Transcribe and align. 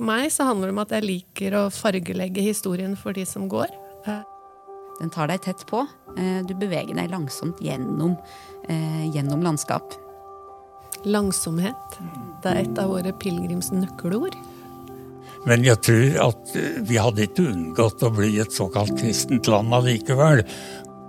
For 0.00 0.08
meg 0.08 0.30
så 0.32 0.46
handler 0.48 0.70
det 0.70 0.72
om 0.72 0.78
at 0.80 0.92
jeg 0.96 1.04
liker 1.04 1.54
å 1.58 1.66
fargelegge 1.68 2.40
historien 2.40 2.94
for 2.96 3.12
de 3.12 3.26
som 3.28 3.42
går. 3.52 3.68
Den 4.96 5.10
tar 5.12 5.28
deg 5.28 5.42
tett 5.44 5.66
på. 5.68 5.82
Eh, 6.16 6.40
Du 6.48 6.54
beveger 6.54 6.96
deg 6.96 7.10
langsomt 7.12 7.60
gjennom, 7.60 8.16
eh, 8.66 9.12
gjennom 9.12 9.44
landskap. 9.44 9.92
Langsomhet. 11.04 11.98
Det 12.40 12.48
er 12.48 12.62
et 12.62 12.78
av 12.78 12.88
våre 12.88 13.12
pilegrims 13.12 13.72
nøkkelord. 13.72 14.34
Men 15.44 15.64
jeg 15.64 15.76
tror 15.82 16.30
at 16.30 16.56
eh, 16.56 16.80
vi 16.80 16.96
hadde 16.96 17.28
ikke 17.28 17.52
unngått 17.52 18.00
å 18.00 18.14
bli 18.16 18.38
et 18.40 18.56
såkalt 18.56 18.96
kristent 18.96 19.52
land 19.52 19.68
allikevel. 19.68 20.46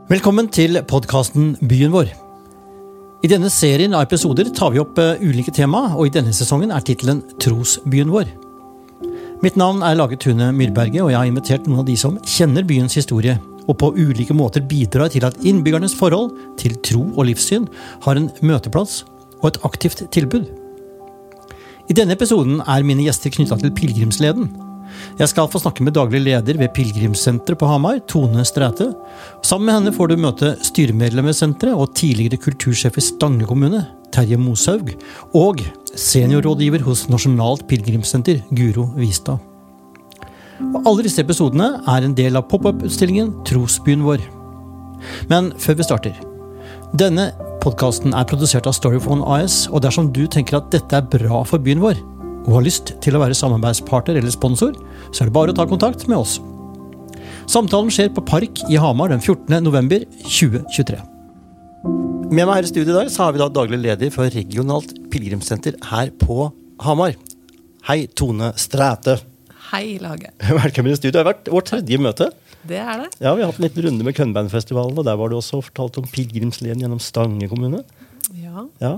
Velkommen 0.09 0.51
til 0.51 0.83
podkasten 0.83 1.55
Byen 1.61 1.95
vår. 1.95 2.11
I 3.23 3.27
denne 3.27 3.49
serien 3.49 3.93
av 3.93 4.03
episoder 4.03 4.51
tar 4.51 4.71
vi 4.71 4.83
opp 4.83 4.99
ulike 4.99 5.55
tema, 5.55 5.95
og 5.95 6.07
i 6.07 6.15
denne 6.19 6.35
sesongen 6.35 6.75
er 6.75 6.83
tittelen 6.83 7.23
Trosbyen 7.39 8.11
vår. 8.11 8.50
Mitt 9.41 9.55
navn 9.57 9.79
er 9.81 9.95
Lage 9.97 10.19
Tune 10.21 10.51
Myrberget, 10.53 11.01
og 11.01 11.09
jeg 11.09 11.17
har 11.17 11.25
invitert 11.25 11.65
noen 11.65 11.81
av 11.81 11.87
de 11.87 11.95
som 11.97 12.19
kjenner 12.29 12.65
byens 12.67 12.93
historie, 12.93 13.39
og 13.65 13.73
på 13.81 13.87
ulike 13.97 14.35
måter 14.37 14.61
bidrar 14.61 15.09
til 15.09 15.25
at 15.25 15.39
innbyggernes 15.41 15.95
forhold 15.97 16.35
til 16.61 16.75
tro 16.85 17.01
og 17.15 17.25
livssyn 17.25 17.65
har 18.05 18.19
en 18.19 18.27
møteplass 18.45 18.99
og 19.39 19.47
et 19.49 19.57
aktivt 19.65 20.03
tilbud. 20.13 20.45
I 21.89 21.95
denne 21.97 22.13
episoden 22.13 22.61
er 22.61 22.85
mine 22.85 23.07
gjester 23.07 23.33
knytta 23.33 23.57
til 23.63 23.73
pilegrimsleden. 23.79 24.51
Jeg 25.17 25.31
skal 25.31 25.49
få 25.49 25.63
snakke 25.63 25.87
med 25.87 25.95
daglig 25.97 26.21
leder 26.21 26.59
ved 26.59 26.69
Pilegrimssenteret 26.75 27.57
på 27.57 27.65
Hamar, 27.65 27.97
Tone 28.11 28.45
Stræte. 28.45 28.91
Sammen 29.41 29.71
med 29.71 29.77
henne 29.79 29.95
får 29.95 30.11
du 30.11 30.21
møte 30.21 30.53
styremedlem 30.67 31.31
ved 31.31 31.39
senteret 31.39 31.81
og 31.81 31.95
tidligere 31.97 32.37
kultursjef 32.43 32.99
i 32.99 33.05
Stange 33.07 33.49
kommune, 33.49 33.81
Terje 34.11 34.37
Moshaug, 34.39 34.91
og 35.37 35.61
seniorrådgiver 35.91 36.83
hos 36.85 37.07
Nasjonalt 37.11 37.65
pilegrimssenter, 37.69 38.41
Guro 38.55 38.89
Vistad. 38.97 39.39
Og 40.61 40.85
Alle 40.85 41.05
disse 41.07 41.23
episodene 41.23 41.81
er 41.89 42.05
en 42.05 42.15
del 42.17 42.37
av 42.37 42.47
pop-up-utstillingen 42.51 43.33
Trosbyen 43.47 44.05
vår. 44.05 44.23
Men 45.31 45.51
før 45.57 45.79
vi 45.79 45.87
starter 45.87 46.19
Denne 46.97 47.31
podkasten 47.63 48.13
er 48.17 48.27
produsert 48.29 48.67
av 48.69 48.75
Storyphone 48.77 49.25
AS, 49.25 49.67
og 49.71 49.81
dersom 49.85 50.11
du 50.13 50.25
tenker 50.27 50.59
at 50.59 50.71
dette 50.73 50.97
er 50.97 51.07
bra 51.13 51.43
for 51.47 51.61
byen 51.61 51.81
vår, 51.81 51.99
og 52.45 52.55
har 52.57 52.65
lyst 52.65 52.95
til 53.03 53.15
å 53.15 53.21
være 53.21 53.37
samarbeidspartner 53.37 54.17
eller 54.19 54.33
sponsor, 54.33 54.73
så 55.11 55.23
er 55.23 55.29
det 55.29 55.37
bare 55.37 55.53
å 55.53 55.57
ta 55.57 55.67
kontakt 55.69 56.07
med 56.09 56.19
oss. 56.19 56.39
Samtalen 57.51 57.91
skjer 57.93 58.11
på 58.15 58.25
Park 58.25 58.63
i 58.69 58.79
Hamar 58.81 59.13
den 59.13 59.21
14. 59.21 61.10
november 62.31 62.31
2023. 62.31 62.35
Med 62.35 62.47
meg 62.47 62.55
her 62.55 62.63
i 62.63 62.69
studio 62.69 62.93
i 62.93 62.95
dag 62.95 63.09
så 63.11 63.25
har 63.25 63.33
vi 63.35 63.41
da 63.41 63.49
daglig 63.51 63.79
leder 63.81 64.11
for 64.13 64.29
Regionalt 64.31 64.93
pilegrimssenter 65.11 65.75
her 65.89 66.11
på 66.15 66.51
Hamar. 66.79 67.15
Hei, 67.89 68.07
Tone 68.07 68.53
Stræte. 68.55 69.17
Hei, 69.71 69.97
Lage. 69.99 70.31
Velkommen 70.63 70.93
i 70.93 70.95
studio. 70.95 71.11
Det 71.11 71.21
har 71.21 71.27
vært 71.33 71.51
vårt 71.51 71.67
tredje 71.71 71.99
møte. 71.99 72.29
Det 72.67 72.77
er 72.77 73.03
det. 73.03 73.09
Ja, 73.19 73.33
Vi 73.35 73.41
har 73.41 73.51
hatt 73.51 73.59
en 73.59 73.65
liten 73.65 73.83
runde 73.87 74.05
med 74.05 74.15
Kønbandfestivalen, 74.15 74.97
og 74.97 75.05
der 75.07 75.17
var 75.19 75.31
det 75.31 75.39
også 75.41 75.59
fortalt 75.65 75.97
om 75.99 76.07
pilegrimsleden 76.07 76.83
gjennom 76.83 77.01
Stange 77.03 77.49
kommune. 77.51 77.81
Ja. 78.37 78.67
Ja. 78.79 78.93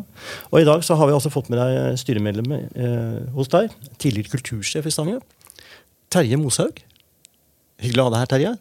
Og 0.51 0.59
i 0.61 0.67
dag 0.67 0.83
så 0.85 0.97
har 0.99 1.09
vi 1.09 1.15
også 1.15 1.31
fått 1.33 1.49
med 1.49 1.61
deg 1.61 1.97
styremedlem 2.01 2.53
eh, 2.53 3.21
hos 3.33 3.49
deg, 3.49 3.71
tidligere 3.97 4.35
kultursjef 4.35 4.85
i 4.85 4.93
Stange, 4.93 5.21
Terje 6.13 6.37
Moshaug. 6.37 6.83
Hyggelig 7.81 8.03
å 8.03 8.09
ha 8.09 8.13
deg 8.13 8.25
her, 8.25 8.31
Terje. 8.35 8.53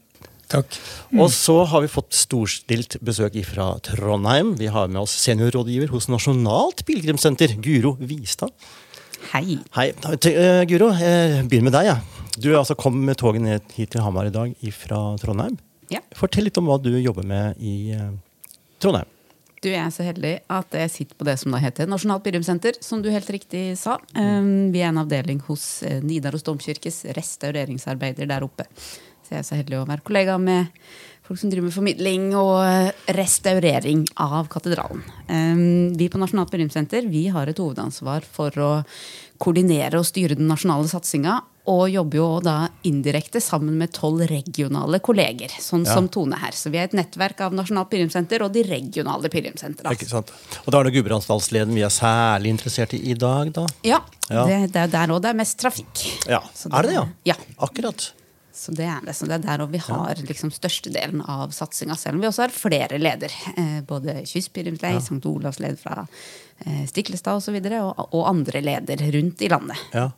Takk. 0.50 0.78
Og 1.16 1.30
så 1.32 1.54
har 1.68 1.84
vi 1.84 1.90
fått 1.90 2.12
storstilt 2.16 2.98
besøk 3.04 3.38
fra 3.48 3.72
Trondheim. 3.84 4.54
Vi 4.58 4.68
har 4.72 4.90
med 4.92 5.02
oss 5.04 5.14
seniorrådgiver 5.22 5.92
hos 5.94 6.08
Nasjonalt 6.12 6.84
pilegrimssenter, 6.88 7.56
Guro 7.62 7.94
Vistad. 8.00 8.52
Hei. 9.32 9.58
Hei, 9.76 9.88
eh, 9.92 10.64
Guro. 10.68 10.90
Jeg 10.98 11.46
begynner 11.48 11.70
med 11.70 11.76
deg. 11.78 11.86
Ja. 11.92 11.96
Du 12.36 12.50
er 12.52 12.58
altså 12.58 12.74
kom 12.74 12.96
med 13.04 13.18
toget 13.20 13.44
ned 13.44 13.72
hit 13.76 13.92
til 13.92 14.02
Hamar 14.02 14.26
i 14.26 14.34
dag 14.34 14.52
fra 14.72 15.00
Trondheim. 15.20 15.58
Ja. 15.92 16.00
Fortell 16.16 16.48
litt 16.48 16.58
om 16.58 16.68
hva 16.68 16.78
du 16.80 16.90
jobber 16.98 17.26
med 17.28 17.60
i 17.60 17.92
eh, 17.92 18.12
Trondheim. 18.80 19.08
Du 19.62 19.68
jeg 19.70 19.78
er 19.78 19.92
så 19.94 20.02
heldig 20.02 20.32
at 20.50 20.74
jeg 20.74 20.90
sitter 20.90 21.18
på 21.18 21.26
det 21.28 21.36
som 21.38 21.54
da 21.54 21.60
heter 21.62 21.86
Nasjonalt 21.86 22.24
pilegrimssenter, 22.24 22.80
som 22.82 23.02
du 23.02 23.12
helt 23.14 23.28
riktig 23.30 23.76
sa. 23.78 23.94
Um, 24.16 24.72
vi 24.74 24.80
er 24.82 24.90
en 24.90 24.98
avdeling 25.04 25.38
hos 25.46 25.84
eh, 25.86 26.00
Nidaros 26.02 26.42
domkirkes 26.42 27.04
restaureringsarbeider 27.14 28.26
der 28.32 28.42
oppe. 28.42 28.66
Så 29.22 29.36
jeg 29.36 29.42
er 29.42 29.48
så 29.48 29.58
heldig 29.60 29.80
å 29.80 29.88
være 29.88 30.04
kollega 30.06 30.38
med 30.40 30.70
folk 31.22 31.38
som 31.38 31.52
driver 31.52 31.68
med 31.68 31.76
formidling 31.76 32.24
og 32.36 32.56
eh, 32.66 32.90
restaurering 33.14 34.04
av 34.20 34.48
katedralen. 34.52 35.04
Um, 35.28 35.92
vi 35.96 36.10
på 36.10 36.18
Nasjonalt 36.20 36.50
pilegrimssenter 36.50 37.06
har 37.32 37.48
et 37.52 37.62
hovedansvar 37.62 38.26
for 38.26 38.58
å 38.58 38.72
koordinere 39.42 39.98
og 39.98 40.06
styre 40.06 40.36
den 40.38 40.50
nasjonale 40.50 40.90
satsinga. 40.90 41.40
Og 41.70 41.84
jobber 41.92 42.18
jo 42.18 42.28
da 42.42 42.56
indirekte 42.82 43.38
sammen 43.38 43.76
med 43.78 43.92
tolv 43.94 44.24
regionale 44.26 44.98
kolleger, 44.98 45.52
sånn 45.62 45.84
Ja. 45.86 45.94
som 45.94 46.08
Tone 46.08 46.34
her. 46.40 46.50
Så 46.50 46.72
vi 46.74 46.78
er 46.78 46.88
et 46.88 46.92
nettverk 46.98 47.40
av 47.40 47.54
Nasjonalt 47.54 47.88
pilegrimssenter 47.88 48.42
og 48.42 48.50
de 48.52 48.64
regionale 48.66 49.30
pilegrimssentrene. 49.30 49.94
Sant? 50.10 50.32
Og 50.66 50.72
da 50.72 50.80
er 50.80 50.90
det 50.90 50.94
Gudbrandsdalsleden 50.96 51.72
vi 51.72 51.82
er 51.86 51.94
særlig 51.94 52.50
interessert 52.50 52.94
i 52.94 53.10
i 53.12 53.14
dag, 53.14 53.52
da. 53.52 53.66
Ja, 53.84 54.00
Ja. 54.28 54.46
Det, 54.46 54.72
det 54.72 54.80
er 54.80 54.88
der 54.88 55.06
òg 55.14 55.20
det 55.22 55.30
er 55.30 55.34
mest 55.38 55.58
trafikk. 55.58 56.26
Ja, 56.26 56.40
Det, 56.40 56.72
Er 56.72 56.82
det 56.82 56.90
det, 56.90 56.94
ja? 56.94 57.06
Ja. 57.24 57.34
Akkurat. 57.60 58.12
Så 58.52 58.72
det 58.76 58.84
er 58.84 59.00
det. 59.06 59.14
Så 59.16 59.26
det 59.28 59.38
er 59.38 59.44
der 59.44 59.66
vi 59.72 59.80
har 59.80 60.22
liksom 60.28 60.52
størstedelen 60.52 61.22
av 61.24 61.54
satsinga, 61.56 61.96
selv 61.96 62.18
om 62.18 62.24
vi 62.24 62.28
også 62.28 62.46
har 62.46 62.54
flere 62.54 62.98
leder. 63.00 63.32
Eh, 63.56 63.78
både 63.88 64.20
Kystpilegrimslei, 64.28 64.96
St. 65.00 65.20
Olavs 65.28 65.60
leder 65.62 65.80
fra 65.80 66.06
eh, 66.66 66.84
Stiklestad 66.90 67.38
osv., 67.38 67.40
og, 67.40 67.46
så 67.46 67.56
videre, 67.56 67.80
og, 67.86 68.12
og 68.12 68.28
andre 68.28 68.62
leder 68.64 69.06
rundt 69.16 69.42
i 69.42 69.50
landet. 69.52 69.86
Ja. 69.96 70.10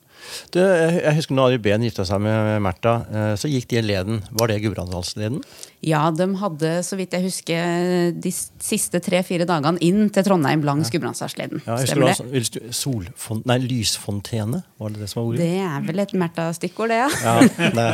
Du, 0.54 0.58
jeg 0.60 1.02
jeg 1.04 1.16
husker 1.18 1.36
når 1.36 1.52
Ari 1.52 1.58
Behn 1.64 1.84
gifta 1.86 2.04
seg 2.08 2.20
med 2.24 2.62
Märtha, 2.64 2.94
eh, 3.10 3.34
så 3.40 3.50
gikk 3.50 3.68
de 3.70 3.82
leden. 3.84 4.22
Var 4.32 4.50
det 4.50 4.60
Gudbrandsdalsleden? 4.64 5.40
Ja, 5.84 6.06
de 6.14 6.26
hadde, 6.40 6.70
så 6.86 6.96
vidt 6.96 7.12
jeg 7.12 7.26
husker, 7.26 8.12
de 8.24 8.30
siste 8.32 9.00
tre-fire 9.04 9.44
dagene 9.48 9.80
inn 9.84 10.08
til 10.14 10.24
Trondheim 10.24 10.62
langs 10.64 10.88
Gudbrandsdalsleden. 10.94 11.60
Ja, 11.66 11.76
jeg 11.76 11.84
husker 11.84 11.92
Stemmer 11.92 12.08
det 12.08 12.74
sånn- 13.18 13.42
nei, 13.44 13.58
lysfontene, 13.68 14.62
var 14.80 14.94
det 14.94 15.02
det 15.04 15.10
som 15.12 15.20
var 15.22 15.28
ordet? 15.32 15.44
Det 15.44 15.60
er 15.60 15.84
vel 15.88 16.04
et 16.06 16.14
Märtha-stikkord, 16.24 16.88
det, 16.94 17.02
ja. 17.04 17.10
Ja, 17.24 17.70
nei, 17.76 17.88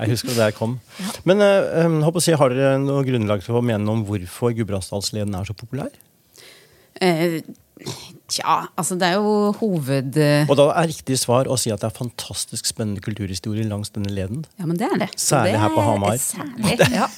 jeg 0.00 0.14
husker 0.14 0.32
det 0.32 0.40
der 0.40 0.56
kom. 0.56 0.78
Men 1.28 1.44
eh, 1.44 1.84
um, 1.84 2.00
håper 2.06 2.22
å 2.22 2.24
si, 2.24 2.32
har 2.40 2.54
dere 2.54 2.78
noe 2.80 3.04
grunnlag 3.04 3.44
for 3.44 3.60
å 3.60 3.64
mene 3.64 3.84
om 3.92 4.06
hvorfor 4.08 4.54
Gudbrandsdalsleden 4.56 5.36
er 5.36 5.44
så 5.48 5.56
populær? 5.56 5.92
Eh, 7.00 7.40
Tja, 8.30 8.68
altså 8.78 8.94
det 9.00 9.08
er 9.08 9.16
jo 9.16 9.30
hoved... 9.58 10.18
Og 10.46 10.52
da 10.58 10.66
er 10.78 10.90
riktig 10.90 11.16
svar 11.18 11.48
å 11.50 11.56
si 11.58 11.72
at 11.72 11.80
det 11.82 11.88
er 11.88 11.94
fantastisk 11.96 12.68
spennende 12.68 13.02
kulturhistorie 13.02 13.64
langs 13.66 13.90
denne 13.94 14.12
leden. 14.14 14.44
Ja, 14.60 14.68
men 14.68 14.76
det 14.78 14.86
er 14.86 15.00
det. 15.00 15.08
Så 15.16 15.32
Særlig 15.32 15.54
det 15.56 15.62
her 15.64 15.72
på 15.74 15.86
Hamar. 15.86 16.20
Særlig, 16.20 16.76
ja. 16.94 17.08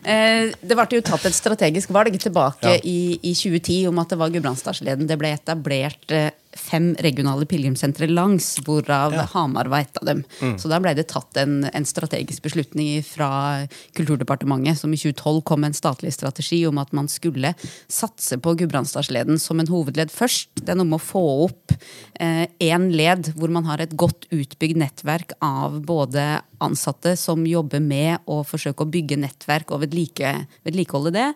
Eh, 0.00 0.50
det 0.64 0.78
ble 0.78 0.86
jo 0.96 1.02
tatt 1.06 1.28
et 1.28 1.36
strategisk 1.36 1.92
valg 1.94 2.16
tilbake 2.18 2.72
Ja. 2.72 2.80
i, 2.82 3.20
i 3.20 3.34
2010 3.36 3.90
om 3.92 4.00
at 4.02 4.10
det 4.10 4.18
var 4.24 4.32
Gudbrandsdalsleden. 4.34 5.06
Det 5.06 5.20
ble 5.20 5.34
etablert 5.36 6.16
eh, 6.16 6.30
fem 6.60 6.92
regionale 7.02 7.48
pilegrimssentre 7.48 8.08
langs, 8.10 8.52
hvorav 8.66 9.16
Ja. 9.16 9.24
Mm. 9.24 9.30
Hamar 9.32 9.70
var 9.72 9.84
et 9.84 10.00
av 10.00 10.06
dem. 10.06 10.24
Så 10.58 10.68
da 10.70 10.80
ble 10.82 10.94
det 10.94 11.08
tatt 11.10 11.36
en, 11.40 11.64
en 11.64 11.86
strategisk 11.86 12.42
beslutning 12.42 13.02
fra 13.06 13.66
Kulturdepartementet, 13.96 14.78
som 14.78 14.92
i 14.92 15.00
2012 15.00 15.42
kom 15.48 15.62
med 15.64 15.72
en 15.72 15.78
statlig 15.78 16.12
strategi 16.14 16.62
om 16.68 16.78
at 16.82 16.92
man 16.96 17.08
skulle 17.08 17.54
satse 17.88 18.38
på 18.38 18.54
Gudbrandsdalsleden 18.60 19.40
som 19.40 19.60
en 19.60 19.70
hovedledd 19.70 20.12
først. 20.12 20.52
Det 20.60 20.74
er 20.74 20.80
noe 20.80 20.88
med 20.90 21.00
å 21.00 21.08
få 21.10 21.24
opp 21.46 21.74
én 22.20 22.90
led 22.92 23.32
hvor 23.36 23.52
man 23.52 23.66
har 23.68 23.80
et 23.80 23.96
godt 23.98 24.28
utbygd 24.34 24.80
nettverk 24.80 25.34
av 25.44 25.80
både 25.86 26.40
ansatte 26.60 27.16
som 27.16 27.46
jobber 27.48 27.80
med 27.80 28.20
å 28.30 28.42
forsøke 28.46 28.84
å 28.84 28.92
bygge 28.92 29.18
nettverk 29.20 29.72
og 29.72 29.84
vedlike, 29.86 30.34
vedlikeholde 30.66 31.14
det. 31.16 31.28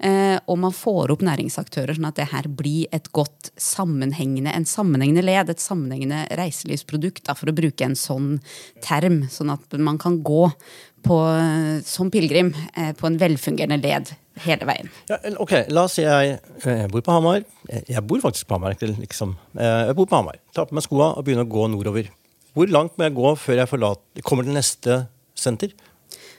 Eh, 0.00 0.36
og 0.46 0.58
man 0.62 0.74
får 0.74 1.10
opp 1.14 1.24
næringsaktører, 1.26 1.96
sånn 1.96 2.06
at 2.10 2.18
det 2.20 2.28
her 2.30 2.46
blir 2.46 2.86
et 2.94 3.08
godt 3.16 3.50
sammenhengende, 3.58 4.52
en 4.54 4.68
sammenhengende 4.68 5.24
led, 5.26 5.50
et 5.50 5.62
sammenhengende 5.62 6.24
reiselivsprodukt, 6.38 7.24
da, 7.26 7.34
for 7.38 7.50
å 7.50 7.56
bruke 7.56 7.86
en 7.86 7.98
sånn 7.98 8.36
term. 8.84 9.24
Sånn 9.32 9.50
at 9.54 9.74
man 9.82 9.98
kan 9.98 10.20
gå 10.22 10.44
på, 11.06 11.18
som 11.86 12.10
pilegrim 12.14 12.52
eh, 12.74 12.92
på 12.98 13.08
en 13.10 13.18
velfungerende 13.20 13.80
led 13.82 14.14
hele 14.44 14.68
veien. 14.68 14.90
Ja, 15.10 15.18
ok, 15.42 15.54
La 15.74 15.86
oss 15.88 15.96
si 15.98 16.04
jeg, 16.04 16.38
eh, 16.62 16.80
jeg 16.84 16.92
bor 16.92 17.02
på 17.06 17.14
Hamar. 17.16 17.42
Jeg 17.88 18.04
bor 18.06 18.22
faktisk 18.22 18.46
på 18.50 18.58
Hamar. 18.58 18.78
Liksom. 18.78 19.34
Eh, 19.58 19.86
Jeg 19.90 19.98
bor 19.98 20.06
på 20.06 20.18
Hamar. 20.18 20.38
Tar 20.54 20.70
på 20.70 20.78
meg 20.78 20.86
skoa 20.86 21.12
og 21.16 21.24
begynner 21.26 21.46
å 21.46 21.50
gå 21.50 21.66
nordover. 21.74 22.10
Hvor 22.54 22.70
langt 22.70 22.96
må 22.98 23.06
jeg 23.06 23.14
gå 23.18 23.34
før 23.38 23.60
jeg 23.60 23.70
forlater, 23.70 24.22
kommer 24.26 24.46
til 24.46 24.54
neste 24.56 25.00
senter? 25.38 25.74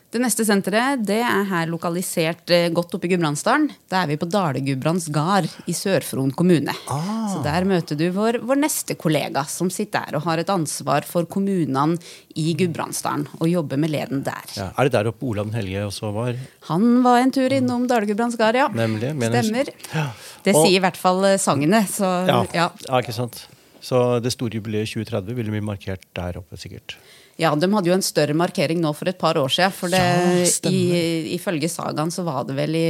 Det 0.09 0.17
neste 0.17 0.41
senteret 0.41 1.03
det 1.06 1.19
er 1.21 1.44
her 1.45 1.67
lokalisert 1.69 2.50
eh, 2.50 2.71
godt 2.73 2.95
oppe 2.97 3.06
i 3.06 3.11
Gudbrandsdalen. 3.11 3.67
Da 3.91 4.00
er 4.01 4.09
vi 4.09 4.15
på 4.17 4.25
Dale-Gudbrands 4.25 5.06
gard 5.13 5.45
i 5.69 5.75
Sør-Fron 5.77 6.31
kommune. 6.33 6.73
Ah. 6.89 7.27
Så 7.29 7.44
Der 7.45 7.67
møter 7.69 8.00
du 8.00 8.07
vår, 8.15 8.39
vår 8.41 8.57
neste 8.57 8.97
kollega, 8.97 9.44
som 9.45 9.69
sitter 9.69 10.07
der 10.09 10.17
og 10.17 10.25
har 10.25 10.41
et 10.41 10.50
ansvar 10.50 11.06
for 11.06 11.29
kommunene 11.29 12.00
i 12.33 12.56
Gudbrandsdalen. 12.57 13.27
Og 13.38 13.51
jobber 13.51 13.77
med 13.77 13.94
leden 13.94 14.23
der. 14.25 14.50
Ja, 14.57 14.71
er 14.73 14.89
det 14.89 14.95
der 14.97 15.11
oppe 15.11 15.29
Olav 15.29 15.45
den 15.51 15.59
hellige 15.59 15.85
også 15.91 16.09
var? 16.15 16.33
Han 16.71 16.89
var 17.06 17.21
en 17.21 17.35
tur 17.38 17.53
innom 17.53 17.85
Dale-Gudbrands 17.89 18.39
gard, 18.41 18.57
ja. 18.57 18.65
Nemlig, 18.73 19.13
Stemmer. 19.13 19.69
Ja. 19.94 20.09
Det 20.44 20.56
Og- 20.56 20.65
sier 20.65 20.79
i 20.79 20.83
hvert 20.88 20.97
fall 20.97 21.21
eh, 21.35 21.38
sangene. 21.38 21.85
Så 21.85 22.09
Ja, 22.25 22.41
ja. 22.56 22.71
ja. 22.89 22.97
ikke 22.97 23.13
sant? 23.13 23.45
Så 23.79 24.19
det 24.25 24.33
store 24.33 24.57
jubileet 24.57 24.89
2030 24.89 25.35
ville 25.38 25.53
bli 25.53 25.61
markert 25.61 26.01
der 26.17 26.41
oppe, 26.41 26.57
sikkert. 26.57 26.97
Ja, 27.39 27.53
de 27.56 27.69
hadde 27.71 27.88
jo 27.88 27.95
en 27.95 28.03
større 28.03 28.36
markering 28.36 28.81
nå 28.83 28.91
for 28.95 29.07
et 29.07 29.18
par 29.21 29.36
år 29.39 29.47
siden. 29.50 29.71
For 29.71 29.88
det, 29.89 30.03
Ja, 30.03 30.69
i, 30.69 31.36
ifølge 31.38 31.69
sagaen 31.71 32.12
så 32.12 32.24
var 32.27 32.44
det 32.50 32.56
vel 32.59 32.75
i 32.75 32.89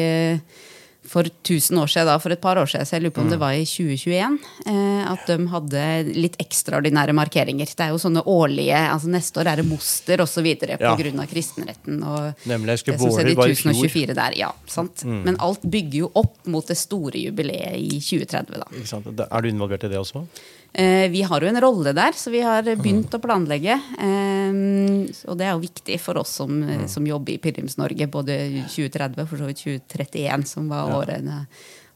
for 1.09 1.23
1000 1.25 1.77
år 1.79 1.87
siden, 1.89 2.05
da, 2.09 2.17
for 2.21 2.29
et 2.35 2.41
par 2.43 2.57
år 2.59 2.67
siden, 2.69 2.85
så 2.85 2.97
jeg 2.97 3.01
lurer 3.05 3.13
på 3.15 3.21
om 3.23 3.27
Mm. 3.27 3.31
det 3.31 3.39
var 3.39 3.53
i 3.55 3.63
2021, 3.65 4.35
eh, 4.67 5.11
at 5.11 5.23
de 5.25 5.37
hadde 5.47 6.13
litt 6.13 6.35
ekstraordinære 6.37 7.15
markeringer. 7.17 7.65
Det 7.65 7.79
er 7.85 7.89
jo 7.95 7.97
sånne 8.03 8.21
årlige 8.27 8.75
altså 8.77 9.07
Neste 9.09 9.39
år 9.41 9.47
er 9.47 9.55
det 9.55 9.65
moster 9.65 10.17
osv. 10.21 10.43
på 10.59 10.77
Ja. 10.79 10.95
grunn 10.99 11.19
av 11.19 11.25
kristenretten. 11.31 12.03
Og 12.03 12.35
Nemlig, 12.45 12.67
jeg 12.75 12.79
skulle 12.79 12.97
det 12.97 12.99
som 12.99 13.09
skjedde 13.11 13.29
i 13.29 13.31
i. 13.31 13.35
Mm. 13.35 13.55
1024 13.55 14.13
der. 14.13 14.37
Ja, 14.37 14.51
sant? 14.67 15.05
Men 15.05 15.37
alt 15.39 15.61
bygger 15.63 15.99
jo 16.03 16.11
opp 16.15 16.45
mot 16.45 16.67
det 16.67 16.77
store 16.77 17.13
jubileet 17.17 17.73
i 17.79 17.99
2030. 17.99 18.57
da. 18.59 18.65
Ikke 18.75 18.87
sant? 18.87 19.15
Da- 19.15 19.27
Er 19.31 19.41
du 19.41 19.49
involvert 19.49 19.83
i 19.85 19.87
det 19.87 19.97
også? 19.97 20.27
Eh, 20.73 21.07
Vi 21.09 21.21
har 21.25 21.41
jo 21.41 21.49
en 21.49 21.61
rolle 21.61 21.93
der, 21.97 22.13
så 22.13 22.31
vi 22.31 22.41
har 22.45 22.63
begynt 22.63 23.13
å 23.15 23.21
planlegge. 23.23 23.79
Eh, 23.97 25.09
Og 25.27 25.37
det 25.37 25.47
er 25.47 25.53
jo 25.55 25.63
viktig 25.65 25.99
for 25.99 26.17
oss 26.21 26.35
som, 26.41 26.61
som 26.87 27.05
jobber 27.07 27.33
i 27.33 27.41
Pilegrims-Norge, 27.41 28.07
både 28.11 28.39
2030 28.69 29.21
og 29.23 29.29
for 29.29 29.37
så 29.41 29.49
vidt 29.49 29.63
2031, 29.65 30.47
som 30.47 30.69
var 30.69 30.93
året 30.93 31.25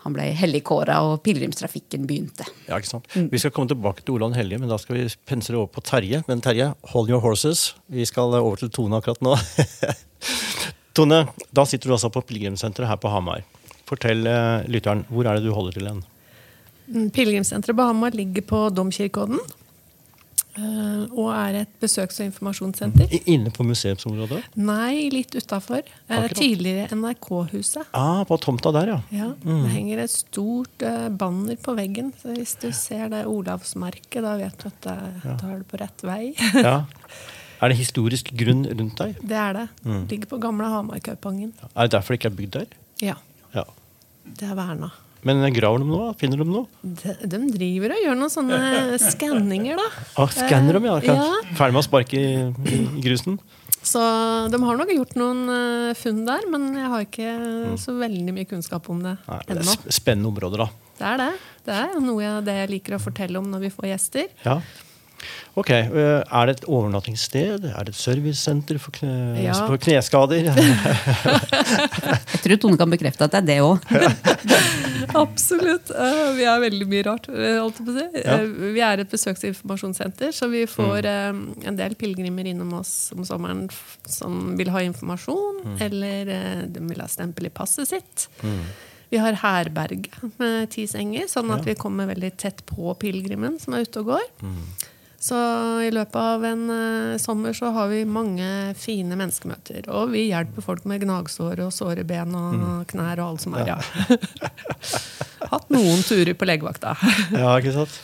han 0.03 0.11
ble 0.15 0.25
helligkåra 0.35 0.97
og 1.07 1.21
pilegrimstrafikken 1.23 2.03
begynte. 2.07 2.43
Ja, 2.67 2.75
ikke 2.75 2.89
sant? 2.89 3.07
Vi 3.15 3.39
skal 3.39 3.53
komme 3.55 3.71
tilbake 3.71 4.03
til 4.03 4.17
Olav 4.17 4.35
Hellige, 4.35 4.59
men 4.59 4.71
da 4.71 4.75
skal 4.81 4.97
vi 4.97 5.05
pensle 5.29 5.55
over 5.61 5.69
på 5.71 5.83
Terje. 5.87 6.19
Men 6.27 6.43
Terje, 6.43 6.73
hold 6.91 7.11
your 7.11 7.23
horses. 7.23 7.69
Vi 7.87 8.03
skal 8.09 8.35
over 8.35 8.59
til 8.59 8.71
Tone 8.73 8.99
akkurat 8.99 9.23
nå. 9.23 9.37
Tone, 10.97 11.21
da 11.55 11.65
sitter 11.65 11.89
du 11.89 11.95
altså 11.95 12.11
på 12.13 12.23
pilegrimssenteret 12.27 12.91
her 12.91 12.99
på 12.99 13.11
Hamar. 13.13 13.45
Fortell 13.87 14.27
eh, 14.27 14.67
lytteren, 14.71 15.05
hvor 15.07 15.27
er 15.29 15.39
det 15.39 15.47
du 15.47 15.55
holder 15.55 15.79
til 15.79 15.87
hen? 15.87 16.03
Mm, 16.87 17.09
Pilegrimssenteret 17.15 17.75
på 17.77 17.83
Hamar 17.87 18.11
ligger 18.11 18.41
på 18.41 18.69
Domkirkeodden. 18.75 19.39
eh, 20.57 21.03
Og 21.13 21.29
er 21.33 21.55
et 21.61 21.69
besøks- 21.81 22.19
og 22.19 22.25
informasjonssenter. 22.27 23.07
Inne 23.27 23.49
på 23.51 23.63
museumsområdet? 23.65 24.43
Nei, 24.55 25.09
litt 25.09 25.31
utafor. 25.35 25.81
Tidligere 26.33 26.89
NRK-huset. 26.93 27.85
Ah, 27.93 28.23
på 28.23 28.37
tomta 28.39 28.71
der, 28.71 28.87
ja. 28.87 28.99
Ja, 29.11 29.33
Det 29.43 29.71
henger 29.71 30.03
et 30.03 30.11
stort 30.11 30.81
eh, 30.81 31.09
banner 31.09 31.55
på 31.55 31.75
veggen. 31.75 32.13
Så 32.21 32.35
hvis 32.35 32.55
du 32.59 32.71
ser 32.71 33.09
det 33.09 33.25
Olavsmerket, 33.25 34.21
da 34.21 34.35
vet 34.37 34.57
du 34.57 34.67
at 34.67 34.81
da 34.81 35.49
er 35.49 35.57
du 35.59 35.63
på 35.63 35.79
rett 35.79 36.01
vei. 36.03 36.33
ja. 36.53 36.83
Er 37.63 37.69
det 37.69 37.77
historisk 37.77 38.27
grunn 38.35 38.65
rundt 38.67 38.97
deg? 38.99 39.15
Det 39.23 39.37
er 39.39 39.53
det. 39.53 39.69
Ligger 40.11 40.27
på 40.27 40.39
gamle 40.41 40.65
Hamarkaupangen. 40.67 41.53
Er 41.77 41.85
det 41.87 41.91
derfor 41.93 42.11
det 42.11 42.19
ikke 42.19 42.27
er 42.33 42.35
bygd 42.35 42.51
der? 42.57 42.65
Ja, 42.99 43.13
Ja. 43.55 43.63
det 44.25 44.49
er 44.49 44.55
verna. 44.57 44.89
Men 45.23 45.39
graver 45.55 45.79
de 45.83 45.87
noe? 45.87 46.13
Finner 46.19 46.41
de 46.41 46.47
noe? 46.49 46.65
De, 46.83 47.13
de 47.31 47.39
driver 47.53 47.93
og 47.95 48.01
gjør 48.03 48.17
noen 48.19 48.31
sånne 48.33 48.57
skanninger, 48.99 49.79
da. 49.79 49.85
Ah, 50.19 50.27
Skanner 50.35 50.75
de, 50.79 50.85
ja. 50.89 50.97
Ja. 51.07 51.27
Ferdig 51.55 51.75
med 51.77 51.81
å 51.81 51.85
sparke 51.87 52.19
i, 52.19 52.33
i 52.75 52.81
grusen? 53.05 53.37
Så 53.83 53.99
de 54.51 54.59
har 54.63 54.77
nok 54.79 54.91
gjort 54.95 55.15
noen 55.19 55.41
eh, 55.51 55.89
funn 55.99 56.21
der, 56.27 56.45
men 56.51 56.69
jeg 56.79 56.91
har 56.93 57.03
ikke 57.07 57.33
så 57.81 57.95
veldig 57.99 58.35
mye 58.35 58.47
kunnskap 58.47 58.87
om 58.93 59.01
det 59.03 59.17
Nei, 59.27 59.39
det 59.47 59.57
er 59.57 59.59
ennå. 59.63 59.75
sp- 59.75 59.91
spennende 59.97 60.31
områder, 60.31 60.63
da. 60.63 60.69
Det 60.99 61.07
er 61.09 61.19
det. 61.23 61.29
Det 61.67 61.75
er 61.81 61.95
noe 62.03 62.27
av 62.37 62.43
det 62.47 62.53
jeg 62.61 62.69
liker 62.77 62.95
å 62.95 63.01
fortelle 63.01 63.39
om 63.41 63.47
når 63.51 63.63
vi 63.65 63.71
får 63.73 63.89
gjester. 63.89 64.27
Ja. 64.45 64.59
Ok, 65.55 65.69
øh, 65.69 66.23
Er 66.25 66.45
det 66.49 66.55
et 66.57 66.65
overnattingssted? 66.67 67.65
Er 67.69 67.83
det 67.85 67.93
et 67.93 67.99
servicesenter 67.99 68.79
for, 68.81 68.91
kne, 68.95 69.37
Ja. 69.43 69.53
for 69.67 69.77
kneskader? 69.77 70.47
Jeg 72.33 72.41
tror 72.43 72.57
Tone 72.63 72.77
kan 72.81 72.89
bekrefte 72.93 73.27
at 73.27 73.31
det 73.35 73.43
er 73.43 73.47
det 73.51 73.59
òg. 73.61 73.79
Absolutt. 75.13 75.91
Eh, 75.93 76.29
vi 76.37 76.45
er 76.49 76.61
veldig 76.63 76.87
mye 76.89 77.03
rart, 77.05 77.27
eh, 77.29 77.57
holdt 77.61 77.81
på 77.83 77.91
å 77.91 77.97
si. 77.97 78.05
Ja. 78.23 78.37
Eh, 78.39 78.47
vi 78.75 78.81
er 78.85 79.03
et 79.03 79.11
besøks- 79.11 79.43
og 79.45 79.51
informasjonssenter, 79.51 80.31
så 80.35 80.49
vi 80.51 80.63
får 80.69 81.05
eh, 81.09 81.29
en 81.69 81.77
del 81.79 81.95
pilegrimer 81.99 82.47
innom 82.49 82.73
oss 82.79 83.11
om 83.15 83.23
sommeren 83.27 83.67
som 84.09 84.55
vil 84.59 84.71
ha 84.73 84.81
informasjon, 84.85 85.77
eller 85.83 86.33
eh, 86.33 86.63
de 86.73 86.81
vil 86.89 87.03
ha 87.03 87.07
stempel 87.11 87.49
i 87.49 87.53
passet 87.53 87.87
sitt. 87.93 88.27
Vi 89.13 89.19
har 89.21 89.35
herberge 89.43 90.09
med 90.39 90.71
ti 90.73 90.87
senger, 90.89 91.27
sånn 91.29 91.51
at 91.53 91.67
vi 91.67 91.75
kommer 91.77 92.09
veldig 92.09 92.31
tett 92.41 92.63
på 92.65 92.95
pilegrimen 92.97 93.59
som 93.61 93.75
er 93.77 93.85
ute 93.85 94.01
og 94.01 94.15
går. 94.15 94.25
Så 95.23 95.37
i 95.79 95.91
løpet 95.93 96.17
av 96.19 96.41
en 96.43 96.63
uh, 96.67 97.17
sommer 97.21 97.55
så 97.55 97.69
har 97.71 97.87
vi 97.93 98.01
mange 98.03 98.47
fine 98.75 99.15
menneskemøter. 99.15 99.85
Og 99.95 100.11
vi 100.11 100.25
hjelper 100.27 100.65
folk 100.65 100.83
med 100.89 101.05
gnagsår 101.05 101.61
og 101.63 101.71
såre 101.71 102.03
ben 102.07 102.35
og 102.35 102.83
knær 102.91 103.21
og 103.23 103.29
alt 103.29 103.45
som 103.45 103.55
er. 103.55 103.71
Ja. 103.71 103.77
Hatt 105.53 105.71
noen 105.71 106.03
turer 106.03 106.35
på 106.35 106.49
legevakta. 106.49 106.97
ja, 107.39 107.55
ikke 107.55 107.71
sant? 107.77 107.95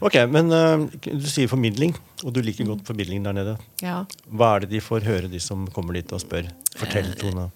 Ok, 0.00 0.16
men 0.32 0.48
uh, 0.48 0.88
Du 1.04 1.28
sier 1.28 1.50
formidling, 1.52 1.92
og 2.24 2.32
du 2.32 2.40
liker 2.44 2.68
godt 2.72 2.88
formidling 2.88 3.26
der 3.28 3.36
nede. 3.36 3.58
Ja. 3.84 4.00
Hva 4.32 4.54
er 4.54 4.64
det 4.64 4.72
de 4.78 4.84
får 4.84 5.04
høre, 5.04 5.28
de 5.28 5.42
som 5.42 5.68
kommer 5.76 6.00
dit 6.00 6.16
og 6.16 6.24
spør? 6.24 6.48
Fortell, 6.80 7.12
Tone. 7.20 7.50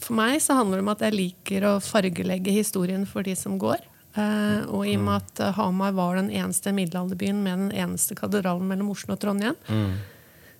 For 0.00 0.16
meg 0.16 0.40
så 0.40 0.56
handler 0.56 0.80
det 0.80 0.86
om 0.86 0.94
at 0.96 1.04
jeg 1.04 1.18
liker 1.20 1.68
å 1.68 1.80
fargelegge 1.84 2.56
historien 2.56 3.04
for 3.08 3.26
de 3.26 3.36
som 3.36 3.60
går. 3.60 3.84
Eh, 4.14 4.66
og 4.70 4.86
i 4.86 4.96
og 4.98 5.06
med 5.06 5.22
at 5.22 5.40
eh, 5.42 5.54
Hamar 5.56 5.94
var 5.96 6.18
den 6.20 6.30
eneste 6.30 6.72
middelalderbyen 6.76 7.40
med 7.42 7.64
den 7.64 7.72
eneste 7.84 8.14
katedralen 8.18 8.68
mellom 8.70 8.92
Oslo 8.94 9.16
og 9.16 9.22
Trondheim, 9.22 9.56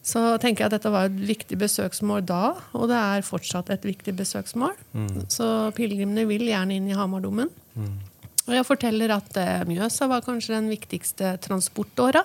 så 0.04 0.34
tenker 0.36 0.64
jeg 0.64 0.68
at 0.68 0.74
dette 0.76 0.90
var 0.92 1.06
et 1.08 1.20
viktig 1.30 1.56
besøksmål 1.62 2.26
da, 2.28 2.42
og 2.76 2.90
det 2.90 2.98
er 2.98 3.24
fortsatt 3.24 3.70
et 3.72 3.86
viktig 3.88 4.12
besøksmål. 4.18 4.74
Så 5.32 5.46
pilegrimene 5.78 6.26
vil 6.28 6.44
gjerne 6.50 6.76
inn 6.76 6.90
i 6.90 6.98
Hamardomen. 6.98 7.48
Og 8.44 8.52
jeg 8.52 8.66
forteller 8.68 9.14
at 9.14 9.38
eh, 9.40 9.62
Mjøsa 9.68 10.08
var 10.10 10.24
kanskje 10.26 10.58
den 10.58 10.68
viktigste 10.72 11.36
transportåra. 11.44 12.24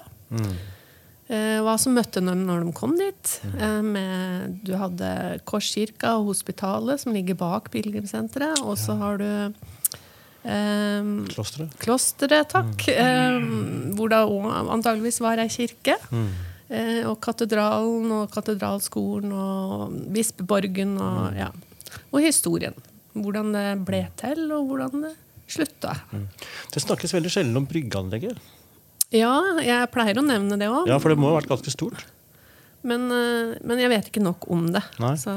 Eh, 1.29 1.59
hva 1.63 1.75
som 1.79 1.93
møtte 1.95 2.23
dem 2.25 2.43
når 2.47 2.65
de 2.65 2.73
kom 2.75 2.95
dit. 2.99 3.33
Eh, 3.53 3.81
med, 3.85 4.59
du 4.67 4.73
hadde 4.79 5.39
Korskirka 5.47 6.17
og 6.19 6.33
hospitalet, 6.33 6.99
som 7.03 7.15
ligger 7.15 7.37
bak 7.39 7.69
pilegrimssenteret. 7.71 8.63
Og 8.65 8.75
så 8.81 8.97
har 8.99 9.21
du 9.21 9.29
eh, 10.43 11.09
Klosteret? 11.33 11.73
klosteret, 11.81 12.49
takk. 12.51 12.85
Eh, 12.91 13.39
hvor 13.97 14.11
det 14.11 14.21
òg 14.25 14.47
antageligvis 14.75 15.19
var 15.23 15.41
ei 15.41 15.49
kirke. 15.51 15.97
Eh, 16.69 17.01
og 17.09 17.17
katedralen 17.25 18.11
og 18.13 18.29
katedralskolen 18.33 19.31
og 19.33 19.97
bispeborgen 20.13 20.97
og 21.01 21.33
ja. 21.37 21.49
Og 22.13 22.21
historien. 22.21 22.75
Hvordan 23.17 23.51
det 23.55 23.65
ble 23.87 24.03
til, 24.19 24.45
og 24.53 24.67
hvordan 24.69 25.01
det 25.07 25.15
slutta. 25.49 25.95
Det 26.69 26.81
snakkes 26.83 27.15
veldig 27.17 27.31
sjelden 27.33 27.57
om 27.57 27.65
bryggeanlegget. 27.65 28.37
Ja, 29.09 29.33
jeg 29.65 29.89
pleier 29.89 30.19
å 30.21 30.25
nevne 30.25 30.59
det 30.61 30.67
òg. 30.69 30.85
Ja, 30.87 30.99
For 31.01 31.09
det 31.09 31.17
må 31.17 31.31
ha 31.31 31.39
vært 31.39 31.49
ganske 31.49 31.73
stort? 31.73 32.05
Men, 32.85 33.09
eh, 33.11 33.57
men 33.65 33.81
jeg 33.81 33.89
vet 33.89 34.11
ikke 34.11 34.21
nok 34.23 34.45
om 34.53 34.67
det. 34.71 34.83
Nei. 35.01 35.15
Så 35.19 35.33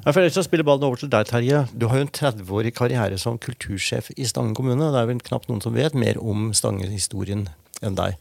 Ja, 0.00 0.12
for 0.14 0.22
ellers 0.22 0.36
så 0.38 0.44
spiller 0.46 0.64
ballen 0.64 0.86
over 0.86 1.00
til 1.00 1.10
deg, 1.12 1.28
Terje. 1.28 1.64
Du 1.76 1.86
har 1.90 2.00
jo 2.00 2.06
en 2.06 2.12
30-årig 2.16 2.72
karriere 2.76 3.18
som 3.20 3.36
kultursjef 3.40 4.08
i 4.16 4.28
Stange 4.28 4.54
kommune. 4.56 4.88
Det 4.94 5.00
er 5.00 5.08
vel 5.10 5.20
knapt 5.24 5.50
noen 5.50 5.60
som 5.64 5.76
vet 5.76 5.96
mer 5.98 6.20
om 6.20 6.50
Stange-historien 6.56 7.48
enn 7.84 7.98
deg. 7.98 8.16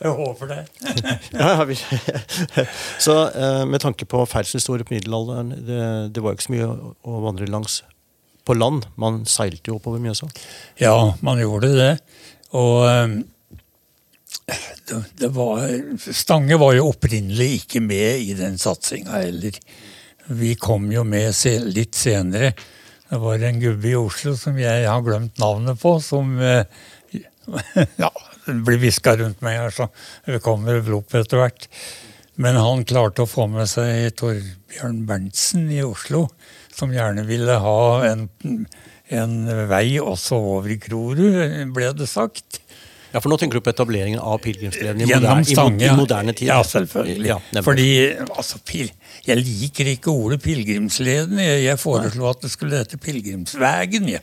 Jeg 0.00 0.12
håper 0.12 0.50
det. 0.50 0.62
Ja, 1.36 1.64
så 3.06 3.16
eh, 3.28 3.62
med 3.68 3.80
tanke 3.84 4.08
på 4.08 4.22
ferdselshistorie 4.28 4.84
på 4.88 4.96
middelalderen, 4.96 5.52
det, 5.66 5.82
det 6.16 6.24
var 6.24 6.32
jo 6.32 6.38
ikke 6.38 6.46
så 6.48 6.54
mye 6.54 6.68
å, 6.68 7.20
vandre 7.24 7.48
langs 7.50 7.80
på 8.46 8.56
land. 8.56 8.86
Man 9.00 9.24
seilte 9.28 9.72
jo 9.72 9.78
oppover 9.80 10.00
Mjøsa. 10.00 10.28
Ja, 10.80 11.16
man 11.24 11.40
gjorde 11.40 11.72
det. 11.76 11.90
Og 12.56 12.86
eh, 12.88 13.18
det, 14.86 15.02
det 15.20 15.30
var 15.34 15.64
Stange 16.06 16.60
var 16.60 16.76
jo 16.76 16.88
opprinnelig 16.92 17.62
ikke 17.62 17.84
med 17.84 18.24
i 18.24 18.36
den 18.38 18.56
satsinga 18.60 19.24
heller. 19.24 19.60
Vi 20.26 20.54
kom 20.58 20.88
jo 20.90 21.04
med 21.06 21.34
litt 21.70 21.94
senere. 21.94 22.52
Det 23.06 23.18
var 23.22 23.42
en 23.46 23.60
gubbe 23.62 23.92
i 23.92 23.98
Oslo 23.98 24.34
som 24.38 24.56
jeg 24.58 24.86
har 24.88 25.04
glemt 25.06 25.38
navnet 25.38 25.78
på, 25.78 25.96
som 26.02 26.34
eh, 26.42 26.64
Ja, 28.02 28.10
blir 28.46 28.80
hviska 28.82 29.14
rundt 29.20 29.44
meg 29.46 29.60
her, 29.60 29.70
så 29.70 29.86
det 30.26 30.42
kommer 30.42 30.80
vel 30.80 30.98
opp 30.98 31.14
etter 31.14 31.38
hvert. 31.38 31.68
Men 32.42 32.58
han 32.60 32.84
klarte 32.84 33.24
å 33.24 33.30
få 33.30 33.46
med 33.48 33.70
seg 33.70 34.10
Torbjørn 34.18 35.04
Berntsen 35.08 35.70
i 35.72 35.80
Oslo, 35.86 36.26
som 36.74 36.92
gjerne 36.92 37.24
ville 37.28 37.56
ha 37.62 37.80
en, 38.10 38.26
en 39.08 39.36
vei 39.70 39.96
også 40.02 40.42
over 40.58 40.74
i 40.74 40.80
Grorud, 40.82 41.72
ble 41.74 41.92
det 41.96 42.10
sagt. 42.10 42.60
Ja, 43.14 43.20
for 43.22 43.30
nå 43.32 43.36
tenker 43.40 43.60
du 43.60 43.64
på 43.64 43.70
etableringen 43.72 44.18
av 44.20 44.38
pilegrimsleden 44.44 45.00
i, 45.00 45.06
moderne- 45.08 45.46
i, 45.46 45.54
Stange. 45.54 45.86
i 45.86 45.96
moderne 45.96 46.32
tid. 46.36 46.48
Ja, 46.50 46.60
selvfølgelig. 46.66 47.28
Ja. 47.30 47.62
Fordi 47.62 47.88
altså, 48.36 48.58
pil, 48.66 48.90
Jeg 49.26 49.40
liker 49.42 49.88
ikke 49.90 50.10
ordet 50.12 50.42
pilegrimsleden. 50.44 51.38
Jeg, 51.40 51.62
jeg 51.64 51.78
foreslo 51.82 52.28
at 52.30 52.42
det 52.44 52.50
skulle 52.52 52.78
hete 52.82 52.98
pilegrimsvegen. 53.02 54.08
Ja. 54.12 54.20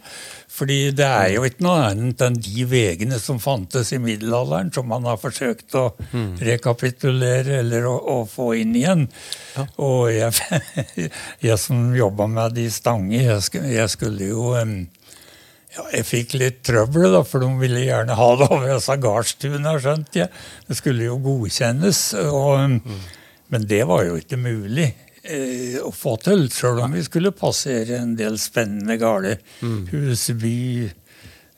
Fordi 0.54 0.92
det 0.94 1.06
er 1.08 1.32
jo 1.34 1.44
ikke 1.48 1.66
noe 1.66 1.80
annet 1.90 2.22
enn 2.22 2.36
de 2.38 2.66
veiene 2.70 3.18
som 3.20 3.40
fantes 3.42 3.90
i 3.96 3.98
middelalderen, 3.98 4.70
som 4.76 4.86
man 4.88 5.04
har 5.10 5.18
forsøkt 5.18 5.74
å 5.80 5.88
Hmm. 6.14 6.36
rekapitulere 6.38 7.60
eller 7.64 7.88
å, 7.90 7.96
å 7.98 8.18
få 8.30 8.52
inn 8.62 8.76
igjen. 8.78 9.08
Og 9.82 10.12
jeg, 10.14 10.32
jeg 11.48 11.58
som 11.62 11.88
jobba 11.98 12.28
med 12.30 12.54
de 12.60 12.68
Stange, 12.74 13.18
jeg 13.24 13.42
skulle, 13.48 13.72
jeg 13.74 13.90
skulle 13.96 14.30
jo 14.30 14.52
Ja, 15.74 15.88
jeg 15.90 16.06
fikk 16.06 16.36
litt 16.38 16.60
trøbbel, 16.68 17.08
da, 17.16 17.24
for 17.26 17.42
de 17.42 17.48
ville 17.58 17.82
gjerne 17.82 18.14
ha 18.18 18.28
det 18.38 18.48
over 18.52 18.68
disse 18.76 18.98
gardstuna, 19.02 19.74
skjønte 19.82 20.20
jeg. 20.22 20.30
Det 20.68 20.78
skulle 20.78 21.08
jo 21.08 21.16
godkjennes. 21.24 22.02
Og, 22.30 22.78
Men 23.54 23.66
det 23.70 23.82
var 23.90 24.04
jo 24.06 24.20
ikke 24.20 24.38
mulig 24.38 24.92
eh, 25.24 25.80
å 25.82 25.90
få 25.94 26.16
til, 26.22 26.46
sjøl 26.54 26.84
om 26.86 26.94
vi 26.94 27.02
skulle 27.06 27.34
passere 27.34 27.98
en 28.04 28.14
del 28.20 28.38
spennende 28.42 29.00
gårder. 29.02 29.42
Huseby, 29.90 30.92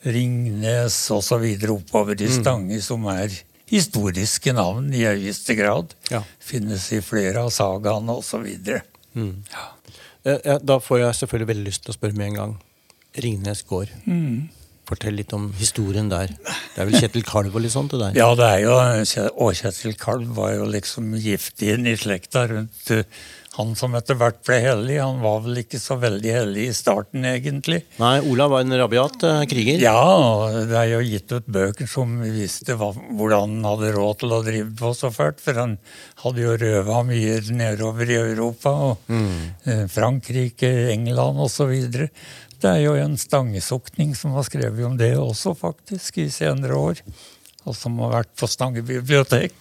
Ringnes 0.06 0.96
osv. 1.10 1.44
oppover 1.74 2.20
i 2.22 2.28
Stange, 2.30 2.80
som 2.84 3.04
er 3.10 3.32
historiske 3.66 4.52
navn 4.54 4.92
i 4.94 5.02
høyeste 5.02 5.56
grad. 5.58 5.96
Ja. 6.12 6.22
Finnes 6.38 6.86
i 6.94 7.00
flere 7.02 7.42
av 7.42 7.50
sagaene 7.54 8.14
osv. 8.14 8.46
Mm. 9.16 9.32
Eh, 10.24 10.38
ja, 10.44 10.58
Da 10.62 10.78
får 10.80 11.00
jeg 11.02 11.18
selvfølgelig 11.20 11.50
veldig 11.52 11.66
lyst 11.66 11.84
til 11.84 11.94
å 11.94 11.98
spørre 11.98 12.16
med 12.16 12.30
en 12.32 12.40
gang. 12.40 12.56
Ringnes 13.22 13.62
gård. 13.68 13.92
Fortell 14.86 15.16
litt 15.18 15.32
om 15.34 15.48
historien 15.58 16.06
der. 16.12 16.30
Det 16.30 16.78
er 16.82 16.86
vel 16.86 17.00
Kjetil 17.00 17.24
Kalv 17.26 17.56
og 17.56 17.64
litt 17.64 17.74
sånt 17.74 17.90
det 17.90 17.98
der? 18.04 18.12
Ja, 18.20 18.28
det 18.38 18.46
er 18.46 18.60
jo 18.62 19.24
Og 19.42 19.56
Kjetil 19.58 19.96
Kalv 19.98 20.36
var 20.36 20.52
jo 20.54 20.68
liksom 20.70 21.16
giftien 21.18 21.88
i 21.90 21.96
slekta 21.98 22.44
rundt 22.52 22.92
eh, 22.94 23.02
han 23.56 23.72
som 23.78 23.94
etter 23.96 24.18
hvert 24.20 24.42
ble 24.44 24.58
hellig. 24.60 24.96
Han 25.00 25.22
var 25.24 25.40
vel 25.46 25.62
ikke 25.62 25.80
så 25.80 25.96
veldig 26.00 26.32
hellig 26.32 26.66
i 26.68 26.74
starten, 26.76 27.24
egentlig. 27.24 27.80
Nei, 28.00 28.18
Olav 28.28 28.52
var 28.52 28.64
en 28.64 28.76
rabiat 28.76 29.24
eh, 29.24 29.44
kriger. 29.48 29.80
Ja, 29.80 30.02
det 30.68 30.76
er 30.76 30.90
jo 30.92 31.00
gitt 31.06 31.32
ut 31.32 31.48
bøker 31.48 31.88
som 31.88 32.18
viste 32.20 32.76
hva, 32.76 32.90
hvordan 32.92 33.56
han 33.56 33.68
hadde 33.70 33.94
råd 33.96 34.20
til 34.22 34.36
å 34.36 34.42
drive 34.44 34.72
på 34.76 34.92
så 34.98 35.12
fælt. 35.14 35.40
For 35.44 35.56
han 35.62 35.78
hadde 36.24 36.44
jo 36.44 36.58
røva 36.60 37.00
mye 37.08 37.38
nedover 37.56 38.12
i 38.12 38.20
Europa. 38.20 38.74
og 38.90 39.08
mm. 39.08 39.88
Frankrike, 39.92 40.72
England 40.92 41.40
osv. 41.46 41.72
Det 42.60 42.70
er 42.70 42.82
jo 42.84 42.94
en 43.00 43.16
stangesuktning 43.20 44.14
som 44.16 44.36
har 44.36 44.46
skrevet 44.48 44.84
om 44.84 45.00
det 45.00 45.14
også, 45.16 45.56
faktisk, 45.56 46.20
i 46.20 46.28
senere 46.32 46.76
år. 46.76 47.02
Og 47.66 47.76
som 47.76 47.96
har 48.04 48.20
vært 48.20 48.36
på 48.38 48.48
Stange 48.48 48.84
bibliotek. 48.86 49.52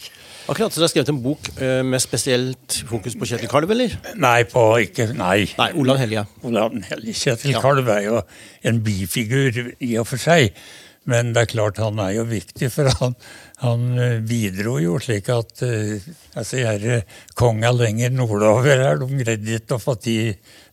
Akkurat, 0.46 0.70
så 0.74 0.80
Du 0.80 0.86
har 0.86 0.92
skrevet 0.94 1.10
en 1.10 1.22
bok 1.24 1.48
eh, 1.58 1.82
med 1.86 2.02
spesielt 2.04 2.80
fokus 2.90 3.16
på 3.18 3.26
Kjetil 3.30 3.50
Kalv, 3.50 3.72
eller? 3.74 3.96
Nei, 4.22 4.44
på 4.50 4.62
ikke 4.84 5.08
Nei. 5.18 5.48
Nei, 5.58 5.70
Olav 5.82 5.98
Hellige. 6.02 6.26
Olav 6.46 6.76
hellige. 6.92 7.16
Kjetil 7.18 7.56
Ja. 7.56 7.62
Kalv 7.64 7.90
er 7.90 8.04
jo 8.06 8.20
en 8.70 8.82
bifigur 8.86 9.58
i 9.82 9.96
og 10.02 10.06
for 10.12 10.22
seg. 10.22 10.54
Men 11.06 11.34
det 11.36 11.44
er 11.44 11.50
klart 11.52 11.78
han 11.78 12.00
er 12.02 12.16
jo 12.16 12.24
viktig, 12.26 12.70
for 12.74 12.90
han, 13.02 13.14
han 13.62 13.84
eh, 14.02 14.16
bidro 14.26 14.80
jo 14.82 14.96
slik 15.02 15.28
at 15.34 15.62
eh, 15.66 16.02
altså, 16.34 16.62
herre 16.66 17.02
konga 17.38 17.70
lenger 17.78 18.10
nordover 18.14 18.82
her, 18.86 18.98
de 19.02 19.20
greide 19.22 19.60
ikke 19.60 19.78
å 19.78 19.84
få 19.84 19.94
ti 20.02 20.16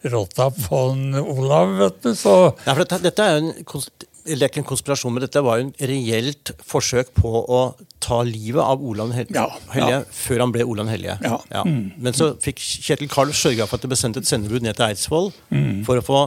rotta 0.08 0.48
på 0.56 0.80
en 0.94 1.18
Olav, 1.20 1.74
vet 1.82 2.00
du. 2.06 2.14
Så 2.16 2.32
Ja, 2.64 2.72
for 2.72 2.80
dette, 2.84 3.00
dette 3.04 3.26
er 3.28 3.36
jo 3.38 3.42
en, 3.44 3.52
kons- 3.68 3.90
eller 4.26 4.48
ikke 4.48 4.60
en 4.62 4.66
konspirasjon, 4.68 5.12
men 5.14 5.24
dette 5.24 5.40
var 5.42 5.58
jo 5.60 5.66
en 5.68 5.72
reelt 5.90 6.52
forsøk 6.68 7.12
på 7.16 7.30
å 7.50 7.60
ta 8.02 8.20
livet 8.26 8.62
av 8.62 8.82
Olav 8.82 9.12
Hel 9.16 9.26
Ja, 9.34 9.46
Hellige 9.72 9.98
ja. 10.00 10.02
før 10.12 10.40
han 10.44 10.52
ble 10.54 10.64
Olav 10.68 10.88
Hellige. 10.92 11.18
Ja, 11.22 11.62
mm. 11.66 11.92
Men 12.02 12.12
så 12.16 12.32
fikk 12.42 12.58
Kjetil 12.62 13.08
Karl 13.12 13.32
sørga 13.36 13.66
for 13.66 13.76
at 13.78 13.82
det 13.86 13.90
ble 13.92 13.98
sendt 13.98 14.16
et 14.20 14.28
sendebud 14.30 14.62
ned 14.62 14.76
til 14.78 14.86
Eidsvoll 14.90 15.32
Mm. 15.50 15.84
for 15.84 15.98
å 15.98 16.04
få 16.06 16.20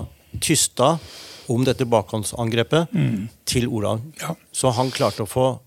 tysta 0.43 0.97
om 1.49 1.63
dette 1.63 1.85
bakhåndsangrepet 1.85 2.87
til 3.45 3.67
Olav. 3.69 3.99
Mm. 4.01 4.13
Ja. 4.21 4.35
Så 4.51 4.71
han 4.73 4.89
klarte 4.91 5.23
å 5.23 5.29
få 5.29 5.59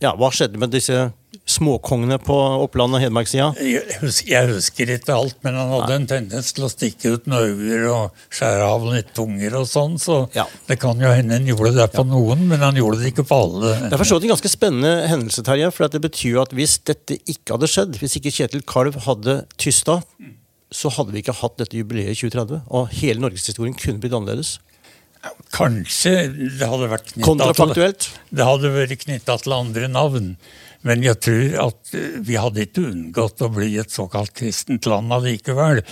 Ja, 0.00 0.14
hva 0.16 0.30
skjedde 0.32 0.56
med 0.56 0.72
disse 0.72 1.10
småkongene 1.50 2.16
på 2.22 2.34
Oppland- 2.64 2.94
og 2.96 3.02
Hedmarkssida? 3.02 3.50
jeg 3.60 3.98
husker, 4.00 4.30
jeg 4.32 4.48
husker 4.48 4.92
ikke 4.94 5.12
alt, 5.12 5.36
men 5.44 5.58
han 5.58 5.68
hadde 5.74 5.96
en 5.98 6.06
tendens 6.08 6.52
til 6.56 6.64
å 6.64 6.70
stikke 6.72 7.12
ut 7.16 7.26
nauer 7.30 7.84
og 7.90 8.22
skjære 8.32 8.64
av 8.64 8.86
litt 8.88 9.10
tunger 9.16 9.58
og 9.60 9.66
sånn, 9.68 9.98
så 10.00 10.28
Ja. 10.34 10.46
det 10.68 10.78
kan 10.80 10.98
jo 10.98 11.10
hende 11.12 11.36
han 11.36 11.46
gjorde 11.46 11.74
det 11.74 11.92
på 11.92 12.06
noen, 12.06 12.48
men 12.48 12.60
han 12.60 12.74
gjorde 12.74 13.02
det 13.02 13.12
ikke 13.12 13.26
på 13.28 13.36
alle. 13.44 13.90
Det 13.90 13.92
er 13.92 14.04
for 14.04 14.16
en 14.16 14.28
ganske 14.32 14.48
spennende 14.48 15.08
hendelse, 15.08 15.44
Terje. 15.44 15.70
For 15.72 15.88
det 15.88 16.00
betyr 16.00 16.40
at 16.42 16.50
hvis 16.50 16.78
dette 16.82 17.18
ikke 17.26 17.58
hadde 17.58 17.68
skjedd, 17.68 17.98
hvis 18.00 18.16
ikke 18.16 18.32
Kjetil 18.32 18.64
Kalv 18.64 18.94
hadde 19.04 19.44
tysta, 19.58 20.02
så 20.72 20.88
hadde 20.90 21.12
vi 21.12 21.22
ikke 21.22 21.34
hatt 21.34 21.58
dette 21.58 21.76
jubileet 21.76 22.14
i 22.14 22.28
2030. 22.30 22.62
Og 22.70 22.88
hele 22.88 23.20
norgeshistorien 23.20 23.74
kunne 23.76 24.00
blitt 24.00 24.14
annerledes. 24.14 24.58
Kanskje 25.52 26.14
det 26.32 26.66
hadde 26.70 26.88
vært 26.88 27.10
Kontrafaktuelt. 27.20 28.06
til, 28.06 28.36
det 28.38 28.46
hadde 28.46 28.70
vært 28.72 29.00
knytta 29.04 29.36
til 29.42 29.56
andre 29.56 29.88
navn. 29.92 30.34
Men 30.86 31.02
jeg 31.04 31.18
tror 31.20 31.56
at 31.66 31.90
eh, 31.98 32.14
vi 32.24 32.38
hadde 32.40 32.62
ikke 32.64 32.86
unngått 32.88 33.42
å 33.44 33.50
bli 33.52 33.74
et 33.82 33.92
såkalt 33.92 34.32
kristent 34.38 34.86
land 34.88 35.12
allikevel. 35.12 35.82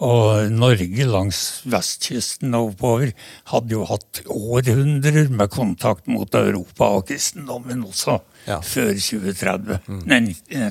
Og 0.00 0.48
Norge 0.54 1.04
langs 1.10 1.40
vestkysten 1.68 2.56
og 2.56 2.70
oppover 2.72 3.12
hadde 3.52 3.76
jo 3.76 3.84
hatt 3.90 4.22
århundrer 4.32 5.28
med 5.34 5.52
kontakt 5.52 6.08
mot 6.08 6.38
Europa 6.38 6.88
og 6.96 7.08
kristendommen 7.10 7.84
også, 7.90 8.20
Ja. 8.48 8.60
før 8.64 8.94
2030. 8.96 9.80
Nei, 10.08 10.36
ja. 10.48 10.70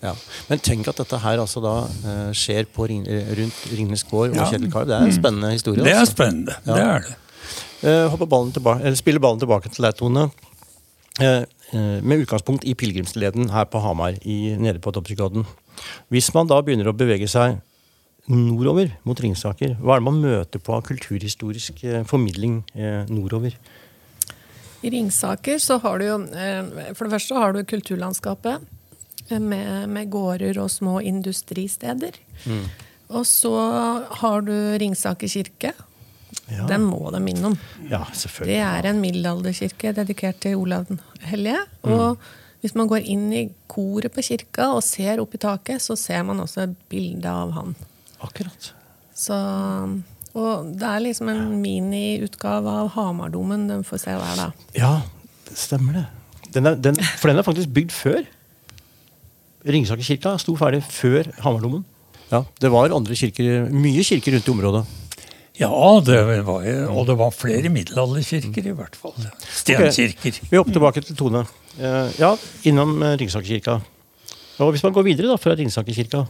Ja. 0.00 0.14
Men 0.48 0.62
tenk 0.64 0.86
at 0.88 0.96
dette 1.02 1.18
her 1.20 1.42
altså 1.42 1.60
da 1.60 1.74
eh, 2.08 2.30
skjer 2.36 2.68
på 2.72 2.86
eh, 2.88 3.34
rundt 3.36 3.66
Ringnes 3.74 4.06
gård 4.08 4.30
og 4.30 4.38
Ja. 4.38 4.46
Kjetil 4.48 4.70
Kalv. 4.72 4.86
Det 4.88 4.96
er 4.96 5.08
en 5.10 5.18
spennende 5.18 5.50
historie. 5.52 5.82
Det 5.84 5.92
er 5.92 6.04
altså. 6.04 6.14
spennende. 6.14 6.56
Det 6.64 6.78
er 6.78 7.04
det. 7.08 7.16
Eh, 7.80 8.16
ballen 8.26 8.52
tilbake, 8.52 8.84
eller 8.84 8.98
spiller 8.98 9.22
ballen 9.22 9.40
tilbake 9.40 9.70
til 9.72 9.86
deg, 9.86 9.96
Tone. 9.96 10.26
Eh, 11.20 11.44
eh, 11.72 12.00
med 12.04 12.26
utgangspunkt 12.26 12.66
i 12.68 12.74
pilegrimsleden 12.76 13.50
her 13.54 13.64
på 13.72 13.80
Hamar, 13.80 14.18
i, 14.20 14.54
nede 14.60 14.82
på 14.84 14.92
Toppsykoden. 14.92 15.46
Hvis 16.12 16.28
man 16.34 16.48
da 16.50 16.60
begynner 16.60 16.90
å 16.90 16.96
bevege 16.96 17.28
seg 17.28 17.60
nordover 18.28 18.92
mot 19.08 19.20
Ringsaker, 19.20 19.78
hva 19.80 19.96
er 19.96 20.02
det 20.02 20.08
man 20.10 20.20
møter 20.20 20.60
på 20.60 20.76
av 20.76 20.84
kulturhistorisk 20.86 21.80
formidling 22.06 22.60
nordover? 23.08 23.56
I 24.84 24.92
Ringsaker 24.92 25.56
så 25.58 25.78
har 25.80 25.98
du 25.98 26.04
jo 26.04 26.18
For 26.94 27.04
det 27.04 27.14
første 27.16 27.40
har 27.40 27.56
du 27.56 27.64
kulturlandskapet 27.64 28.60
med, 29.40 29.88
med 29.88 30.12
gårder 30.12 30.60
og 30.60 30.70
små 30.70 31.00
industristeder. 31.00 32.20
Mm. 32.44 32.68
Og 33.08 33.26
så 33.26 33.56
har 34.20 34.46
du 34.46 34.54
Ringsaker 34.78 35.32
kirke. 35.32 35.72
Ja. 36.50 36.66
Den 36.66 36.84
må 36.88 37.10
de 37.14 37.20
innom. 37.30 37.56
Ja, 37.90 38.04
selvfølgelig. 38.12 38.52
Det 38.52 38.60
er 38.66 38.88
en 38.90 39.00
middelalderkirke 39.02 39.94
dedikert 39.96 40.40
til 40.42 40.58
Olav 40.58 40.86
den 40.88 41.00
hellige. 41.30 41.62
Mm. 41.84 41.92
Og 41.94 42.30
hvis 42.60 42.74
man 42.76 42.90
går 42.90 43.06
inn 43.08 43.28
i 43.32 43.44
koret 43.70 44.12
på 44.12 44.24
kirka 44.24 44.70
og 44.74 44.82
ser 44.84 45.22
opp 45.22 45.34
i 45.36 45.40
taket, 45.40 45.82
så 45.82 45.96
ser 45.98 46.24
man 46.28 46.42
også 46.42 46.66
et 46.66 46.74
bilde 46.92 47.30
av 47.30 47.54
han. 47.56 47.76
Akkurat. 48.20 48.72
Så, 49.16 49.36
og 50.34 50.72
det 50.80 50.90
er 50.90 51.04
liksom 51.06 51.30
en 51.32 51.46
miniutgave 51.60 52.74
av 52.82 52.92
Hamardomen 52.96 53.68
den 53.70 53.86
får 53.86 54.04
se 54.04 54.16
der, 54.16 54.42
da. 54.42 54.50
Ja, 54.76 54.92
det 55.48 55.56
stemmer 55.60 56.00
det. 56.00 56.06
Den 56.50 56.66
er, 56.66 56.76
den, 56.82 56.98
for 57.20 57.30
den 57.30 57.40
er 57.40 57.46
faktisk 57.46 57.72
bygd 57.74 57.94
før. 57.94 58.24
Ringsaker 59.70 60.06
kirka 60.06 60.34
sto 60.40 60.56
ferdig 60.58 60.82
før 60.88 61.30
Hamardomen. 61.44 61.84
Ja, 62.30 62.44
det 62.62 62.70
var 62.72 62.92
andre 62.94 63.16
kirker, 63.18 63.66
mye 63.74 64.04
kirker 64.06 64.36
rundt 64.36 64.48
i 64.48 64.52
området. 64.52 64.84
Ja, 65.60 65.68
det 66.00 66.18
var, 66.46 66.64
og 66.88 67.06
det 67.10 67.16
var 67.20 67.30
flere 67.36 67.68
middelalderkirker 67.72 68.66
i 68.70 68.74
hvert 68.78 68.94
fall. 68.96 69.12
Stenkirker. 69.52 70.38
Vi 70.50 70.56
hopper 70.56 70.72
tilbake 70.72 71.02
til 71.04 71.16
Tone. 71.18 71.42
Eh, 71.78 72.08
ja, 72.18 72.30
innom 72.64 72.94
eh, 73.04 73.16
Ringsakerkirka. 73.20 73.74
Og 74.60 74.72
hvis 74.74 74.82
man 74.84 74.92
går 74.96 75.04
videre 75.06 75.28
da, 75.30 75.36
fra 75.40 75.54
Ringsakerkirka 75.56 76.24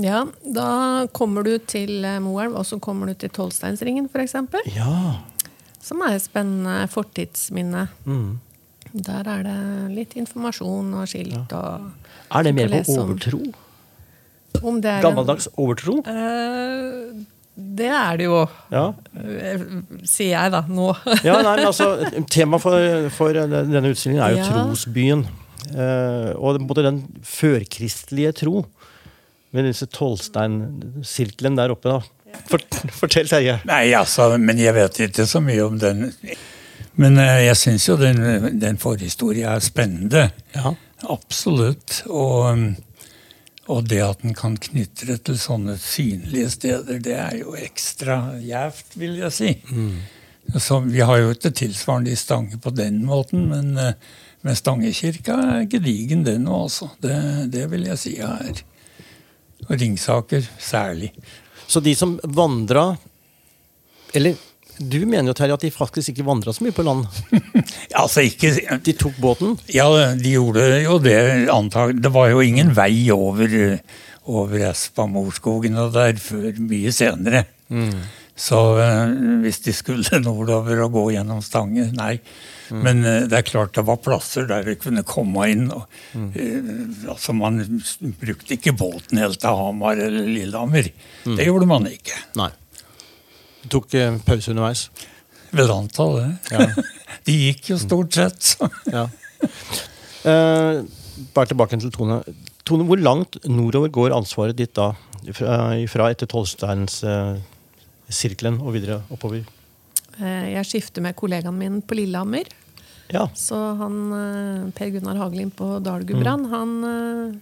Ja, 0.00 0.22
da 0.44 1.06
kommer 1.16 1.44
du 1.44 1.58
til 1.68 2.04
eh, 2.04 2.18
Moelv, 2.24 2.56
og 2.60 2.64
så 2.68 2.78
kommer 2.82 3.10
du 3.10 3.14
til 3.20 3.28
Tolvsteinsringen, 3.36 4.08
f.eks. 4.12 4.34
Ja. 4.76 4.94
Som 5.84 6.00
er 6.06 6.16
et 6.16 6.24
spennende 6.24 6.86
fortidsminne. 6.92 7.86
Mm. 8.06 8.38
Der 8.92 9.28
er 9.30 9.42
det 9.46 9.58
litt 9.94 10.16
informasjon 10.18 10.94
og 10.98 11.06
skilt 11.10 11.52
og 11.54 11.90
Er 12.34 12.42
det 12.48 12.54
mer 12.56 12.72
på 12.72 12.80
om- 12.96 13.04
overtro? 13.10 13.40
om 14.66 14.80
det 14.82 14.90
er 14.90 14.96
en- 14.98 15.02
Gammeldags 15.04 15.46
overtro? 15.56 16.00
Eh, 16.10 17.20
det 17.56 17.88
er 17.92 18.16
det 18.20 18.24
jo, 18.28 18.42
Ja. 18.72 18.84
eh, 19.20 19.64
sier 20.08 20.30
jeg 20.36 20.52
da, 20.54 20.62
nå. 20.68 20.90
ja 21.26 21.40
nei, 21.42 21.56
men 21.58 21.66
altså, 21.66 21.90
Temaet 22.30 22.62
for, 22.62 23.08
for 23.16 23.32
denne 23.36 23.90
utstillingen 23.90 24.22
er 24.24 24.36
jo 24.36 24.42
Ja. 24.42 24.48
trosbyen. 24.52 25.26
Eh, 25.70 26.30
og 26.40 26.60
både 26.66 26.86
den 26.88 27.02
førkristelige 27.26 28.32
tro. 28.44 28.64
Med 29.52 29.66
disse 29.66 29.86
Tollstein-sirkelen 29.90 31.56
der 31.58 31.72
oppe. 31.74 31.90
da. 31.90 32.38
Fort, 32.46 32.76
fortell, 32.94 33.26
Terje. 33.28 33.56
Nei, 33.66 33.90
altså, 33.98 34.28
men 34.38 34.58
jeg 34.62 34.74
vet 34.76 35.00
ikke 35.08 35.26
så 35.26 35.40
mye 35.42 35.64
om 35.66 35.78
den. 35.82 36.12
Men 37.00 37.18
eh, 37.18 37.46
jeg 37.48 37.56
syns 37.58 37.88
jo 37.88 37.96
den, 37.98 38.20
den 38.62 38.78
forhistorien 38.78 39.50
er 39.50 39.60
spennende. 39.64 40.28
Ja. 40.54 40.72
Absolutt. 41.10 42.02
Og, 42.06 42.52
um, 42.52 42.64
og 43.70 43.88
det 43.90 44.00
at 44.02 44.22
den 44.24 44.34
kan 44.36 44.56
knytte 44.60 45.06
det 45.08 45.20
til 45.28 45.36
sånne 45.40 45.76
synlige 45.80 46.50
steder, 46.56 46.98
det 47.02 47.14
er 47.16 47.36
jo 47.40 47.54
ekstra 47.58 48.16
gjevt, 48.42 48.96
vil 48.98 49.20
jeg 49.20 49.36
si. 49.36 49.52
Så 50.58 50.80
vi 50.82 51.02
har 51.06 51.20
jo 51.20 51.30
ikke 51.34 51.52
tilsvarende 51.54 52.10
i 52.10 52.18
Stange 52.18 52.58
på 52.58 52.72
den 52.74 53.04
måten, 53.06 53.46
men, 53.52 53.76
eh, 53.78 53.94
men 54.42 54.56
Stangekirka 54.56 55.36
er 55.60 55.68
gedigen, 55.70 56.24
den 56.26 56.48
òg, 56.48 56.66
altså. 56.66 56.90
Det, 57.02 57.52
det 57.52 57.68
vil 57.70 57.86
jeg 57.86 58.00
si 58.02 58.16
er. 58.18 58.64
Og 59.68 59.76
Ringsaker 59.76 60.48
særlig. 60.58 61.12
Så 61.70 61.80
de 61.80 61.94
som 61.94 62.18
vandra 62.24 62.96
Eller 64.14 64.34
Du 64.80 64.98
mener 65.04 65.28
jo 65.28 65.36
Terje, 65.36 65.56
at 65.58 65.64
de 65.66 65.70
faktisk 65.74 66.12
ikke 66.14 66.24
vandra 66.24 66.54
så 66.56 66.64
mye 66.64 66.74
på 66.76 66.84
land. 66.86 67.04
Altså 68.00 68.22
ikke 68.24 68.78
De 68.86 68.94
tok 68.96 69.18
båten. 69.20 69.56
Ja, 69.74 69.88
de 70.16 70.32
gjorde 70.32 70.62
jo 70.84 70.98
det 71.02 71.18
antag... 71.52 71.98
Det 72.00 72.12
var 72.14 72.30
jo 72.32 72.40
ingen 72.44 72.72
vei 72.76 73.10
over, 73.12 73.52
over 74.30 74.64
Espamorskogen 74.70 75.76
og 75.80 75.92
der 75.96 76.16
før 76.22 76.56
mye 76.64 76.92
senere. 76.94 77.44
Så 78.40 78.60
eh, 78.80 79.10
hvis 79.44 79.60
de 79.66 79.74
skulle 79.76 80.20
nordover 80.24 80.86
og 80.86 80.94
gå 80.96 81.04
gjennom 81.16 81.42
Stange, 81.44 81.90
nei. 81.96 82.14
Men 82.70 83.02
eh, 83.04 83.26
det 83.28 83.36
er 83.40 83.48
klart 83.50 83.74
det 83.76 83.84
var 83.88 84.00
plasser 84.00 84.46
der 84.48 84.64
de 84.64 84.78
kunne 84.80 85.04
komme 85.04 85.48
inn. 85.52 85.66
Og, 85.74 85.84
eh, 86.16 86.70
altså 87.10 87.34
Man 87.36 87.60
brukte 88.22 88.56
ikke 88.56 88.76
båten 88.78 89.20
helt 89.20 89.42
til 89.42 89.60
Hamar 89.60 90.00
eller 90.00 90.30
Lillehammer. 90.30 90.88
Det 91.26 91.48
gjorde 91.50 91.68
man 91.68 91.90
ikke. 91.90 92.16
Nei. 92.40 92.50
De 93.62 93.68
tok 93.72 93.94
eh, 93.94 94.16
pause 94.26 94.50
underveis. 94.52 94.86
Vil 95.52 95.70
anta 95.74 96.04
det. 96.16 96.28
Ja. 96.54 96.66
De 97.26 97.32
gikk 97.36 97.68
jo 97.72 97.76
stort 97.82 98.12
sett. 98.16 98.42
Ja. 98.96 99.04
Eh, 100.28 100.74
bare 101.34 101.46
tilbake 101.48 101.78
til 101.80 101.90
Tone. 101.94 102.16
Tone, 102.68 102.84
Hvor 102.88 102.98
langt 103.00 103.32
nordover 103.48 103.88
går 103.92 104.12
ansvaret 104.16 104.56
ditt 104.58 104.74
da? 104.76 104.88
Fra, 105.36 105.54
fra 105.92 106.04
etter 106.12 106.26
Tollsteins-sirkelen 106.30 108.56
og 108.64 108.70
videre 108.76 108.96
oppover? 109.12 109.42
Eh, 110.20 110.46
Jeg 110.56 110.64
skifter 110.68 111.00
med 111.04 111.14
kollegaen 111.18 111.58
min 111.60 111.76
på 111.82 111.94
Lillehammer. 111.98 112.46
Ja. 113.10 113.24
Så 113.34 113.56
han, 113.80 113.94
eh, 114.14 114.70
Per 114.76 114.88
Gunnar 114.94 115.16
Hagelin 115.18 115.50
på 115.50 115.66
Dalgudbrand, 115.82 116.46
han 116.52 116.70
eh, 116.84 117.32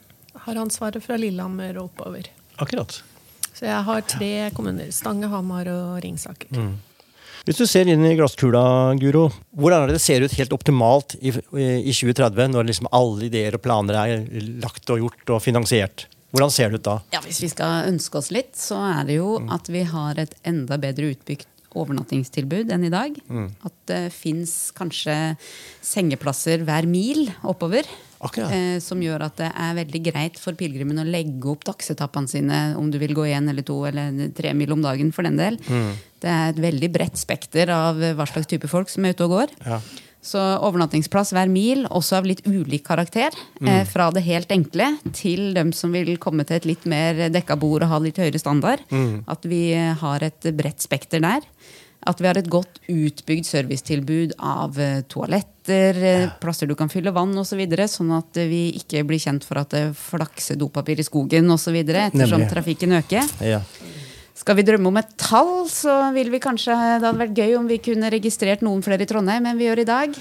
har 0.47 0.55
ansvaret 0.63 1.03
fra 1.05 1.17
Lillehammer 1.21 1.77
og 1.79 1.85
oppover. 1.91 2.25
Akkurat. 2.59 3.03
Så 3.59 3.67
jeg 3.67 3.87
har 3.89 4.05
tre 4.07 4.33
kommuner. 4.55 4.93
Stange, 4.95 5.27
Hamar 5.33 5.67
og 5.73 5.99
Ringsaker. 6.05 6.61
Hvis 7.49 7.59
du 7.59 7.65
ser 7.67 7.89
inn 7.89 8.05
i 8.05 8.13
glasskula, 8.19 8.61
Guro, 9.01 9.29
hvordan 9.57 9.83
er 9.83 9.91
det 9.91 9.97
det 9.97 10.05
ser 10.05 10.23
ut 10.23 10.35
helt 10.37 10.53
optimalt 10.55 11.17
i, 11.19 11.33
i 11.33 11.95
2030, 11.95 12.53
når 12.53 12.69
liksom 12.69 12.91
alle 12.95 13.27
ideer 13.31 13.57
og 13.57 13.63
planer 13.65 13.99
er 13.99 14.27
lagt 14.63 14.91
og 14.93 15.01
gjort 15.03 15.35
og 15.35 15.43
finansiert? 15.43 16.07
Hvordan 16.35 16.53
ser 16.53 16.69
det 16.71 16.83
ut 16.83 16.87
da? 16.87 16.97
Ja, 17.15 17.23
Hvis 17.25 17.41
vi 17.41 17.49
skal 17.49 17.89
ønske 17.89 18.21
oss 18.21 18.29
litt, 18.35 18.53
så 18.61 18.79
er 18.91 19.07
det 19.09 19.17
jo 19.17 19.39
at 19.55 19.71
vi 19.73 19.87
har 19.89 20.21
et 20.21 20.37
enda 20.47 20.77
bedre 20.81 21.15
utbygd 21.15 21.49
overnattingstilbud 21.77 22.71
enn 22.73 22.85
i 22.89 22.93
dag. 22.93 23.17
At 23.67 23.75
det 23.91 24.03
fins 24.15 24.73
kanskje 24.77 25.37
sengeplasser 25.85 26.65
hver 26.65 26.89
mil 26.89 27.27
oppover. 27.43 27.89
Eh, 28.51 28.81
som 28.83 28.99
gjør 28.99 29.23
at 29.29 29.37
det 29.39 29.49
er 29.55 29.77
veldig 29.79 30.01
greit 30.09 30.39
for 30.43 30.57
pilegrimen 30.59 30.99
å 30.99 31.07
legge 31.07 31.53
opp 31.53 31.63
dagsetappene 31.69 32.29
sine 32.31 32.59
om 32.81 32.89
du 32.91 32.99
vil 32.99 33.15
gå 33.15 33.29
én 33.31 33.47
eller 33.51 33.63
to 33.63 33.85
eller 33.87 34.33
tre 34.35 34.55
mil 34.59 34.73
om 34.75 34.83
dagen. 34.83 35.13
for 35.13 35.23
den 35.23 35.37
del. 35.37 35.59
Det 36.19 36.29
er 36.29 36.49
et 36.51 36.59
veldig 36.59 36.91
bredt 36.93 37.17
spekter 37.17 37.71
av 37.71 37.95
hva 37.97 38.27
slags 38.27 38.51
type 38.51 38.67
folk 38.67 38.91
som 38.91 39.05
er 39.05 39.15
ute 39.15 39.25
og 39.25 39.31
går. 39.37 39.55
Ja. 39.65 39.81
Så 40.25 40.41
overnattingsplass 40.67 41.31
hver 41.33 41.51
mil, 41.51 41.85
også 41.95 42.19
av 42.19 42.27
litt 42.27 42.43
ulik 42.47 42.85
karakter. 42.89 43.35
Eh, 43.63 43.85
fra 43.89 44.11
det 44.15 44.25
helt 44.27 44.51
enkle 44.53 44.91
til 45.15 45.53
dem 45.57 45.71
som 45.77 45.95
vil 45.95 46.17
komme 46.21 46.47
til 46.49 46.59
et 46.59 46.69
litt 46.69 46.87
mer 46.91 47.29
dekka 47.33 47.57
bord 47.61 47.87
og 47.87 47.93
ha 47.93 48.01
litt 48.03 48.19
høyere 48.19 48.41
standard. 48.41 48.83
At 49.31 49.47
vi 49.49 49.69
eh, 49.77 49.95
har 50.01 50.25
et 50.27 50.51
bredt 50.59 50.83
spekter 50.85 51.23
der. 51.23 51.47
At 52.09 52.21
vi 52.23 52.29
har 52.29 52.39
et 52.39 52.51
godt 52.51 52.81
utbygd 52.91 53.47
servicetilbud 53.47 54.35
av 54.39 54.79
eh, 54.83 55.01
toaletter, 55.11 56.03
ja. 56.03 56.29
plasser 56.43 56.69
du 56.71 56.75
kan 56.79 56.91
fylle 56.91 57.13
vann 57.15 57.35
osv. 57.39 57.55
Så 57.55 57.61
videre, 57.61 57.89
sånn 57.91 58.11
at 58.19 58.39
vi 58.51 58.69
ikke 58.79 59.05
blir 59.07 59.23
kjent 59.23 59.47
for 59.47 59.63
at 59.63 59.71
det 59.75 59.87
flakser 59.99 60.59
dopapir 60.59 60.99
i 60.99 61.07
skogen 61.07 61.51
osv. 61.55 61.79
ettersom 61.79 62.43
Nemlig. 62.43 62.51
trafikken 62.53 62.99
øker. 62.99 63.33
Ja. 63.47 63.63
Skal 64.49 64.57
vi 64.57 64.63
drømme 64.65 64.89
om 64.89 64.97
et 64.97 65.11
tall, 65.21 65.67
så 65.69 65.95
vil 66.15 66.31
vi 66.33 66.39
kanskje 66.41 66.73
Det 66.73 67.05
hadde 67.05 67.19
vært 67.21 67.37
gøy 67.37 67.51
om 67.59 67.67
vi 67.69 67.77
kunne 67.85 68.09
registrert 68.09 68.63
noen 68.65 68.81
flere 68.81 69.05
i 69.05 69.09
Trondheim 69.11 69.45
enn 69.45 69.59
vi 69.61 69.67
gjør 69.67 69.83
i 69.83 69.85
dag. 69.91 70.15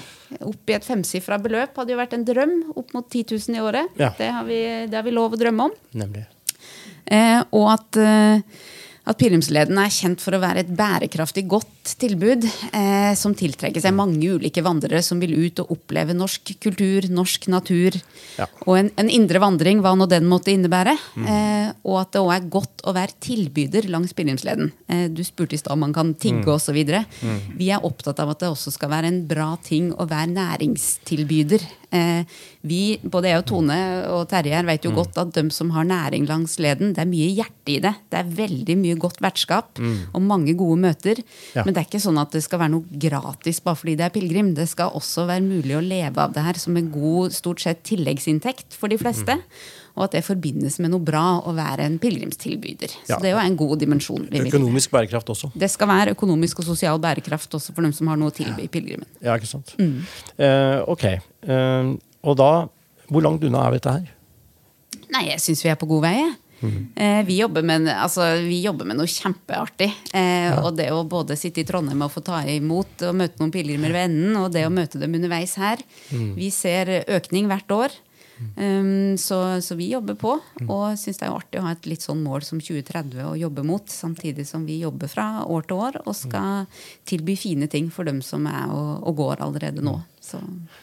Opp 0.44 0.68
i 0.68 0.74
et 0.76 0.84
femsifra 0.84 1.38
beløp 1.40 1.80
hadde 1.80 1.94
jo 1.94 1.96
vært 1.96 2.12
en 2.12 2.26
drøm. 2.28 2.52
Opp 2.76 2.92
mot 2.92 3.06
10 3.08 3.22
000 3.38 3.56
i 3.56 3.62
året. 3.64 3.96
Ja. 3.96 4.10
Det, 4.18 4.28
har 4.28 4.44
vi, 4.44 4.58
det 4.84 4.98
har 4.98 5.06
vi 5.06 5.14
lov 5.16 5.32
å 5.32 5.40
drømme 5.40 5.70
om. 5.70 5.78
Nemlig. 5.96 6.26
Eh, 7.08 7.40
og 7.56 7.70
at, 7.72 8.00
eh, 8.04 8.68
at 9.08 9.16
Pilegrimsleden 9.18 9.78
er 9.80 9.92
kjent 9.92 10.20
for 10.20 10.36
å 10.36 10.40
være 10.42 10.62
et 10.64 10.72
bærekraftig, 10.76 11.46
godt 11.48 11.94
tilbud 11.98 12.44
eh, 12.76 13.14
som 13.16 13.32
tiltrekker 13.36 13.80
seg 13.80 13.94
mange 13.96 14.20
ulike 14.36 14.60
vandrere 14.64 15.00
som 15.04 15.20
vil 15.22 15.32
ut 15.38 15.62
og 15.62 15.72
oppleve 15.78 16.12
norsk 16.16 16.52
kultur, 16.60 17.06
norsk 17.08 17.48
natur. 17.48 17.96
Ja. 18.36 18.46
Og 18.66 18.74
en, 18.82 18.90
en 19.00 19.08
indre 19.08 19.40
vandring, 19.40 19.80
hva 19.84 19.94
nå 19.96 20.04
den 20.10 20.28
måtte 20.28 20.52
innebære. 20.52 20.92
Eh, 21.24 21.70
og 21.88 22.02
at 22.02 22.12
det 22.12 22.20
òg 22.20 22.34
er 22.36 22.50
godt 22.52 22.84
å 22.84 22.94
være 22.96 23.16
tilbyder 23.24 23.88
langs 23.92 24.12
Pilegrimsleden. 24.16 24.72
Eh, 24.92 25.06
du 25.08 25.24
spurte 25.24 25.56
i 25.56 25.62
stad 25.62 25.72
om 25.76 25.86
man 25.86 25.96
kan 25.96 26.12
tigge 26.14 26.38
Mm. 26.38 26.52
osv. 26.54 26.76
Vi 27.58 27.70
er 27.72 27.82
opptatt 27.84 28.20
av 28.22 28.30
at 28.30 28.44
det 28.44 28.50
også 28.52 28.70
skal 28.74 28.92
være 28.92 29.08
en 29.10 29.22
bra 29.26 29.48
ting 29.64 29.88
å 29.96 30.04
være 30.08 30.30
næringstilbyder. 30.36 31.64
Eh, 31.90 32.24
vi, 32.68 32.98
både 33.00 33.30
jeg 33.30 33.38
og 33.40 33.46
Tone 33.48 33.76
og 34.12 34.26
Terje 34.28 34.52
her 34.52 34.62
Mm. 34.62 34.68
vet 34.68 34.84
jo 34.84 34.90
godt 34.92 35.16
at 35.18 35.32
de 35.32 35.50
som 35.50 35.70
har 35.70 35.84
næring 35.88 36.26
langs 36.28 36.58
leden, 36.58 36.92
det 36.92 36.98
er 37.00 37.08
mye 37.08 37.30
hjerte 37.32 37.72
i 37.72 37.78
det. 37.80 37.94
Det 38.10 38.18
er 38.18 38.24
veldig 38.36 38.76
mye 38.76 38.98
godt 39.00 39.20
vertskap 39.24 39.78
og 40.12 40.20
mange 40.20 40.52
gode 40.54 40.78
møter. 40.78 41.16
Mm. 41.16 41.24
Ja. 41.56 41.64
Men 41.64 41.72
det 41.74 41.80
er 41.80 41.88
ikke 41.88 42.02
sånn 42.04 42.20
at 42.20 42.30
det 42.32 42.42
skal 42.44 42.58
være 42.60 42.74
noe 42.76 42.84
gratis 42.92 43.60
bare 43.64 43.76
fordi 43.76 43.96
det 43.96 44.04
er 44.04 44.10
pilegrim. 44.20 44.54
Det 44.54 44.68
skal 44.68 44.90
også 44.90 45.26
være 45.26 45.40
mulig 45.48 45.76
å 45.78 45.80
leve 45.80 46.18
av 46.18 46.32
det 46.34 46.44
her 46.44 46.54
som 46.60 46.76
en 46.76 46.90
god 46.90 47.32
stort 47.32 47.60
sett 47.60 47.82
tilleggsinntekt 47.84 48.74
for 48.76 48.88
de 48.88 48.98
fleste. 48.98 49.38
Mm. 49.40 49.42
Og 49.98 50.04
at 50.06 50.12
det 50.14 50.22
forbindes 50.24 50.78
med 50.78 50.92
noe 50.94 51.02
bra 51.02 51.40
å 51.42 51.50
være 51.56 51.82
en 51.88 51.98
pilegrimstilbyder. 51.98 52.92
Så 53.02 53.08
Ja. 53.16 53.18
det 53.18 53.32
er 53.32 53.34
jo 53.34 53.40
en 53.42 53.56
god 53.58 53.78
dimensjon. 53.82 54.28
Økonomisk 54.30 54.92
bærekraft 54.94 55.26
også. 55.34 55.50
Det 55.58 55.68
skal 55.70 55.88
være 55.90 56.14
økonomisk 56.14 56.60
og 56.62 56.68
sosial 56.70 56.98
bærekraft 57.02 57.50
også 57.58 57.74
for 57.74 57.82
dem 57.82 57.92
som 57.92 58.06
har 58.06 58.16
noe 58.16 58.30
å 58.30 58.34
tilby 58.36 58.62
i 58.62 58.68
pilegrimen. 58.70 59.06
Ja, 59.20 59.34
ikke 59.34 59.50
sant? 59.50 59.74
Eh, 60.38 60.82
ok. 60.86 61.04
Eh, 61.42 61.96
og 62.22 62.36
da, 62.38 62.68
hvor 63.10 63.22
langt 63.26 63.42
unna 63.42 63.66
er 63.66 63.70
vi 63.74 63.78
dette 63.82 63.96
her? 63.98 64.08
Nei, 65.10 65.24
jeg 65.32 65.40
syns 65.40 65.62
vi 65.64 65.70
er 65.72 65.76
på 65.80 65.88
god 65.88 66.02
vei. 66.06 66.14
jeg. 66.22 66.36
Eh, 66.98 67.22
vi, 67.22 67.36
jobber 67.38 67.62
med, 67.62 67.86
altså, 67.86 68.24
vi 68.42 68.62
jobber 68.64 68.84
med 68.84 68.96
noe 68.98 69.06
kjempeartig. 69.06 69.92
Eh, 70.12 70.58
Og 70.58 70.74
det 70.76 70.88
å 70.90 71.04
både 71.08 71.36
sitte 71.38 71.62
i 71.62 71.64
Trondheim 71.64 72.02
og 72.02 72.10
få 72.10 72.22
ta 72.26 72.40
imot 72.50 73.02
og 73.06 73.14
møte 73.14 73.38
noen 73.38 73.52
pilegrimer 73.54 73.92
ved 73.94 74.10
enden, 74.10 74.36
og 74.36 74.50
det 74.52 74.64
å 74.66 74.72
møte 74.72 74.98
dem 74.98 75.14
underveis 75.14 75.54
her. 75.54 75.78
Vi 76.10 76.50
ser 76.50 77.04
økning 77.06 77.46
hvert 77.46 77.70
år. 77.70 77.90
Um, 78.58 79.16
så, 79.18 79.38
så 79.64 79.76
vi 79.78 79.88
jobber 79.92 80.14
på, 80.18 80.34
og 80.66 80.84
syns 81.00 81.20
det 81.20 81.26
er 81.26 81.34
artig 81.34 81.60
å 81.60 81.64
ha 81.66 81.72
et 81.74 81.88
litt 81.90 82.04
sånn 82.04 82.20
mål 82.22 82.44
som 82.46 82.60
2030 82.62 83.24
å 83.26 83.34
jobbe 83.38 83.64
mot, 83.66 83.88
samtidig 83.90 84.46
som 84.48 84.66
vi 84.68 84.80
jobber 84.82 85.10
fra 85.10 85.28
år 85.46 85.66
til 85.68 85.82
år 85.82 85.98
og 86.04 86.14
skal 86.16 86.68
tilby 87.08 87.34
fine 87.38 87.68
ting 87.70 87.90
for 87.94 88.08
dem 88.08 88.20
som 88.24 88.46
er 88.50 88.70
og, 88.74 88.92
og 89.08 89.18
går 89.18 89.44
allerede 89.46 89.84
nå. 89.84 89.96
Så 90.22 90.40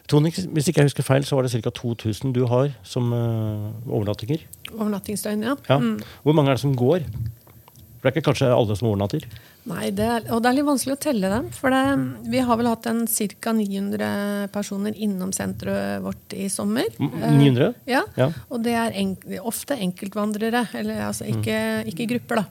Tone, 0.09 0.31
hvis 0.31 0.69
ikke 0.71 0.83
jeg 0.83 0.91
husker 0.91 1.05
feil, 1.05 1.25
så 1.27 1.37
var 1.37 1.45
det 1.45 1.63
ca. 1.63 1.71
2000 1.75 2.35
du 2.35 2.43
har 2.49 2.73
som 2.87 3.11
uh, 3.13 3.71
overnattinger. 3.87 4.45
Overnattingsdøgn, 4.73 5.45
ja. 5.45 5.57
Ja. 5.69 5.79
Hvor 6.23 6.37
mange 6.37 6.51
er 6.51 6.59
det 6.59 6.65
som 6.65 6.75
går? 6.77 7.05
For 7.05 8.07
det 8.07 8.11
er 8.11 8.15
ikke 8.15 8.29
kanskje 8.31 8.53
alle 8.53 8.75
som 8.77 8.91
overnatter? 8.91 9.27
Nei, 9.65 9.89
det 9.97 10.05
er, 10.05 10.25
og 10.29 10.43
det 10.43 10.49
er 10.49 10.57
litt 10.59 10.67
vanskelig 10.67 10.93
å 10.93 11.01
telle 11.07 11.29
dem. 11.31 11.47
For 11.55 11.73
det, 11.73 11.83
vi 12.29 12.41
har 12.45 12.59
vel 12.59 12.69
hatt 12.69 12.85
en 12.89 13.05
ca. 13.09 13.53
900 13.57 14.49
personer 14.53 14.97
innom 15.01 15.31
senteret 15.33 16.03
vårt 16.05 16.35
i 16.37 16.45
sommer. 16.53 16.91
900? 16.99 17.71
Uh, 17.71 17.79
ja, 17.89 18.03
Ja. 18.19 18.29
Og 18.53 18.61
det 18.65 18.75
er 18.77 18.97
enk, 19.01 19.25
ofte 19.41 19.77
enkeltvandrere. 19.81 20.67
Eller 20.77 21.07
altså 21.07 21.25
ikke, 21.29 21.57
ikke 21.89 22.09
grupper, 22.13 22.43
da. 22.43 22.45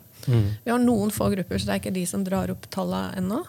Vi 0.65 0.73
har 0.73 0.81
noen 0.81 1.13
få 1.15 1.29
grupper, 1.35 1.61
så 1.61 1.69
det 1.69 1.75
er 1.77 1.83
ikke 1.83 1.95
de 1.95 2.07
som 2.09 2.25
drar 2.27 2.51
opp 2.51 2.67
tallene 2.73 3.21
ennå. 3.21 3.43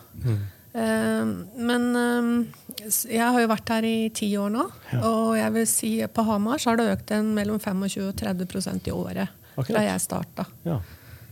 Eh, 0.75 1.23
men 1.69 1.86
uh, 1.95 2.89
jeg 3.08 3.23
har 3.23 3.39
jo 3.39 3.47
vært 3.47 3.71
her 3.71 3.88
i 3.88 3.95
ti 4.15 4.28
år 4.36 4.51
nå, 4.51 4.65
og 4.99 5.30
jeg 5.39 5.54
vil 5.56 5.67
si 5.71 5.91
på 6.12 6.25
Hamar 6.28 6.60
så 6.60 6.73
har 6.73 6.82
det 6.82 6.89
økt 6.91 7.13
en 7.15 7.32
mellom 7.38 7.62
25 7.63 8.10
og 8.10 8.17
30% 8.19 8.89
i 8.91 8.93
året 8.93 9.32
Akkurat. 9.56 9.71
fra 9.71 9.86
jeg 9.88 10.04
starta. 10.04 10.47
Ja. 10.67 10.82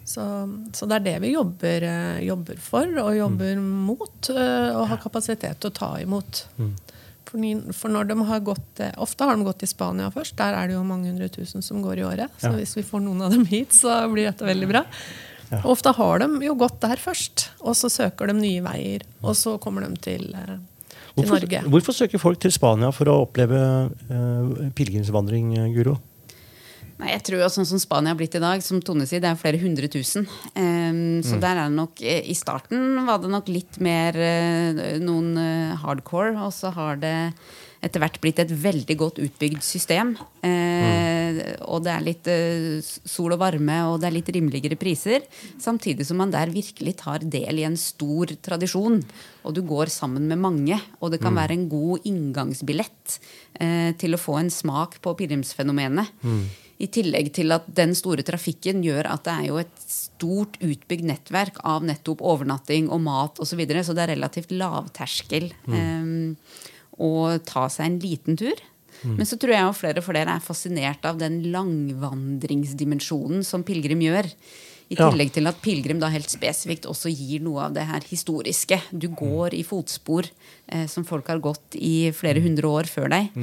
Så, 0.06 0.24
så 0.76 0.88
det 0.90 0.98
er 1.00 1.06
det 1.06 1.16
vi 1.24 1.34
jobber, 1.34 1.84
eh, 1.88 2.24
jobber 2.28 2.58
for 2.60 2.88
og 3.04 3.14
jobber 3.16 3.60
mot, 3.64 4.30
eh, 4.30 4.72
og 4.76 4.88
har 4.92 5.00
kapasitet 5.04 5.62
til 5.64 5.72
å 5.72 5.74
ta 5.78 5.92
imot. 6.04 6.44
For, 7.24 7.40
for 7.74 7.90
når 7.90 8.10
de 8.12 8.18
har 8.28 8.42
gått, 8.46 8.80
eh, 8.84 8.92
Ofte 9.02 9.26
har 9.26 9.38
de 9.40 9.46
gått 9.48 9.62
til 9.64 9.72
Spania 9.72 10.10
først. 10.14 10.36
Der 10.38 10.54
er 10.60 10.68
det 10.68 10.76
jo 10.76 10.84
mange 10.86 11.08
hundre 11.10 11.30
tusen 11.34 11.64
som 11.66 11.82
går 11.82 12.02
i 12.04 12.08
året. 12.08 12.30
Så 12.38 12.52
Ja. 12.52 12.58
hvis 12.60 12.76
vi 12.76 12.84
får 12.84 13.02
noen 13.02 13.24
av 13.24 13.32
dem 13.32 13.46
hit, 13.46 13.72
så 13.72 14.04
blir 14.12 14.28
dette 14.30 14.46
veldig 14.46 14.70
bra. 14.70 14.84
Og 15.64 15.72
ofte 15.78 15.94
har 15.94 16.20
de 16.20 16.28
jo 16.48 16.56
gått 16.56 16.80
der 16.82 16.98
først, 16.98 17.50
og 17.62 17.76
så 17.78 17.90
søker 17.90 18.28
de 18.28 18.34
nye 18.34 18.62
veier. 18.66 19.04
Og 19.24 19.36
så 19.38 19.60
kommer 19.62 19.86
de 19.88 19.96
til, 20.02 20.34
eh, 20.36 20.58
til 21.16 21.26
Hvorfor, 21.26 21.40
Norge. 21.42 21.62
hvorfor 21.70 21.94
søker 21.94 22.20
folk 22.20 22.40
til 22.40 22.52
Spania 22.52 22.92
for 22.92 23.06
å 23.06 23.22
oppleve 23.28 23.60
uh, 24.10 24.70
pilegrimsvandring, 24.74 25.58
eh, 25.58 25.74
Guro? 25.76 26.00
Nei, 27.04 27.18
jeg 27.18 27.24
tror 27.28 27.42
jo 27.42 27.48
sånn 27.52 27.68
som 27.68 27.82
Spania 27.82 28.14
har 28.14 28.20
blitt 28.20 28.38
i 28.38 28.40
dag, 28.40 28.62
som 28.64 28.80
Tone 28.80 29.04
sier, 29.10 29.20
det 29.20 29.28
er 29.28 29.40
flere 29.40 29.60
hundre 29.60 29.90
tusen. 29.92 30.24
Um, 30.56 31.20
så 31.26 31.36
der 31.36 31.60
er 31.60 31.68
det 31.68 31.76
nok 31.76 32.00
eh, 32.00 32.22
I 32.32 32.36
starten 32.38 33.02
var 33.04 33.20
det 33.20 33.32
nok 33.34 33.52
litt 33.52 33.76
mer 33.84 34.16
eh, 34.16 34.96
noen 35.04 35.36
eh, 35.36 35.76
hardcore, 35.84 36.32
og 36.40 36.54
så 36.56 36.72
har 36.72 37.02
det 37.04 37.18
etter 37.84 38.00
hvert 38.00 38.22
blitt 38.24 38.40
et 38.40 38.52
veldig 38.56 38.96
godt 38.96 39.20
utbygd 39.20 39.64
system. 39.66 40.14
Eh, 40.48 41.42
og 41.68 41.84
det 41.84 41.92
er 41.92 42.06
litt 42.06 42.30
eh, 42.32 42.80
sol 42.80 43.36
og 43.36 43.42
varme, 43.42 43.82
og 43.90 44.00
det 44.00 44.08
er 44.08 44.16
litt 44.16 44.32
rimeligere 44.32 44.80
priser. 44.80 45.28
Samtidig 45.60 46.08
som 46.08 46.22
man 46.24 46.32
der 46.32 46.54
virkelig 46.54 46.96
tar 47.04 47.28
del 47.28 47.60
i 47.60 47.68
en 47.68 47.76
stor 47.80 48.32
tradisjon. 48.48 49.02
Og 49.44 49.58
du 49.58 49.60
går 49.68 49.92
sammen 49.92 50.32
med 50.32 50.40
mange. 50.40 50.80
Og 51.04 51.12
det 51.12 51.20
kan 51.20 51.36
være 51.36 51.58
en 51.58 51.68
god 51.68 52.08
inngangsbillett 52.08 53.20
eh, 53.60 53.92
til 54.00 54.16
å 54.16 54.22
få 54.22 54.40
en 54.40 54.54
smak 54.54 55.02
på 55.04 55.18
pilegrimsfenomenet. 55.20 56.16
I 56.82 56.90
tillegg 56.90 57.30
til 57.38 57.54
at 57.54 57.68
den 57.78 57.94
store 57.96 58.26
trafikken 58.26 58.82
gjør 58.84 59.08
at 59.12 59.26
det 59.28 59.34
er 59.34 59.48
jo 59.52 59.60
et 59.62 59.84
stort 59.86 60.58
utbygd 60.64 61.06
nettverk 61.08 61.62
av 61.70 61.86
nettopp 61.86 62.24
overnatting 62.26 62.90
og 62.90 63.04
mat 63.06 63.40
osv. 63.40 63.54
Så, 63.54 63.60
videre, 63.60 63.84
så 63.86 63.94
det 63.94 64.08
er 64.08 64.16
relativt 64.16 64.54
lavterskel 64.56 65.52
eh, 65.70 66.14
å 66.98 67.12
ta 67.46 67.68
seg 67.70 67.86
en 67.86 68.00
liten 68.04 68.40
tur. 68.40 68.58
Men 69.04 69.28
så 69.28 69.38
tror 69.40 69.52
jeg 69.52 69.66
jo 69.66 69.74
flere 69.76 70.00
og 70.00 70.06
flere 70.08 70.38
er 70.38 70.44
fascinert 70.44 71.04
av 71.08 71.18
den 71.20 71.42
langvandringsdimensjonen 71.52 73.44
som 73.46 73.66
pilegrim 73.68 74.04
gjør. 74.04 74.30
I 74.94 75.00
tillegg 75.00 75.34
til 75.34 75.50
at 75.50 75.60
pilegrim 75.64 76.02
da 76.02 76.12
helt 76.14 76.30
spesifikt 76.32 76.88
også 76.90 77.12
gir 77.14 77.44
noe 77.46 77.68
av 77.68 77.78
det 77.78 77.88
her 77.90 78.06
historiske. 78.10 78.80
Du 78.92 79.10
går 79.10 79.58
i 79.58 79.64
fotspor 79.68 80.30
eh, 80.68 80.86
som 80.92 81.08
folk 81.08 81.32
har 81.32 81.42
gått 81.44 81.78
i 81.80 82.12
flere 82.16 82.44
hundre 82.44 82.70
år 82.70 82.90
før 82.92 83.10
deg. 83.14 83.34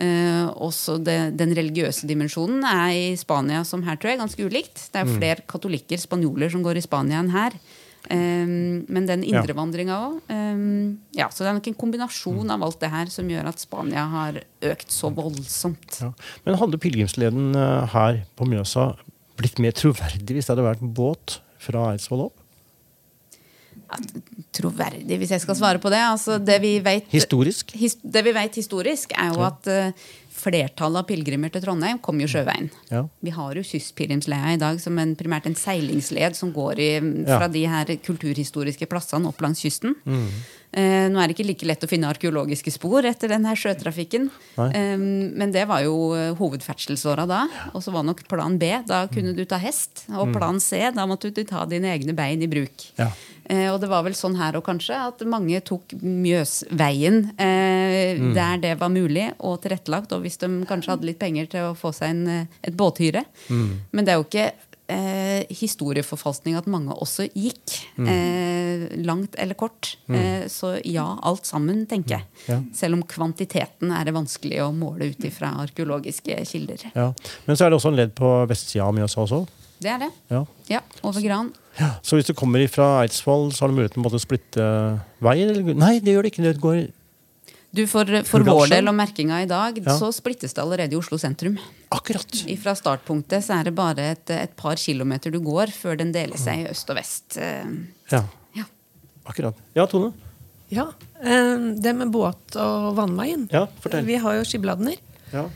Eh, 0.00 0.46
også 0.64 0.96
det, 1.04 1.18
den 1.38 1.52
religiøse 1.56 2.08
dimensjonen 2.08 2.64
er 2.66 2.88
i 2.94 3.06
Spania 3.20 3.62
som 3.68 3.84
her, 3.86 4.00
tror 4.00 4.14
jeg, 4.14 4.22
ganske 4.24 4.48
ulikt. 4.48 4.88
Det 4.94 5.02
er 5.02 5.10
flere 5.10 5.34
flere 5.34 5.48
katolikker, 5.48 6.00
spanjoler, 6.00 6.52
som 6.52 6.62
går 6.64 6.78
i 6.78 6.84
Spania 6.84 7.22
enn 7.22 7.32
her. 7.34 7.56
Eh, 8.12 8.44
men 8.46 9.06
den 9.08 9.24
indrevandringa 9.24 9.96
indre 9.96 10.10
òg. 10.10 10.18
Um, 10.28 10.98
ja, 11.16 11.30
så 11.32 11.44
det 11.44 11.50
er 11.50 11.58
nok 11.58 11.70
en 11.70 11.80
kombinasjon 11.80 12.52
av 12.52 12.62
alt 12.66 12.80
det 12.82 12.92
her 12.92 13.10
som 13.12 13.30
gjør 13.30 13.48
at 13.48 13.62
Spania 13.62 14.04
har 14.12 14.42
økt 14.74 14.92
så 14.92 15.10
voldsomt. 15.14 16.00
Ja. 16.02 16.12
Men 16.44 16.60
hadde 16.60 16.80
pilegrimsleden 16.82 17.56
eh, 17.56 17.94
her 17.94 18.24
på 18.36 18.48
Mjøsa 18.48 18.92
blitt 19.40 19.60
mer 19.62 19.74
troverdig 19.76 20.36
hvis 20.36 20.48
det 20.48 20.54
hadde 20.54 20.66
vært 20.66 20.82
båt 20.96 21.38
fra 21.62 21.90
Eidsvoll 21.92 22.26
opp? 22.28 22.40
Troverdig, 24.54 25.18
hvis 25.20 25.32
jeg 25.34 25.42
skal 25.42 25.56
svare 25.58 25.80
på 25.82 25.90
det. 25.92 26.00
Altså, 26.02 26.38
det 26.42 26.56
vi 26.62 26.76
vet, 26.82 27.06
Historisk? 27.12 27.74
his, 27.78 27.96
det 28.02 28.24
vi 28.26 28.32
vet 28.34 28.56
historisk, 28.58 29.12
er 29.18 29.34
jo 29.34 29.44
at 29.46 29.68
uh, 29.70 30.06
flertallet 30.34 31.04
av 31.04 31.06
pilegrimer 31.08 31.52
til 31.54 31.62
Trondheim 31.62 32.00
kom 32.02 32.18
jo 32.20 32.26
sjøveien. 32.30 32.66
Ja. 32.90 33.04
Vi 33.24 33.30
har 33.36 33.54
jo 33.54 33.62
kystpilegrimsleda 33.64 34.54
i 34.56 34.60
dag 34.60 34.80
som 34.82 34.98
en, 34.98 35.14
primært 35.16 35.46
en 35.46 35.54
seilingsled 35.58 36.34
som 36.36 36.50
går 36.52 36.82
i, 36.82 36.90
fra 37.28 37.46
Ja. 37.46 37.48
de 37.54 37.64
her 37.70 37.94
kulturhistoriske 38.02 38.88
plassene 38.90 39.30
opp 39.30 39.40
langs 39.40 39.62
kysten. 39.62 39.94
Eh, 40.74 41.06
nå 41.06 41.20
er 41.22 41.28
det 41.30 41.36
ikke 41.36 41.46
like 41.46 41.66
lett 41.70 41.84
å 41.86 41.88
finne 41.88 42.08
arkeologiske 42.10 42.72
spor 42.74 43.06
etter 43.06 43.30
den 43.30 43.44
her 43.46 43.54
sjøtrafikken. 43.54 44.26
Eh, 44.58 44.96
men 44.98 45.52
det 45.54 45.68
var 45.70 45.84
jo 45.86 45.94
eh, 46.18 46.32
hovedferdselsåra 46.34 47.28
da. 47.30 47.44
Og 47.72 47.84
så 47.84 47.94
var 47.94 48.02
nok 48.02 48.24
plan 48.26 48.58
B. 48.58 48.72
Da 48.88 49.04
kunne 49.06 49.36
du 49.38 49.44
ta 49.46 49.60
hest. 49.62 50.02
Og 50.18 50.32
plan 50.34 50.58
C, 50.58 50.82
da 50.90 51.06
måtte 51.06 51.30
du 51.30 51.44
ta 51.46 51.62
dine 51.70 51.94
egne 51.94 52.12
bein 52.18 52.42
i 52.42 52.50
bruk. 52.50 52.88
Ja. 52.98 53.12
Eh, 53.46 53.68
og 53.70 53.78
det 53.82 53.90
var 53.92 54.02
vel 54.06 54.16
sånn 54.18 54.34
her 54.40 54.56
òg, 54.58 54.64
kanskje, 54.66 54.96
at 55.12 55.22
mange 55.28 55.60
tok 55.68 55.92
Mjøsveien 56.00 57.18
eh, 57.38 58.18
der 58.34 58.58
det 58.62 58.72
var 58.80 58.90
mulig 58.90 59.28
og 59.44 59.60
tilrettelagt, 59.62 60.14
og 60.16 60.23
hvis 60.24 60.40
de 60.40 60.48
kanskje 60.68 60.96
hadde 60.96 61.08
litt 61.08 61.20
penger 61.20 61.50
til 61.52 61.70
å 61.70 61.74
få 61.78 61.92
seg 61.94 62.14
en, 62.14 62.22
eh, 62.28 62.60
et 62.64 62.76
båthyre. 62.76 63.24
Men 63.48 64.04
det 64.04 64.14
er 64.14 64.20
jo 64.20 64.26
ikke 64.26 64.52
eh, 64.90 65.44
historieforfalskning 65.54 66.56
at 66.58 66.68
mange 66.70 66.94
også 66.96 67.26
gikk. 67.30 67.76
Eh, 67.98 68.86
langt 69.04 69.36
eller 69.40 69.56
kort. 69.58 69.94
Eh, 70.08 70.46
så 70.52 70.74
ja, 70.84 71.06
alt 71.24 71.48
sammen, 71.48 71.84
tenker 71.90 72.18
jeg. 72.18 72.28
Ja. 72.50 72.60
Selv 72.76 72.98
om 72.98 73.04
kvantiteten 73.08 73.92
er 73.94 74.08
det 74.08 74.16
vanskelig 74.16 74.62
å 74.64 74.70
måle 74.76 75.12
ut 75.12 75.24
ifra 75.24 75.54
arkeologiske 75.64 76.40
kilder. 76.50 76.88
Ja. 76.94 77.10
Men 77.46 77.56
så 77.56 77.66
er 77.66 77.72
det 77.72 77.80
også 77.80 77.92
en 77.94 78.00
ledd 78.00 78.16
på 78.18 78.32
vestsida 78.50 78.88
av 78.88 78.96
Mjøsa 78.96 79.22
også. 79.24 79.44
Det 79.84 79.90
er 79.90 80.04
det. 80.06 80.10
Ja. 80.32 80.44
Ja, 80.70 80.80
over 81.04 81.20
Gran. 81.20 81.52
Så 82.06 82.16
hvis 82.16 82.28
du 82.28 82.34
kommer 82.38 82.62
fra 82.70 83.02
Eidsvoll, 83.02 83.50
så 83.52 83.64
har 83.64 83.72
du 83.72 83.80
muligheten 83.80 84.04
til 84.04 84.16
å 84.16 84.22
splitte 84.22 84.66
veien? 85.24 85.50
Eller? 85.50 85.74
Nei, 85.76 85.96
det 86.00 86.14
gjør 86.14 86.24
det 86.24 86.32
ikke. 86.32 86.44
Det 86.46 86.60
går 86.62 86.78
Du, 87.74 87.82
For, 87.90 88.06
for 88.28 88.44
vår 88.46 88.68
del 88.70 88.86
og 88.90 88.94
merkinga 88.94 89.40
i 89.42 89.46
dag, 89.50 89.78
Ja. 89.82 89.96
så 89.98 90.12
splittes 90.14 90.54
det 90.54 90.62
allerede 90.62 90.94
i 90.94 90.98
Oslo 91.00 91.18
sentrum. 91.18 91.56
akkurat. 91.90 92.30
Fra 92.62 92.74
startpunktet 92.78 93.42
så 93.42 93.58
er 93.60 93.64
det 93.64 93.74
bare 93.74 93.98
et, 94.12 94.30
et 94.30 94.54
par 94.56 94.76
kilometer 94.76 95.30
du 95.34 95.40
går 95.42 95.72
før 95.74 95.96
den 95.98 96.12
deler 96.14 96.38
seg 96.38 96.62
i 96.64 96.68
øst 96.70 96.90
og 96.90 96.96
vest. 96.96 97.36
Eh, 97.38 97.64
Ja, 98.12 98.22
Ja. 98.54 98.64
akkurat. 99.26 99.54
Ja, 99.74 99.86
Tone? 99.86 100.12
Ja, 100.70 100.86
eh, 101.22 101.74
Det 101.80 101.94
med 101.96 102.10
båt 102.14 102.54
og 102.56 102.94
vannveien. 102.96 103.48
Ja, 103.52 103.66
fortell. 103.82 104.04
Vi 104.06 104.16
har 104.16 104.34
jo 104.38 104.44
Skibladner. 104.44 104.96
Ja. 105.32 105.48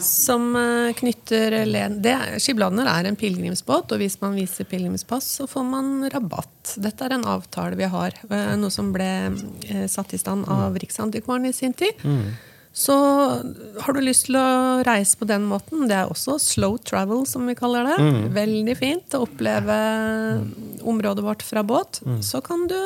Som 0.00 0.56
eh, 0.56 0.92
knytter 0.96 1.54
len... 1.68 1.98
Det 2.02 2.12
er, 2.14 2.36
Skibladner 2.42 2.88
er 2.90 3.08
en 3.08 3.18
pilegrimsbåt, 3.20 3.92
og 3.92 4.00
hvis 4.00 4.18
man 4.22 4.36
viser 4.38 4.68
pilegrimspass, 4.68 5.28
så 5.40 5.48
får 5.50 5.66
man 5.66 5.90
rabatt. 6.12 6.74
Dette 6.80 7.06
er 7.06 7.16
en 7.16 7.26
avtale 7.28 7.78
vi 7.78 7.88
har, 7.90 8.16
eh, 8.30 8.54
noe 8.60 8.72
som 8.72 8.92
ble 8.94 9.10
eh, 9.68 9.84
satt 9.90 10.14
i 10.16 10.20
stand 10.20 10.48
av 10.50 10.78
Riksantikvaren 10.80 11.50
i 11.50 11.52
sin 11.56 11.76
tid. 11.76 12.00
Så 12.72 12.94
har 13.82 13.96
du 13.96 13.98
lyst 14.00 14.28
til 14.28 14.36
å 14.38 14.80
reise 14.86 15.18
på 15.18 15.26
den 15.26 15.42
måten, 15.50 15.88
det 15.90 15.96
er 15.98 16.10
også 16.12 16.36
slow 16.38 16.76
travel, 16.78 17.24
som 17.26 17.48
vi 17.50 17.56
kaller 17.58 17.88
det. 17.88 17.96
Veldig 18.36 18.76
fint 18.78 19.16
å 19.18 19.24
oppleve 19.26 19.78
området 20.86 21.24
vårt 21.26 21.42
fra 21.42 21.64
båt. 21.66 21.98
Så 22.22 22.38
kan 22.46 22.68
du 22.70 22.78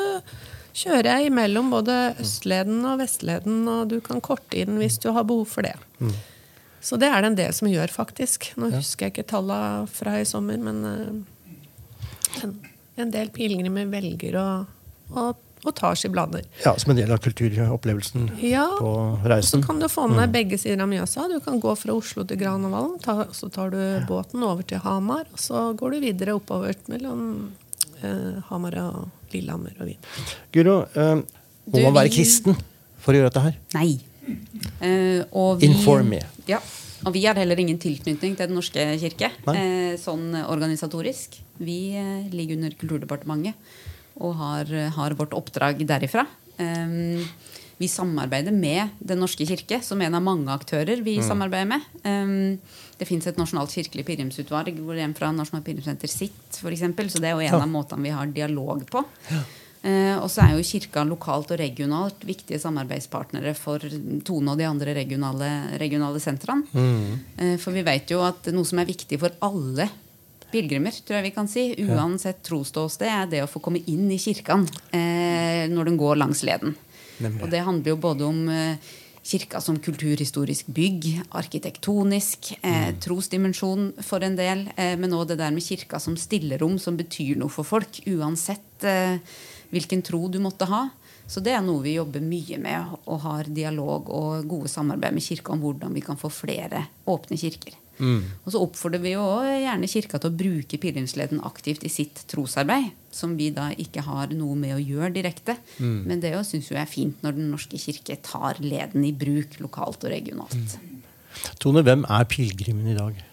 kjøre 0.75 1.19
imellom 1.29 1.69
både 1.71 2.15
østleden 2.19 2.81
og 2.89 2.97
vestleden, 3.03 3.61
og 3.69 3.93
du 3.93 3.99
kan 4.03 4.19
korte 4.25 4.57
inn 4.59 4.81
hvis 4.81 4.97
du 5.05 5.11
har 5.15 5.23
behov 5.29 5.45
for 5.53 5.69
det. 5.69 5.77
Så 6.85 6.99
det 7.01 7.07
er 7.09 7.23
det 7.25 7.31
en 7.31 7.37
del 7.39 7.53
som 7.57 7.67
gjør, 7.71 7.89
faktisk. 7.89 8.51
Nå 8.61 8.69
husker 8.75 9.07
jeg 9.07 9.15
ikke 9.15 9.25
tallene 9.31 9.87
fra 9.89 10.19
i 10.21 10.27
sommer, 10.29 10.59
men 10.61 10.83
eh, 10.85 12.43
en, 12.45 12.53
en 13.01 13.11
del 13.13 13.31
pilegrimer 13.33 13.87
velger 13.89 14.37
å, 14.37 14.45
å, 15.17 15.23
å 15.65 15.73
ta 15.73 15.93
skiblader. 15.97 16.45
ja, 16.61 16.75
Som 16.77 16.93
en 16.93 16.99
del 16.99 17.11
av 17.15 17.21
kulturopplevelsen 17.25 18.27
Ja, 18.45 18.67
på 18.77 18.91
så 19.41 19.61
kan 19.65 19.81
du 19.81 19.87
få 19.89 20.05
med 20.11 20.21
deg 20.27 20.35
begge 20.37 20.59
sider 20.61 20.83
av 20.85 20.91
Mjøsa. 20.93 21.25
Du 21.31 21.39
kan 21.43 21.57
gå 21.63 21.73
fra 21.79 21.95
Oslo 21.97 22.25
til 22.29 22.37
Granavolden, 22.43 22.99
ta, 23.01 23.25
så 23.33 23.49
tar 23.49 23.73
du 23.73 23.81
båten 24.09 24.45
over 24.45 24.61
til 24.67 24.83
Hamar, 24.85 25.25
og 25.33 25.41
så 25.41 25.71
går 25.79 25.97
du 25.97 26.03
videre 26.05 26.37
oppover 26.37 26.77
mellom 26.91 27.25
eh, 28.03 28.41
Hamar 28.51 28.77
og 28.85 29.31
Lillehammer 29.33 29.73
og 29.81 29.89
Wien. 29.89 30.01
Guro, 30.53 30.83
eh, 30.93 31.15
må 31.65 31.79
Du, 31.79 31.81
man 31.87 31.97
være 31.97 32.13
kristen 32.13 32.53
for 33.01 33.15
å 33.15 33.17
gjøre 33.23 33.31
dette 33.33 33.47
her? 33.49 33.57
nei. 33.73 33.95
Eh, 34.81 35.21
og 35.31 35.61
vi, 35.61 35.69
Inform 35.69 36.11
me. 36.15 36.21
Ja, 36.49 36.59
og 37.05 37.13
vi 37.15 37.25
har 37.25 37.37
heller 37.37 37.59
ingen 37.61 37.79
tilknytning 37.81 38.37
til 38.37 38.47
Den 38.47 38.57
norske 38.57 38.85
kirke, 39.01 39.31
eh, 39.53 39.95
sånn 40.01 40.31
organisatorisk. 40.43 41.39
Vi 41.61 41.79
eh, 41.99 42.29
ligger 42.33 42.59
under 42.59 42.77
Kulturdepartementet 42.79 43.53
og 44.15 44.37
har, 44.39 44.69
har 44.95 45.13
vårt 45.19 45.35
oppdrag 45.35 45.81
derifra. 45.83 46.23
Vi 47.75 47.87
samarbeider 47.91 48.53
med 48.55 48.93
Den 49.03 49.19
norske 49.19 49.43
kirke 49.43 49.81
som 49.83 49.99
en 49.99 50.15
av 50.15 50.23
mange 50.23 50.53
aktører 50.53 51.01
vi 51.03 51.17
samarbeider 51.19 51.67
med. 51.67 52.61
Det 52.95 53.07
fins 53.07 53.27
et 53.27 53.39
nasjonalt 53.39 53.73
kirkelig 53.75 54.05
pilegrimsutvalg 54.07 54.79
hvor 54.79 54.99
en 55.03 55.15
fra 55.17 55.31
Nasjonalt 55.35 55.65
pilegrimssenter 55.67 56.11
sitt, 56.11 56.61
eksempel, 56.63 57.09
så 57.11 57.19
det 57.19 57.31
er 57.31 57.35
jo 57.35 57.43
en 57.49 57.65
av 57.65 57.71
måtene 57.71 58.07
vi 58.07 58.13
har 58.15 58.31
dialog 58.31 58.85
på. 58.87 59.03
Eh, 59.35 59.41
og 59.85 60.29
så 60.33 60.41
er 60.41 60.55
jo 60.55 60.63
Kirka 60.65 61.03
lokalt 61.05 61.51
og 61.53 61.59
regionalt 61.61 62.23
viktige 62.25 62.57
samarbeidspartnere 62.57 63.51
for 63.53 63.83
Tone 64.25 64.55
og 64.55 64.57
de 64.57 64.65
andre 64.65 64.95
regionale, 64.97 65.49
regionale 65.77 66.21
sentrene. 66.23 66.65
Mm. 66.73 67.59
for 67.61 67.75
vi 67.75 67.83
vet 67.85 68.09
jo 68.09 68.23
at 68.25 68.49
noe 68.55 68.65
som 68.65 68.81
er 68.81 68.89
viktig 68.89 69.19
for 69.21 69.35
alle 69.45 69.85
pilegrimer, 70.55 70.95
tror 71.05 71.19
jeg 71.19 71.27
vi 71.27 71.35
kan 71.35 71.49
si, 71.51 71.65
uansett 71.85 72.43
trosståsted, 72.45 73.07
er 73.09 73.31
det 73.31 73.43
å 73.43 73.49
få 73.49 73.61
komme 73.63 73.83
inn 73.91 74.07
i 74.13 74.19
kirken 74.21 74.65
eh, 74.95 75.65
når 75.71 75.91
den 75.91 75.99
går 75.99 76.21
langs 76.21 76.43
leden. 76.47 76.75
Og 77.23 77.49
det 77.51 77.63
handler 77.63 77.93
jo 77.93 78.01
både 78.01 78.27
om 78.27 78.45
eh, 78.51 78.93
kirka 79.25 79.61
som 79.63 79.79
kulturhistorisk 79.81 80.69
bygg, 80.75 81.07
arkitektonisk, 81.39 82.53
eh, 82.61 82.91
trosdimensjon 83.01 83.91
for 84.05 84.23
en 84.25 84.37
del, 84.37 84.67
eh, 84.75 84.95
men 84.99 85.15
òg 85.17 85.29
det 85.31 85.39
der 85.41 85.55
med 85.55 85.65
kirka 85.65 85.99
som 85.99 86.17
stillerom 86.19 86.77
som 86.79 86.97
betyr 86.97 87.39
noe 87.39 87.49
for 87.49 87.67
folk, 87.67 88.03
uansett 88.05 88.85
eh, 88.85 89.17
hvilken 89.71 90.03
tro 90.05 90.27
du 90.31 90.39
måtte 90.43 90.67
ha. 90.69 90.87
Så 91.27 91.41
det 91.41 91.55
er 91.55 91.63
noe 91.65 91.81
vi 91.81 91.95
jobber 91.95 92.21
mye 92.21 92.59
med, 92.61 92.99
og 93.09 93.23
har 93.23 93.49
dialog 93.49 94.11
og 94.13 94.45
gode 94.49 94.69
samarbeid 94.69 95.15
med 95.15 95.25
kirka 95.25 95.55
om 95.55 95.63
hvordan 95.63 95.95
vi 95.95 96.03
kan 96.05 96.19
få 96.21 96.29
flere 96.29 96.85
åpne 97.09 97.39
kirker. 97.41 97.79
Og 98.43 98.51
så 98.51 98.59
oppfordrer 98.59 98.99
vi 98.99 99.13
jo 99.13 99.23
gjerne 99.47 99.87
kirka 99.87 100.19
til 100.19 100.31
å 100.31 100.35
bruke 100.35 100.79
pilegrimsleden 100.81 101.39
aktivt 101.47 101.85
i 101.87 101.91
sitt 101.91 102.25
trosarbeid, 102.31 102.89
som 103.15 103.37
vi 103.39 103.49
da 103.55 103.69
ikke 103.79 104.03
har 104.03 104.33
noe 104.35 104.57
med 104.59 104.75
å 104.75 104.81
gjøre 104.81 105.13
direkte. 105.15 105.55
Men 105.79 106.19
det 106.23 106.33
syns 106.47 106.71
jeg 106.71 106.81
er 106.81 106.91
fint 106.91 107.23
når 107.23 107.37
Den 107.39 107.53
norske 107.53 107.79
kirke 107.79 108.19
tar 108.25 108.59
leden 108.59 109.05
i 109.07 109.13
bruk 109.15 109.55
lokalt 109.63 110.03
og 110.03 110.11
regionalt. 110.11 110.75
Tone, 111.59 111.83
hvem 111.83 112.05
er 112.11 112.27
pilegrimen 112.31 112.91
i 112.91 112.97
dag? 112.99 113.23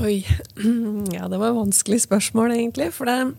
Oi. 0.00 0.22
Ja, 1.16 1.26
det 1.28 1.40
var 1.40 1.50
et 1.50 1.58
vanskelig 1.58 2.02
spørsmål, 2.06 2.54
egentlig. 2.54 2.92
For 2.96 3.08
det, 3.08 3.32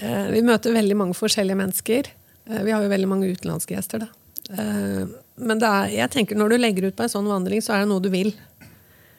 vi 0.00 0.42
møter 0.46 0.74
veldig 0.74 0.96
mange 0.96 1.16
forskjellige 1.18 1.58
mennesker. 1.60 2.10
Eh, 2.50 2.62
vi 2.66 2.72
har 2.74 2.84
jo 2.84 2.92
veldig 2.92 3.10
mange 3.10 3.30
utenlandske 3.30 3.76
gjester, 3.76 4.06
da. 4.06 4.10
Eh, 4.50 5.10
men 5.40 5.62
er, 5.62 5.90
jeg 5.94 6.12
tenker 6.12 6.38
når 6.38 6.54
du 6.54 6.60
legger 6.60 6.88
ut 6.88 6.96
på 6.96 7.06
en 7.06 7.12
sånn 7.12 7.30
vandring, 7.30 7.62
så 7.64 7.76
er 7.76 7.84
det 7.84 7.90
noe 7.92 8.04
du 8.04 8.10
vil. 8.12 8.32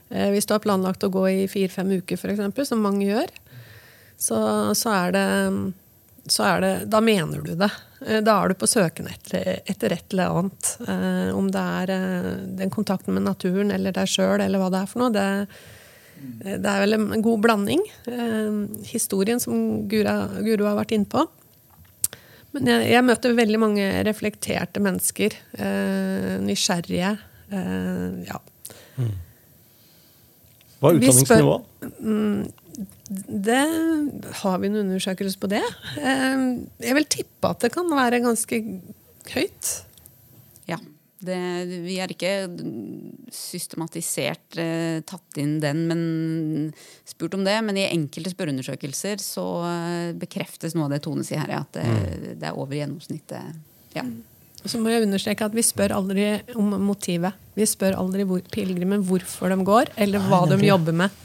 Eh, 0.09 0.29
hvis 0.33 0.47
du 0.47 0.55
har 0.55 0.63
planlagt 0.63 1.05
å 1.07 1.11
gå 1.13 1.27
i 1.29 1.45
fire-fem 1.51 1.93
uker, 2.01 2.19
f.eks., 2.19 2.67
som 2.69 2.83
mange 2.83 3.07
gjør, 3.07 3.31
så, 4.21 4.39
så, 4.77 4.91
er 4.93 5.15
det, 5.15 5.27
så 6.29 6.43
er 6.45 6.59
det 6.61 6.73
Da 6.93 6.99
mener 7.01 7.41
du 7.41 7.55
det. 7.57 7.71
Eh, 8.05 8.21
da 8.21 8.37
er 8.37 8.51
du 8.51 8.59
på 8.59 8.69
søken 8.69 9.09
etter, 9.09 9.61
etter 9.65 9.95
et 9.95 10.13
eller 10.13 10.41
annet. 10.41 10.73
Eh, 10.85 11.29
om 11.37 11.49
det 11.53 11.67
er 11.81 11.93
eh, 11.95 12.31
den 12.61 12.73
kontakten 12.73 13.17
med 13.17 13.25
naturen 13.25 13.73
eller 13.73 13.95
deg 13.95 14.09
sjøl 14.09 14.43
eller 14.43 14.61
hva 14.61 14.69
det 14.73 14.83
er 14.83 14.91
for 14.91 15.05
noe. 15.05 15.13
Det, 15.15 15.25
det 16.41 16.69
er 16.69 16.83
vel 16.83 16.97
en 16.97 17.23
god 17.23 17.43
blanding. 17.43 17.83
Eh, 18.09 18.61
historien 18.89 19.41
som 19.41 19.87
Gura, 19.91 20.15
Guro 20.41 20.69
har 20.69 20.79
vært 20.79 20.95
inne 20.97 21.09
på. 21.09 21.25
Men 22.51 22.67
jeg, 22.67 22.87
jeg, 22.91 23.07
møter 23.07 23.35
veldig 23.35 23.59
mange 23.61 23.89
reflekterte 24.07 24.81
mennesker. 24.83 25.35
Eh, 25.55 26.33
nysgjerrige. 26.43 27.13
Eh, 27.51 28.07
ja. 28.27 28.39
Mm. 28.97 29.13
Hva 30.81 30.89
er 30.89 30.97
utdanningsnivået? 30.97 31.69
Mm, 32.01 32.41
det 33.47 33.61
Har 34.41 34.59
vi 34.61 34.69
en 34.71 34.81
undersøkelse 34.81 35.39
på 35.39 35.49
det? 35.51 35.63
Eh, 35.99 36.43
jeg 36.83 36.97
vil 36.97 37.07
tippe 37.17 37.53
at 37.53 37.63
det 37.63 37.71
kan 37.75 37.89
være 37.95 38.23
ganske 38.25 38.61
høyt. 39.31 39.71
Det, 41.21 41.37
vi 41.85 41.99
har 42.01 42.11
ikke 42.11 42.33
systematisert 43.33 44.57
eh, 44.59 45.01
tatt 45.07 45.37
inn 45.41 45.59
den, 45.61 45.83
men 45.89 46.01
spurt 47.07 47.37
om 47.37 47.45
det. 47.45 47.57
Men 47.67 47.77
i 47.77 47.87
enkelte 47.89 48.33
spørreundersøkelser 48.33 49.21
så 49.21 49.45
eh, 49.69 50.09
bekreftes 50.17 50.75
noe 50.77 50.89
av 50.89 50.95
det 50.95 51.03
Tone 51.05 51.25
sier 51.27 51.43
her, 51.43 51.61
at 51.61 51.77
det, 51.77 51.85
mm. 51.85 52.27
det 52.41 52.49
er 52.49 52.57
over 52.57 52.77
gjennomsnittet. 52.79 53.61
Ja. 53.95 54.05
Og 54.61 54.69
så 54.69 54.77
må 54.81 54.91
jeg 54.93 55.07
understreke 55.07 55.47
at 55.47 55.55
Vi 55.57 55.63
spør 55.65 55.95
aldri 55.97 56.25
om 56.59 56.75
motivet. 56.85 57.37
Vi 57.57 57.65
spør 57.67 57.97
aldri 57.99 58.25
hvor, 58.29 58.43
pilegrimen 58.53 59.03
hvorfor 59.05 59.53
de 59.53 59.59
går, 59.65 59.93
eller 60.01 60.29
hva 60.29 60.45
de 60.49 60.59
jobber 60.65 60.95
med. 61.03 61.21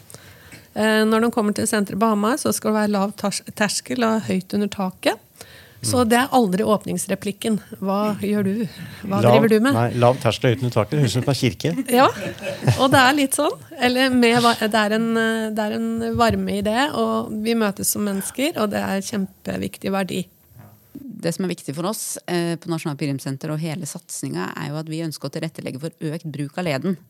Eh, 0.76 1.02
når 1.08 1.24
de 1.24 1.32
kommer 1.32 1.56
til 1.56 1.68
senteret 1.68 2.00
på 2.00 2.08
Hamar, 2.10 2.36
så 2.40 2.52
skal 2.52 2.72
det 2.72 2.80
være 2.82 2.92
lav 2.92 3.14
terskel 3.56 4.04
og 4.04 4.26
høyt 4.28 4.56
under 4.56 4.72
taket. 4.72 5.22
Så 5.86 6.04
det 6.08 6.18
er 6.18 6.32
aldri 6.34 6.66
åpningsreplikken. 6.66 7.58
Hva 7.80 8.16
gjør 8.22 8.46
du? 8.46 8.52
Hva 9.06 9.20
lav, 9.20 9.26
driver 9.30 9.52
du 9.52 9.56
med? 9.60 9.76
Nei, 9.76 9.86
lav 10.02 10.20
terskel 10.22 10.56
uten 10.56 10.72
taket. 10.74 11.00
Høres 11.02 11.16
ut 11.16 11.22
som 11.22 11.32
en 11.32 11.38
kirke. 11.38 11.72
Ja, 11.92 12.06
og 12.76 12.90
det 12.94 13.02
er 13.02 13.18
litt 13.18 13.38
sånn. 13.38 13.54
Eller 13.76 14.14
med, 14.14 14.40
det, 14.42 14.80
er 14.80 14.96
en, 14.96 15.10
det, 15.56 15.66
er 15.66 15.76
en, 15.76 15.90
varme 16.18 16.58
i 16.58 16.64
det, 16.66 16.88
og 16.98 17.30
vi 17.44 17.56
møtes 17.58 17.92
som 17.94 18.06
mennesker, 18.06 18.56
og 18.62 18.72
det 18.74 18.82
er 18.82 19.04
kjempeviktig 19.06 19.92
verdi. 19.94 20.24
Det 20.96 21.32
som 21.34 21.46
er 21.46 21.52
viktig 21.54 21.74
for 21.76 21.88
oss 21.88 22.18
eh, 22.30 22.54
på 22.60 22.70
Nasjonalt 22.72 23.00
pilegrimssenter 23.00 23.52
og 23.52 23.62
hele 23.62 23.88
satsinga, 23.88 24.50
er 24.56 24.72
jo 24.72 24.80
at 24.80 24.90
vi 24.90 25.04
ønsker 25.04 25.28
å 25.28 25.34
tilrettelegge 25.34 25.80
for 25.82 26.12
økt 26.12 26.28
bruk 26.32 26.60
av 26.60 26.68
leden. 26.68 27.00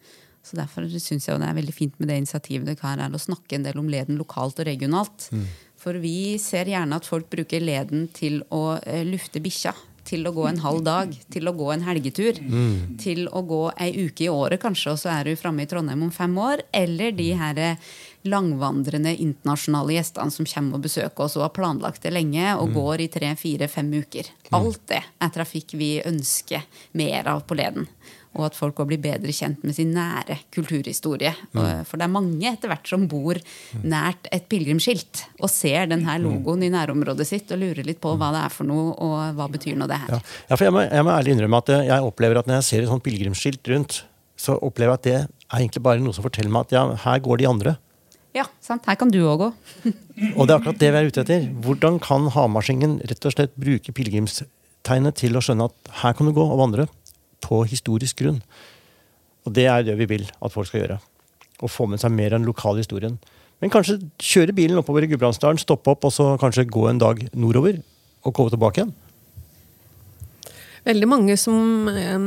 Så 0.47 0.59
Derfor 0.59 0.87
syns 1.03 1.27
jeg 1.27 1.41
det 1.43 1.49
er 1.49 1.59
veldig 1.59 1.75
fint 1.75 1.97
med 1.99 2.11
det 2.11 2.21
initiativet 2.21 2.69
dere 2.69 2.87
har 2.87 3.01
er 3.03 3.15
å 3.15 3.19
snakke 3.19 3.57
en 3.57 3.65
del 3.67 3.81
om 3.81 3.89
leden 3.91 4.19
lokalt 4.21 4.61
og 4.63 4.69
regionalt. 4.69 5.27
Mm. 5.35 5.47
For 5.87 6.01
vi 6.03 6.35
ser 6.43 6.67
gjerne 6.67 6.99
at 6.99 7.07
folk 7.07 7.29
bruker 7.31 7.63
leden 7.63 8.09
til 8.15 8.41
å 8.51 8.81
eh, 8.83 9.05
lufte 9.07 9.39
bikkja. 9.43 9.71
Til 10.07 10.27
å 10.27 10.33
gå 10.35 10.45
en 10.47 10.61
halv 10.63 10.85
dag, 10.87 11.15
til 11.35 11.51
å 11.51 11.53
gå 11.55 11.67
en 11.75 11.83
helgetur. 11.83 12.39
Mm. 12.43 12.97
Til 13.03 13.25
å 13.27 13.43
gå 13.47 13.63
ei 13.83 13.89
uke 14.07 14.27
i 14.27 14.31
året, 14.31 14.61
kanskje, 14.63 14.93
og 14.93 15.01
så 15.03 15.11
er 15.15 15.27
du 15.27 15.39
framme 15.39 15.65
i 15.65 15.71
Trondheim 15.71 16.05
om 16.07 16.13
fem 16.15 16.35
år. 16.43 16.63
Eller 16.75 17.15
de 17.15 17.29
her 17.39 17.63
eh, 17.63 17.89
langvandrende 18.27 19.15
internasjonale 19.15 19.95
gjestene 19.95 20.35
som 20.35 20.51
kommer 20.51 20.79
og 20.79 20.87
besøker 20.89 21.27
oss 21.27 21.39
og 21.39 21.47
har 21.47 21.55
planlagt 21.55 22.03
det 22.03 22.15
lenge 22.15 22.51
og 22.57 22.73
mm. 22.73 22.77
går 22.81 23.07
i 23.07 23.11
tre, 23.19 23.33
fire, 23.39 23.71
fem 23.71 23.95
uker. 23.95 24.31
Mm. 24.49 24.59
Alt 24.59 24.83
det 24.91 25.03
er 25.07 25.35
trafikk 25.39 25.79
vi 25.79 25.93
ønsker 26.03 26.67
mer 26.99 27.31
av 27.35 27.47
på 27.47 27.59
leden 27.59 27.87
og 28.37 28.47
at 28.51 28.57
folk 28.59 28.81
òg 28.83 28.91
blir 28.93 29.01
bedre 29.03 29.33
kjent 29.35 29.65
med 29.67 29.77
sin 29.77 29.93
nære 29.97 30.39
kulturhistorie. 30.55 31.33
Mm. 31.57 31.85
For 31.89 31.99
det 31.99 32.07
er 32.07 32.13
mange 32.13 32.51
etter 32.51 32.71
hvert 32.71 32.89
som 32.89 33.07
bor 33.11 33.41
nært 33.83 34.29
et 34.35 34.49
pilegrimsskilt 34.51 35.25
og 35.41 35.51
ser 35.53 35.89
denne 35.91 36.19
mm. 36.19 36.27
logoen 36.27 36.67
i 36.67 36.73
nærområdet 36.73 37.29
sitt 37.29 37.55
og 37.55 37.63
lurer 37.63 37.87
litt 37.87 38.03
på 38.03 38.13
hva 38.19 38.33
det 38.35 38.45
er 38.45 38.53
for 38.53 38.69
noe, 38.69 38.93
og 38.95 39.39
hva 39.39 39.49
betyr 39.53 39.79
nå 39.81 39.89
det 39.91 40.01
her. 40.05 40.17
Ja, 40.17 40.21
ja 40.51 40.59
for 40.59 40.69
jeg 40.69 40.77
må, 40.77 40.85
jeg 40.87 41.07
må, 41.07 41.15
ærlig 41.17 41.35
innrømme 41.37 41.63
at 41.65 41.73
jeg 41.89 42.11
opplever 42.11 42.43
at 42.43 42.51
når 42.51 42.61
jeg 42.61 42.69
ser 42.69 42.85
et 42.85 42.93
sånt 42.93 43.07
pilegrimsskilt 43.07 43.73
rundt, 43.73 44.03
så 44.37 44.59
opplever 44.61 44.93
jeg 44.93 45.01
at 45.01 45.09
det 45.09 45.17
er 45.17 45.61
egentlig 45.63 45.85
bare 45.87 46.03
noe 46.05 46.17
som 46.17 46.27
forteller 46.27 46.53
meg 46.53 46.69
at 46.69 46.77
ja, 46.77 46.85
her 47.07 47.23
går 47.25 47.41
de 47.41 47.49
andre. 47.51 47.77
Ja, 48.37 48.45
sant. 48.61 48.85
Her 48.85 48.99
kan 49.01 49.13
du 49.13 49.23
òg 49.25 49.41
gå. 49.41 49.49
og 50.37 50.45
det 50.45 50.53
er 50.53 50.59
akkurat 50.59 50.81
det 50.83 50.93
vi 50.93 51.01
er 51.01 51.09
ute 51.09 51.25
etter. 51.25 51.49
Hvordan 51.65 51.97
kan 52.05 52.29
Hamarsingen 52.35 52.99
rett 53.09 53.29
og 53.29 53.33
slett 53.33 53.57
bruke 53.57 53.95
pilegrimstegnet 53.97 55.17
til 55.17 55.39
å 55.39 55.45
skjønne 55.45 55.71
at 55.71 55.93
her 56.03 56.17
kan 56.19 56.29
du 56.29 56.35
gå 56.37 56.45
og 56.45 56.61
vandre? 56.61 56.89
På 57.45 57.63
historisk 57.69 58.23
grunn. 58.23 58.41
Og 59.47 59.55
det 59.55 59.67
er 59.71 59.87
det 59.87 59.97
vi 60.01 60.09
vil 60.11 60.27
at 60.27 60.53
folk 60.53 60.69
skal 60.71 60.83
gjøre. 60.83 61.01
Å 61.63 61.71
få 61.71 61.87
med 61.89 62.03
seg 62.03 62.13
mer 62.13 62.35
av 62.35 62.43
den 62.43 62.49
historien. 62.83 63.19
Men 63.63 63.73
kanskje 63.73 64.03
kjøre 64.21 64.55
bilen 64.57 64.79
oppover 64.81 65.07
i 65.07 65.09
Gudbrandsdalen, 65.09 65.59
stoppe 65.59 65.95
opp 65.95 66.05
og 66.05 66.13
så 66.13 66.35
kanskje 66.41 66.67
gå 66.69 66.89
en 66.91 67.01
dag 67.01 67.23
nordover 67.33 67.79
og 68.27 68.35
komme 68.35 68.53
tilbake 68.53 68.83
igjen. 68.83 68.93
Veldig 70.87 71.07
mange 71.11 71.35
som 71.41 71.89
eh, 71.91 72.27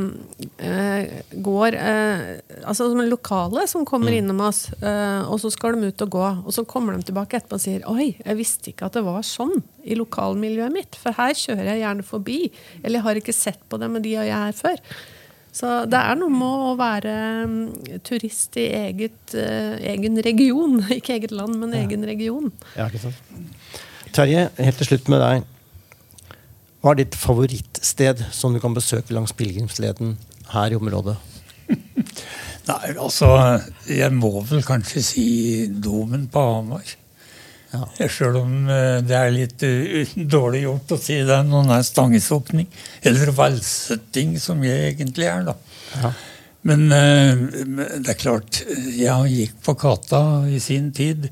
eh, 0.68 1.12
går 1.32 1.76
eh, 1.80 2.24
Altså 2.60 2.90
som 2.90 3.00
lokale 3.08 3.64
som 3.70 3.86
kommer 3.88 4.12
mm. 4.12 4.18
innom 4.18 4.42
oss, 4.44 4.66
eh, 4.84 5.22
og 5.24 5.40
så 5.40 5.48
skal 5.54 5.78
de 5.78 5.88
ut 5.88 6.04
og 6.04 6.10
gå. 6.12 6.26
Og 6.44 6.52
så 6.52 6.66
kommer 6.68 6.96
de 6.96 7.06
tilbake 7.08 7.38
etterpå 7.38 7.56
og 7.56 7.62
sier 7.62 7.86
Oi, 7.88 8.10
jeg 8.18 8.36
visste 8.38 8.72
ikke 8.72 8.90
at 8.90 8.98
det 8.98 9.06
var 9.06 9.24
sånn 9.24 9.62
i 9.80 9.96
lokalmiljøet 9.96 10.76
mitt. 10.76 10.98
For 11.00 11.16
her 11.16 11.32
kjører 11.32 11.72
jeg 11.72 11.82
gjerne 11.86 12.04
forbi. 12.04 12.42
Eller 12.82 13.00
jeg 13.00 13.06
har 13.08 13.22
ikke 13.22 13.36
sett 13.36 13.64
på 13.68 13.80
det 13.80 13.88
med 13.94 14.04
de 14.04 14.18
og 14.20 14.28
jeg 14.28 14.44
her 14.44 14.60
før. 14.60 14.84
Så 15.56 15.70
det 15.90 15.98
er 15.98 16.18
noe 16.18 16.30
med 16.30 16.66
å 16.68 16.74
være 16.78 17.14
um, 17.48 17.54
turist 18.06 18.54
i 18.60 18.68
eget, 18.84 19.18
uh, 19.34 19.80
egen 19.82 20.20
region. 20.22 20.78
Ikke 20.98 21.16
eget 21.16 21.34
land, 21.34 21.56
men 21.58 21.74
ja. 21.74 21.80
egen 21.82 22.06
region. 22.06 22.52
Ja, 22.76 22.86
ikke 22.86 23.02
sant. 23.08 23.40
Terje, 24.14 24.46
helt 24.58 24.78
til 24.78 24.92
slutt 24.92 25.10
med 25.10 25.22
deg. 25.24 25.49
Hva 26.80 26.94
er 26.94 27.02
ditt 27.02 27.16
favorittsted 27.18 28.22
som 28.32 28.54
du 28.54 28.60
kan 28.62 28.72
besøke 28.76 29.12
langs 29.12 29.34
pilegrimsleden 29.36 30.14
her 30.54 30.72
i 30.72 30.78
området? 30.78 31.18
Nei, 32.70 32.94
altså 32.94 33.28
Jeg 33.88 34.12
må 34.16 34.32
vel 34.48 34.64
kanskje 34.64 35.02
si 35.04 35.26
Domen 35.82 36.24
på 36.32 36.40
Hamar. 36.40 36.96
Ja. 37.70 37.84
Sjøl 38.10 38.40
om 38.40 38.54
eh, 38.72 38.98
det 39.06 39.14
er 39.14 39.34
litt 39.34 39.62
uh, 39.62 40.14
dårlig 40.36 40.64
gjort 40.64 40.96
å 40.96 40.98
si 40.98 41.20
det 41.26 41.38
når 41.46 41.68
det 41.68 41.76
er 41.76 41.86
stangesåpning. 41.86 42.66
Eller 43.06 43.30
valsetting, 43.36 44.34
som 44.42 44.64
jeg 44.66 44.94
egentlig 44.94 45.28
er, 45.30 45.44
da. 45.52 45.54
Ja. 46.00 46.14
Men 46.66 46.88
uh, 46.88 47.44
det 48.00 48.14
er 48.14 48.18
klart, 48.18 48.64
jeg 48.96 49.36
gikk 49.36 49.60
på 49.68 49.76
Kata 49.84 50.24
i 50.50 50.58
sin 50.62 50.90
tid. 50.96 51.28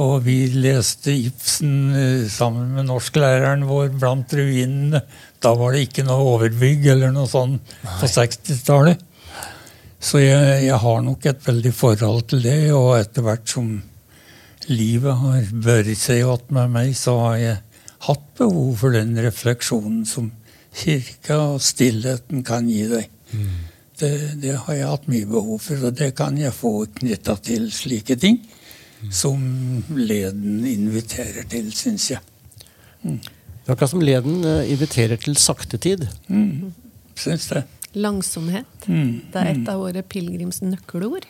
Og 0.00 0.22
vi 0.24 0.36
leste 0.54 1.12
Ibsen 1.12 1.74
eh, 1.92 2.24
sammen 2.32 2.72
med 2.76 2.88
norsklæreren 2.88 3.66
vår 3.68 3.92
blant 4.00 4.32
ruinene. 4.32 5.02
Da 5.42 5.52
var 5.58 5.74
det 5.74 5.86
ikke 5.88 6.06
noe 6.06 6.24
overbygg 6.36 6.86
eller 6.94 7.12
noe 7.12 7.28
sånt 7.28 7.74
på 7.84 8.08
60-tallet. 8.08 9.02
Så 10.00 10.22
jeg, 10.22 10.62
jeg, 10.64 10.76
har 10.80 11.02
nok 11.04 11.26
et 11.28 11.42
veldig 11.44 11.72
forhold 11.76 12.22
til 12.32 12.40
det, 12.46 12.60
og 12.72 12.94
etter 12.96 13.24
hvert 13.26 13.50
som 13.52 13.74
livet 14.70 15.18
har 15.20 15.50
børret 15.52 16.00
seg 16.00 16.22
att 16.24 16.50
med 16.50 16.70
meg, 16.72 16.94
så 16.96 17.18
har 17.18 17.36
jeg 17.36 17.56
hatt 18.06 18.24
behov 18.38 18.70
for 18.80 18.96
den 18.96 19.12
refleksjonen 19.20 20.06
som 20.08 20.30
kirka 20.72 21.36
og 21.36 21.60
stillheten 21.60 22.40
kan 22.46 22.68
gi 22.70 22.86
deg. 22.88 23.10
Mm. 23.34 23.52
Det, 24.00 24.12
det, 24.40 24.56
har 24.64 24.78
jeg 24.78 24.88
hatt 24.88 25.10
mye 25.12 25.28
behov 25.28 25.60
for, 25.60 25.84
og 25.84 25.98
det 25.98 26.14
kan 26.16 26.38
jeg 26.40 26.56
få 26.56 26.86
knytta 26.96 27.36
til 27.44 27.68
slike 27.74 28.16
ting 28.16 28.40
som 29.08 29.40
leden 29.96 30.64
inviterer 30.66 31.46
til, 31.48 31.70
syns 31.72 32.10
jeg. 32.12 32.20
Mm. 33.02 33.18
Det 33.20 33.68
er 33.68 33.74
akkurat 33.74 33.92
som 33.92 34.04
leden 34.04 34.44
eh, 34.44 34.72
inviterer 34.72 35.20
til 35.20 35.36
saktetid. 35.40 36.06
Mm. 36.28 36.72
Syns 37.18 37.48
det. 37.52 37.64
Langsomhet. 37.96 38.86
Mm. 38.86 39.12
Det 39.32 39.40
er 39.40 39.52
et 39.54 39.70
av 39.70 39.80
våre 39.82 40.02
pilegrimsnøkkelord. 40.06 41.28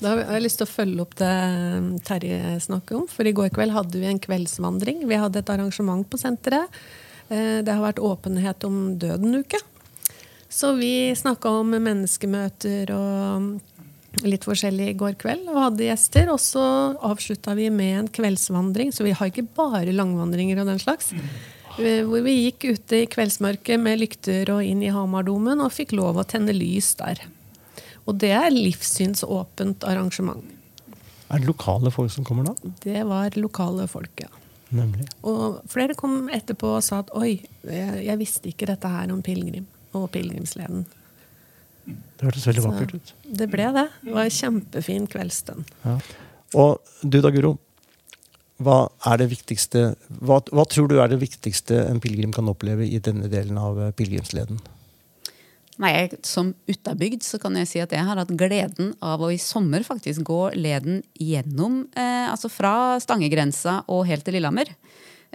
Da 0.00 0.12
har 0.12 0.36
jeg 0.36 0.44
lyst 0.44 0.60
til 0.60 0.66
å 0.66 0.70
følge 0.70 1.02
opp 1.02 1.14
det 1.18 1.32
um, 1.80 1.88
Terje 2.04 2.56
snakker 2.62 3.00
om. 3.00 3.06
For 3.10 3.26
i 3.26 3.34
går 3.36 3.50
kveld 3.54 3.74
hadde 3.74 3.98
vi 4.00 4.08
en 4.08 4.20
kveldsvandring. 4.22 5.02
Vi 5.08 5.18
hadde 5.18 5.42
et 5.42 5.52
arrangement 5.52 6.06
på 6.08 6.20
senteret. 6.20 6.72
Eh, 7.28 7.62
det 7.66 7.72
har 7.72 7.82
vært 7.82 8.02
åpenhet 8.02 8.66
om 8.68 8.96
døden-uke. 9.00 9.60
Så 10.48 10.76
vi 10.78 11.10
snakka 11.18 11.50
om 11.60 11.74
menneskemøter 11.74 12.92
og 12.94 13.56
litt 14.28 14.46
forskjellig 14.46 14.88
i 14.90 14.96
går 14.98 15.16
kveld 15.20 15.48
og 15.52 15.60
hadde 15.62 15.88
gjester. 15.88 16.30
Og 16.32 16.40
så 16.42 16.64
avslutta 17.04 17.56
vi 17.58 17.68
med 17.74 18.00
en 18.00 18.10
kveldsvandring, 18.18 18.92
så 18.94 19.06
vi 19.06 19.14
har 19.16 19.30
ikke 19.30 19.46
bare 19.56 19.94
langvandringer 19.94 20.62
og 20.62 20.70
den 20.72 20.82
slags. 20.82 21.12
Hvor 21.76 22.22
vi 22.24 22.34
gikk 22.46 22.70
ute 22.72 23.02
i 23.02 23.08
kveldsmørket 23.12 23.80
med 23.82 24.00
lykter 24.00 24.48
og 24.54 24.64
inn 24.64 24.80
i 24.84 24.92
Hamardomen 24.94 25.60
og 25.60 25.74
fikk 25.76 25.92
lov 25.98 26.20
å 26.20 26.24
tenne 26.28 26.54
lys 26.56 26.94
der. 27.00 27.20
Og 28.06 28.16
det 28.22 28.32
er 28.38 28.54
livssynsåpent 28.54 29.84
arrangement. 29.84 30.44
Er 31.26 31.42
det 31.42 31.48
lokale 31.48 31.90
folk 31.90 32.12
som 32.14 32.24
kommer 32.24 32.46
da? 32.46 32.72
Det 32.84 33.02
var 33.08 33.34
lokale 33.36 33.88
folk, 33.90 34.22
ja. 34.22 34.30
Nemlig. 34.74 35.06
Og 35.26 35.60
flere 35.70 35.94
kom 35.98 36.30
etterpå 36.32 36.76
og 36.78 36.84
sa 36.84 37.00
at 37.04 37.10
oi, 37.18 37.36
jeg, 37.66 37.98
jeg 38.06 38.18
visste 38.18 38.50
ikke 38.50 38.68
dette 38.70 38.90
her 38.90 39.10
om 39.14 39.22
pilegrim 39.26 39.66
og 39.94 40.08
pilegrimsleden. 40.14 40.86
Det 41.86 42.26
hørtes 42.26 42.46
veldig 42.48 42.64
vakkert 42.64 42.96
ut. 42.96 43.12
Det 43.40 43.48
ble 43.52 43.68
det. 43.76 43.86
Det 44.02 44.14
var 44.14 44.26
en 44.26 44.36
kjempefin 44.38 45.06
kveldsstund. 45.10 45.68
Og 46.56 46.78
du 47.02 47.20
da, 47.20 47.32
Guro. 47.34 47.56
Hva, 48.56 48.86
er 49.04 49.20
det 49.20 49.26
viktigste, 49.34 49.90
hva, 50.24 50.38
hva 50.48 50.64
tror 50.64 50.88
du 50.88 50.96
er 51.02 51.10
det 51.12 51.18
viktigste 51.20 51.82
en 51.90 52.00
pilegrim 52.00 52.32
kan 52.32 52.48
oppleve 52.48 52.86
i 52.88 53.02
denne 53.04 53.28
delen 53.28 53.58
av 53.60 53.76
eh, 53.76 53.90
pilegrimsleden? 53.98 54.62
Nei, 55.82 56.08
Som 56.24 56.54
utabygd 56.64 57.24
så 57.26 57.36
kan 57.40 57.56
jeg 57.60 57.68
si 57.68 57.82
at 57.84 57.92
jeg 57.92 58.04
har 58.06 58.16
hatt 58.16 58.32
gleden 58.32 58.94
av 59.04 59.20
å 59.20 59.28
i 59.32 59.36
sommer 59.40 59.84
faktisk 59.84 60.24
gå 60.24 60.40
leden 60.56 61.02
gjennom, 61.20 61.82
eh, 61.92 62.30
altså 62.30 62.48
fra 62.48 62.96
Stangegrensa 63.02 63.82
og 63.92 64.06
helt 64.08 64.24
til 64.24 64.38
Lillehammer. 64.38 64.72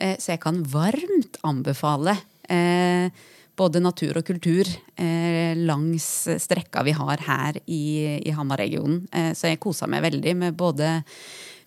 Eh, 0.02 0.18
så 0.18 0.34
jeg 0.34 0.42
kan 0.42 0.64
varmt 0.66 1.38
anbefale 1.46 2.18
eh, 2.50 3.14
både 3.60 3.82
natur 3.84 4.20
og 4.20 4.26
kultur 4.28 4.68
eh, 4.96 5.58
langs 5.58 6.08
strekka 6.42 6.84
vi 6.88 6.94
har 6.98 7.24
her 7.26 7.60
i, 7.66 8.20
i 8.24 8.34
Hamar-regionen. 8.36 9.04
Eh, 9.12 9.32
så 9.38 9.52
jeg 9.52 9.62
kosa 9.64 9.90
meg 9.92 10.06
veldig 10.06 10.36
med 10.44 10.58
både 10.60 11.00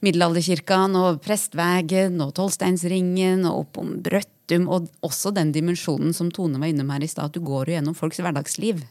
Middelalderkirken 0.04 0.96
og 1.00 1.22
Prestvegen 1.24 2.18
og 2.24 2.34
Tolsteinsringen 2.36 3.46
og 3.48 3.64
opp 3.64 3.80
om 3.80 3.94
Brøttum. 4.04 4.68
Og 4.68 4.90
også 5.06 5.32
den 5.36 5.52
dimensjonen 5.54 6.12
som 6.16 6.32
Tone 6.34 6.60
var 6.60 6.72
innom 6.72 6.92
her 6.92 7.04
i 7.04 7.08
stad, 7.10 7.30
at 7.30 7.38
du 7.38 7.44
går 7.44 7.70
jo 7.70 7.78
gjennom 7.78 7.96
folks 7.96 8.20
hverdagsliv. 8.20 8.84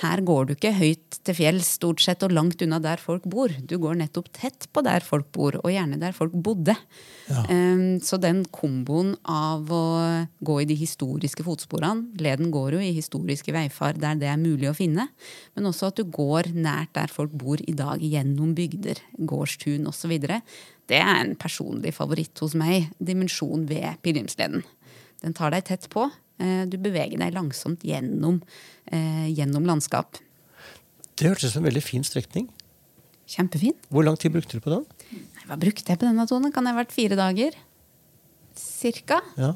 Her 0.00 0.22
går 0.24 0.46
du 0.48 0.52
ikke 0.54 0.72
høyt 0.74 1.18
til 1.26 1.36
fjells 1.36 1.68
stort 1.76 2.00
sett 2.02 2.22
og 2.24 2.32
langt 2.32 2.62
unna 2.64 2.78
der 2.82 3.00
folk 3.00 3.26
bor. 3.28 3.52
Du 3.68 3.76
går 3.82 3.98
nettopp 4.00 4.30
tett 4.34 4.66
på 4.72 4.82
der 4.86 5.04
folk 5.04 5.28
bor, 5.34 5.58
og 5.60 5.68
gjerne 5.72 5.98
der 6.00 6.16
folk 6.16 6.32
bodde. 6.32 6.74
Um, 7.28 8.00
så 8.02 8.18
den 8.20 8.42
komboen 8.52 9.12
av 9.28 9.68
å 9.72 9.84
gå 10.44 10.56
i 10.62 10.66
de 10.68 10.74
historiske 10.76 11.44
fotsporene 11.46 12.18
Leden 12.20 12.50
går 12.52 12.76
jo 12.76 12.80
i 12.82 12.90
historiske 12.96 13.54
veifar 13.54 13.96
der 14.00 14.18
det 14.20 14.28
er 14.30 14.40
mulig 14.40 14.70
å 14.70 14.76
finne. 14.76 15.08
Men 15.56 15.68
også 15.70 15.92
at 15.92 16.00
du 16.00 16.08
går 16.08 16.52
nært 16.56 16.94
der 16.96 17.12
folk 17.12 17.34
bor 17.36 17.60
i 17.60 17.76
dag, 17.76 18.02
gjennom 18.02 18.56
bygder, 18.58 19.00
gårdstun 19.18 19.88
osv. 19.90 20.16
Det 20.90 20.98
er 20.98 21.14
en 21.14 21.36
personlig 21.40 21.94
favoritt 21.96 22.42
hos 22.42 22.56
meg. 22.58 22.90
Dimensjon 22.98 23.68
ved 23.70 24.00
pilegrimsleden. 24.02 24.64
Den 25.22 25.36
tar 25.36 25.54
deg 25.54 25.68
tett 25.68 25.88
på. 25.92 26.08
Eh, 26.42 26.64
Du 26.66 26.76
beveger 26.82 27.18
deg 27.22 27.34
langsomt 27.36 27.84
gjennom, 27.86 28.40
eh, 28.90 29.28
gjennom 29.30 29.64
landskap. 29.68 30.18
Det 31.16 31.28
hørtes 31.28 31.50
ut 31.50 31.52
som 31.54 31.62
en 31.64 31.70
veldig 31.70 31.82
fin 31.86 32.02
strekning. 32.06 32.48
Kjempefin. 33.28 33.74
Hvor 33.92 34.04
lang 34.04 34.16
tid 34.18 34.32
brukte 34.34 34.58
du 34.58 34.60
på 34.64 34.72
den? 34.74 34.84
Hva 35.46 35.56
brukte 35.60 35.86
jeg 35.92 35.98
på 36.00 36.08
denne 36.08 36.26
tonen? 36.28 36.52
Kan 36.52 36.64
det 36.66 36.72
ha 36.74 36.80
vært 36.82 36.92
fire 36.94 37.16
dager? 37.16 37.54
Cirka. 38.58 39.20
Ja. 39.38 39.54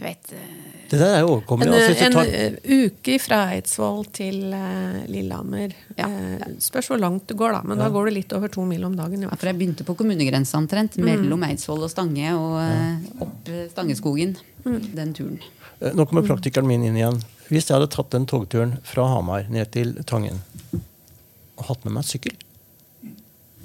Du 0.00 0.06
vet 0.06 0.32
eh, 0.32 0.52
Det 0.90 0.98
der 0.98 1.18
er 1.18 1.20
jo 1.26 1.34
En. 1.36 1.62
Altså, 1.68 2.06
en 2.06 2.14
tar, 2.14 2.30
eh, 2.32 2.54
uke 2.64 3.18
fra 3.20 3.40
Eidsvoll 3.52 4.06
til 4.16 4.38
uh, 4.48 5.02
Lillehammer. 5.12 5.74
Ja. 5.98 6.08
Uh, 6.08 6.56
spørs 6.58 6.88
hvor 6.90 6.98
langt 6.98 7.28
du 7.28 7.36
går, 7.36 7.52
da. 7.58 7.60
Men 7.68 7.78
da 7.78 7.90
går 7.92 8.08
du 8.08 8.14
litt 8.16 8.32
over 8.34 8.48
to 8.50 8.64
mil 8.66 8.88
om 8.88 8.96
dagen. 8.96 9.22
ja, 9.22 9.30
For 9.36 9.52
jeg 9.52 9.58
begynte 9.60 9.86
på 9.86 9.94
kommunegrensa 10.00 10.58
omtrent, 10.58 10.96
mellom 11.04 11.44
Eidsvoll 11.46 11.84
og 11.84 11.92
Stange, 11.92 12.32
og 12.32 12.56
uh, 12.58 13.22
opp 13.26 13.52
Stangeskogen. 13.74 14.34
Stangeskogen. 14.64 14.90
Den 14.96 15.14
turen. 15.16 15.38
nå 15.80 16.04
kommer 16.08 16.26
praktikeren 16.26 16.68
min 16.68 16.82
inn 16.88 16.98
igjen. 16.98 17.20
Hvis 17.50 17.68
jeg 17.68 17.76
hadde 17.76 17.90
tatt 17.92 18.12
den 18.14 18.26
togturen 18.30 18.78
fra 18.86 19.06
Hamar 19.10 19.48
ned 19.52 19.70
til 19.74 19.94
Tangen 20.08 20.42
og 21.60 21.66
hatt 21.68 21.82
med 21.84 21.92
meg 21.98 22.06
sykkel 22.08 22.36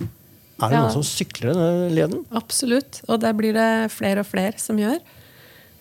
Er 0.02 0.72
det 0.72 0.76
Ja. 0.76 0.82
noen 0.84 0.94
som 0.96 1.04
sykler 1.04 1.52
denne 1.54 1.92
leden? 1.92 2.26
Absolutt. 2.32 3.02
Og 3.08 3.20
det 3.20 3.32
blir 3.36 3.54
det 3.54 3.92
flere 3.92 4.24
og 4.24 4.28
flere 4.28 4.58
som 4.60 4.78
gjør. 4.80 5.00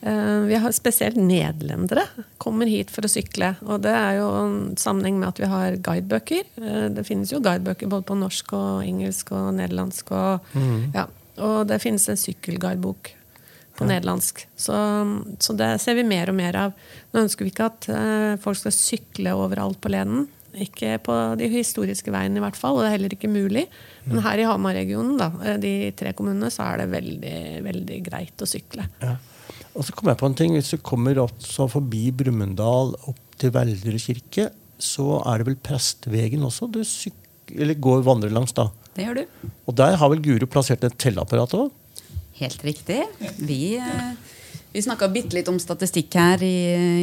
Eh, 0.05 0.39
vi 0.39 0.55
har 0.55 0.73
spesielt 0.73 1.17
nederlendere 1.17 2.03
kommer 2.39 2.69
hit 2.69 2.91
for 2.93 3.07
å 3.07 3.09
sykle. 3.09 3.55
Og 3.65 3.81
det 3.87 3.95
er 3.97 4.19
jo 4.19 4.29
en 4.37 4.59
sammenheng 4.77 5.17
med 5.21 5.31
at 5.31 5.41
vi 5.41 5.49
har 5.49 5.79
guidebøker. 5.81 6.51
Eh, 6.61 6.87
det 6.93 7.07
finnes 7.09 7.33
jo 7.33 7.41
guidebøker 7.45 7.89
både 7.89 8.05
på 8.11 8.19
norsk 8.21 8.53
og 8.59 8.85
engelsk 8.85 9.33
og 9.33 9.55
nederlandsk. 9.57 10.13
Og, 10.13 10.55
ja. 10.93 11.09
og 11.41 11.65
det 11.73 11.81
finnes 11.81 12.05
en 12.13 12.21
sykkelguidebok 12.21 13.15
på 13.79 13.89
nederlandsk. 13.89 14.45
Så, 14.61 14.77
så 15.41 15.57
det 15.57 15.73
ser 15.83 15.97
vi 15.97 16.07
mer 16.07 16.29
og 16.31 16.37
mer 16.37 16.63
av. 16.67 16.79
Nå 17.15 17.25
ønsker 17.25 17.47
vi 17.47 17.55
ikke 17.55 17.73
at 17.73 17.93
eh, 17.97 18.37
folk 18.45 18.61
skal 18.61 18.77
sykle 18.77 19.37
overalt 19.41 19.81
på 19.81 19.95
leden. 19.95 20.27
Ikke 20.55 20.99
på 21.03 21.15
de 21.41 21.49
historiske 21.51 22.13
veiene, 22.13 22.39
i 22.39 22.45
hvert 22.45 22.61
fall. 22.61 22.77
Og 22.77 22.85
det 22.85 22.93
er 22.93 22.99
heller 22.99 23.17
ikke 23.17 23.33
mulig. 23.33 23.71
Men 24.05 24.21
her 24.23 24.39
i 24.43 24.45
Hamar-regionen, 24.47 25.17
de 25.65 25.95
tre 25.97 26.13
kommunene, 26.13 26.53
så 26.53 26.69
er 26.69 26.85
det 26.85 26.93
veldig, 26.93 27.39
veldig 27.65 28.05
greit 28.05 28.45
å 28.45 28.53
sykle. 28.53 28.85
Ja. 29.01 29.17
Og 29.75 29.83
så 29.87 29.95
kom 29.97 30.11
jeg 30.11 30.21
på 30.21 30.29
en 30.31 30.37
ting. 30.39 30.55
Hvis 30.55 30.71
du 30.75 30.79
kommer 30.79 31.19
altså 31.25 31.67
forbi 31.71 32.07
Brumunddal 32.15 32.95
opp 33.11 33.39
til 33.41 33.51
Veldre 33.55 33.99
kirke, 33.99 34.49
så 34.79 35.19
er 35.27 35.41
det 35.41 35.49
vel 35.49 35.59
Prestvegen 35.63 36.45
også 36.47 36.71
du 36.71 36.81
eller 37.55 37.77
går 37.77 38.05
vandrer 38.07 38.33
langs, 38.33 38.55
da. 38.57 38.69
Det 38.97 39.05
gjør 39.05 39.19
du. 39.21 39.49
Og 39.69 39.75
der 39.77 39.99
har 40.01 40.11
vel 40.13 40.23
Guro 40.25 40.47
plassert 40.51 40.85
et 40.87 40.95
telleapparat 40.99 41.53
òg? 41.59 41.73
Helt 42.39 42.63
riktig. 42.67 43.03
Vi, 43.39 43.77
eh, 43.77 44.15
vi 44.73 44.83
snakka 44.83 45.11
bitte 45.13 45.37
litt 45.37 45.51
om 45.53 45.59
statistikk 45.63 46.17
her 46.19 46.43
i, 46.43 46.55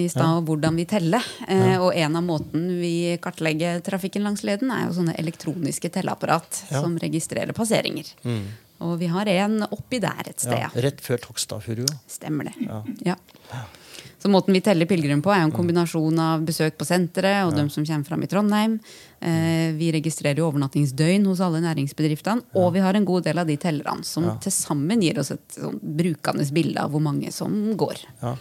i 0.03 0.07
stad, 0.11 0.41
og 0.41 0.49
hvordan 0.49 0.75
vi 0.79 0.87
teller. 0.89 1.23
Ja. 1.47 1.77
Og 1.83 1.93
en 1.95 2.17
av 2.19 2.25
måten 2.25 2.65
vi 2.81 3.17
kartlegger 3.21 3.83
trafikken 3.85 4.25
langs 4.27 4.43
leden, 4.47 4.73
er 4.73 4.87
jo 4.87 4.97
sånne 4.97 5.15
elektroniske 5.21 5.91
telleapparat 5.93 6.63
Ja. 6.71 6.81
som 6.81 6.97
registrerer 6.99 7.53
passeringer. 7.55 8.11
Og 8.81 8.97
vi 9.01 9.09
har 9.11 9.29
en 9.29 9.61
oppi 9.69 10.01
der 10.03 10.25
et 10.25 10.39
sted. 10.41 10.57
Ja, 10.57 10.71
rett 10.87 11.03
før 11.03 11.21
Tokstadfurua. 11.27 11.99
Stemmer 12.09 12.49
det. 12.49 12.55
Ja. 13.05 13.17
Så 14.21 14.29
måten 14.29 14.53
vi 14.53 14.61
teller 14.61 14.85
pilegrimer 14.85 15.23
på, 15.25 15.31
er 15.33 15.41
en 15.41 15.53
kombinasjon 15.53 16.19
av 16.21 16.43
besøk 16.45 16.75
på 16.77 16.85
senteret 16.85 17.47
og 17.47 17.55
dem 17.57 17.71
som 17.73 17.85
kommer 17.87 18.05
fram 18.05 18.21
i 18.21 18.29
Trondheim. 18.29 18.75
Eh, 19.17 19.73
vi 19.77 19.89
registrerer 19.95 20.37
jo 20.37 20.45
overnattingsdøgn 20.51 21.25
hos 21.25 21.41
alle 21.41 21.63
næringsbedriftene. 21.63 22.45
Og 22.61 22.69
vi 22.75 22.83
har 22.85 22.97
en 22.97 23.07
god 23.07 23.25
del 23.25 23.41
av 23.41 23.49
de 23.49 23.57
tellerne 23.61 24.05
som 24.05 24.27
til 24.43 24.53
sammen 24.53 25.01
gir 25.01 25.17
oss 25.21 25.33
et 25.33 25.57
sånn 25.57 25.81
brukende 25.81 26.45
bilde 26.53 26.85
av 26.85 26.93
hvor 26.93 27.01
mange 27.01 27.33
som 27.33 27.55
går. 27.81 28.05
Ja. 28.21 28.35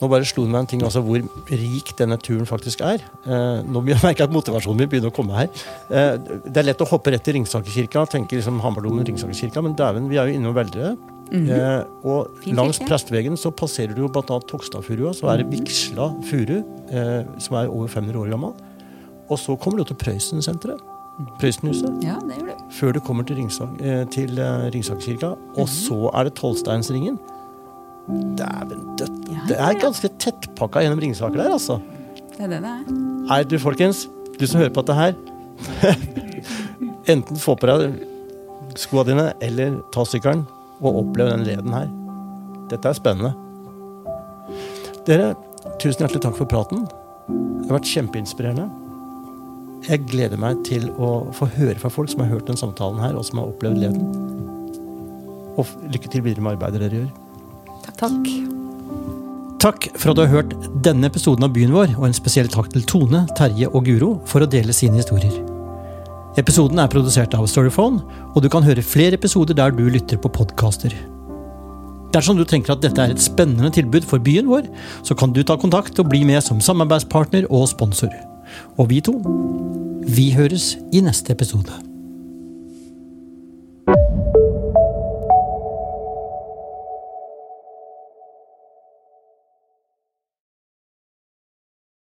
Nå 0.00 0.08
bare 0.12 0.26
slo 0.28 0.42
det 0.44 0.50
meg 0.52 0.60
en 0.60 0.66
ting 0.66 0.82
altså 0.84 1.00
hvor 1.00 1.22
rik 1.48 1.92
denne 1.96 2.18
turen 2.20 2.44
faktisk 2.46 2.82
er. 2.84 3.00
Eh, 3.24 3.62
nå 3.64 3.80
begynner 3.80 4.02
jeg 4.02 4.08
merke 4.10 4.24
at 4.26 4.34
motivasjonen 4.34 4.82
min 4.82 4.88
begynner 4.92 5.08
å 5.08 5.14
komme 5.16 5.32
her. 5.38 5.48
Eh, 5.88 6.18
det 6.44 6.56
er 6.60 6.66
lett 6.68 6.82
å 6.84 6.88
hoppe 6.90 7.14
rett 7.14 7.24
til 7.24 7.38
Ringsakerkirka, 7.38 8.02
tenke 8.12 8.36
liksom 8.36 8.60
Hamardomen, 8.60 9.06
Ringsakerkirka, 9.08 9.62
men 9.64 9.74
dæven, 9.78 10.08
vi 10.12 10.18
er 10.20 10.28
jo 10.28 10.36
innom 10.40 10.54
Veldre. 10.54 10.96
eh, 11.32 11.82
og 12.04 12.28
Fint, 12.44 12.54
langs 12.56 12.78
kirke. 12.78 12.90
Prestvegen 12.90 13.36
så 13.40 13.50
passerer 13.56 13.94
du 13.96 14.02
jo 14.04 14.08
bl.a. 14.12 14.22
Tokstadfurua, 14.52 15.14
så 15.16 15.32
er 15.32 15.40
det 15.42 15.48
Vigsla 15.50 16.10
furu, 16.28 16.58
eh, 16.92 17.24
som 17.38 17.56
er 17.56 17.66
over 17.72 17.88
500 17.88 18.20
år 18.20 18.30
gammel. 18.36 18.52
Og 19.30 19.38
så 19.38 19.56
kommer 19.58 19.78
du 19.80 19.84
til 19.88 19.96
Prøysen-senteret. 19.96 20.78
Prøysenhuset. 21.40 22.04
Ja, 22.04 22.18
det 22.28 22.36
gjør 22.36 22.52
du. 22.52 22.64
Før 22.76 22.92
du 22.92 23.00
kommer 23.00 23.24
til, 23.26 23.36
Ringsak 23.40 23.80
eh, 23.80 24.04
til 24.12 24.38
eh, 24.38 24.68
Ringsakerkirka. 24.74 25.32
Og 25.56 25.64
Mhm. 25.64 25.72
så 25.72 26.10
er 26.14 26.24
det 26.28 26.34
Tollsteinsringen. 26.36 27.18
Dæven 28.08 28.82
dødt. 28.98 29.22
Ja, 29.32 29.44
Det 29.48 29.56
er 29.58 29.78
ganske 29.82 30.10
tettpakka 30.22 30.82
gjennom 30.84 31.00
Ringsaker 31.02 31.40
der, 31.42 31.54
altså. 31.56 31.80
Det 32.36 32.44
er 32.44 32.52
det 32.52 32.60
det 32.62 32.72
er. 32.72 32.92
Nei, 33.26 33.40
du 33.48 33.56
folkens, 33.58 34.04
du 34.38 34.46
som 34.46 34.60
hører 34.60 34.74
på 34.74 34.84
dette 34.84 34.94
her. 34.94 35.16
Enten 37.12 37.40
få 37.40 37.56
på 37.58 37.66
deg 37.70 37.96
skoa 38.76 39.06
dine, 39.08 39.30
eller 39.42 39.78
ta 39.94 40.04
sykkelen 40.06 40.44
og 40.82 41.00
opplev 41.02 41.30
den 41.32 41.46
leden 41.48 41.74
her. 41.74 41.88
Dette 42.70 42.90
er 42.90 42.98
spennende. 42.98 43.32
Dere, 45.06 45.32
tusen 45.80 46.02
hjertelig 46.04 46.22
takk 46.26 46.36
for 46.38 46.50
praten. 46.50 46.84
Det 47.26 47.70
har 47.70 47.78
vært 47.78 47.90
kjempeinspirerende. 47.90 48.66
Jeg 49.86 50.02
gleder 50.10 50.40
meg 50.40 50.62
til 50.66 50.88
å 50.98 51.28
få 51.36 51.46
høre 51.56 51.78
fra 51.78 51.90
folk 51.92 52.10
som 52.10 52.24
har 52.24 52.32
hørt 52.32 52.48
den 52.50 52.58
samtalen 52.58 53.00
her, 53.02 53.14
og 53.18 53.26
som 53.26 53.40
har 53.40 53.52
opplevd 53.52 53.82
leden. 53.82 54.08
Og 55.56 55.70
lykke 55.94 56.10
til 56.12 56.24
videre 56.26 56.44
med 56.44 56.56
arbeidet 56.56 56.82
dere 56.84 57.00
gjør. 57.04 57.12
Takk. 57.94 58.28
Takk 59.62 59.86
for 59.96 60.12
at 60.12 60.18
du 60.18 60.22
har 60.24 60.32
hørt 60.32 60.54
denne 60.84 61.08
episoden 61.08 61.46
av 61.46 61.54
Byen 61.54 61.72
vår, 61.74 61.94
og 61.96 62.08
en 62.08 62.16
spesiell 62.16 62.48
takk 62.52 62.68
til 62.74 62.84
Tone, 62.86 63.24
Terje 63.38 63.70
og 63.70 63.86
Guro 63.86 64.10
for 64.28 64.44
å 64.44 64.50
dele 64.50 64.74
sine 64.76 65.00
historier. 65.00 65.34
Episoden 66.36 66.78
er 66.82 66.90
produsert 66.92 67.32
av 67.34 67.46
Storyphone, 67.48 68.02
og 68.34 68.42
du 68.44 68.50
kan 68.52 68.66
høre 68.66 68.84
flere 68.84 69.16
episoder 69.16 69.56
der 69.56 69.72
du 69.72 69.86
lytter 69.88 70.20
på 70.20 70.32
podkaster. 70.36 70.92
Dersom 72.12 72.36
du 72.38 72.44
tenker 72.48 72.74
at 72.76 72.84
dette 72.84 73.00
er 73.02 73.14
et 73.14 73.22
spennende 73.22 73.72
tilbud 73.72 74.04
for 74.08 74.22
byen 74.22 74.48
vår, 74.50 74.68
så 75.06 75.16
kan 75.16 75.32
du 75.32 75.42
ta 75.42 75.56
kontakt 75.60 75.98
og 76.00 76.12
bli 76.12 76.22
med 76.28 76.44
som 76.44 76.60
samarbeidspartner 76.60 77.48
og 77.48 77.68
sponsor. 77.72 78.12
Og 78.76 78.92
vi 78.92 79.02
to, 79.04 79.18
vi 80.06 80.30
høres 80.36 80.74
i 80.92 81.02
neste 81.04 81.32
episode. 81.34 81.95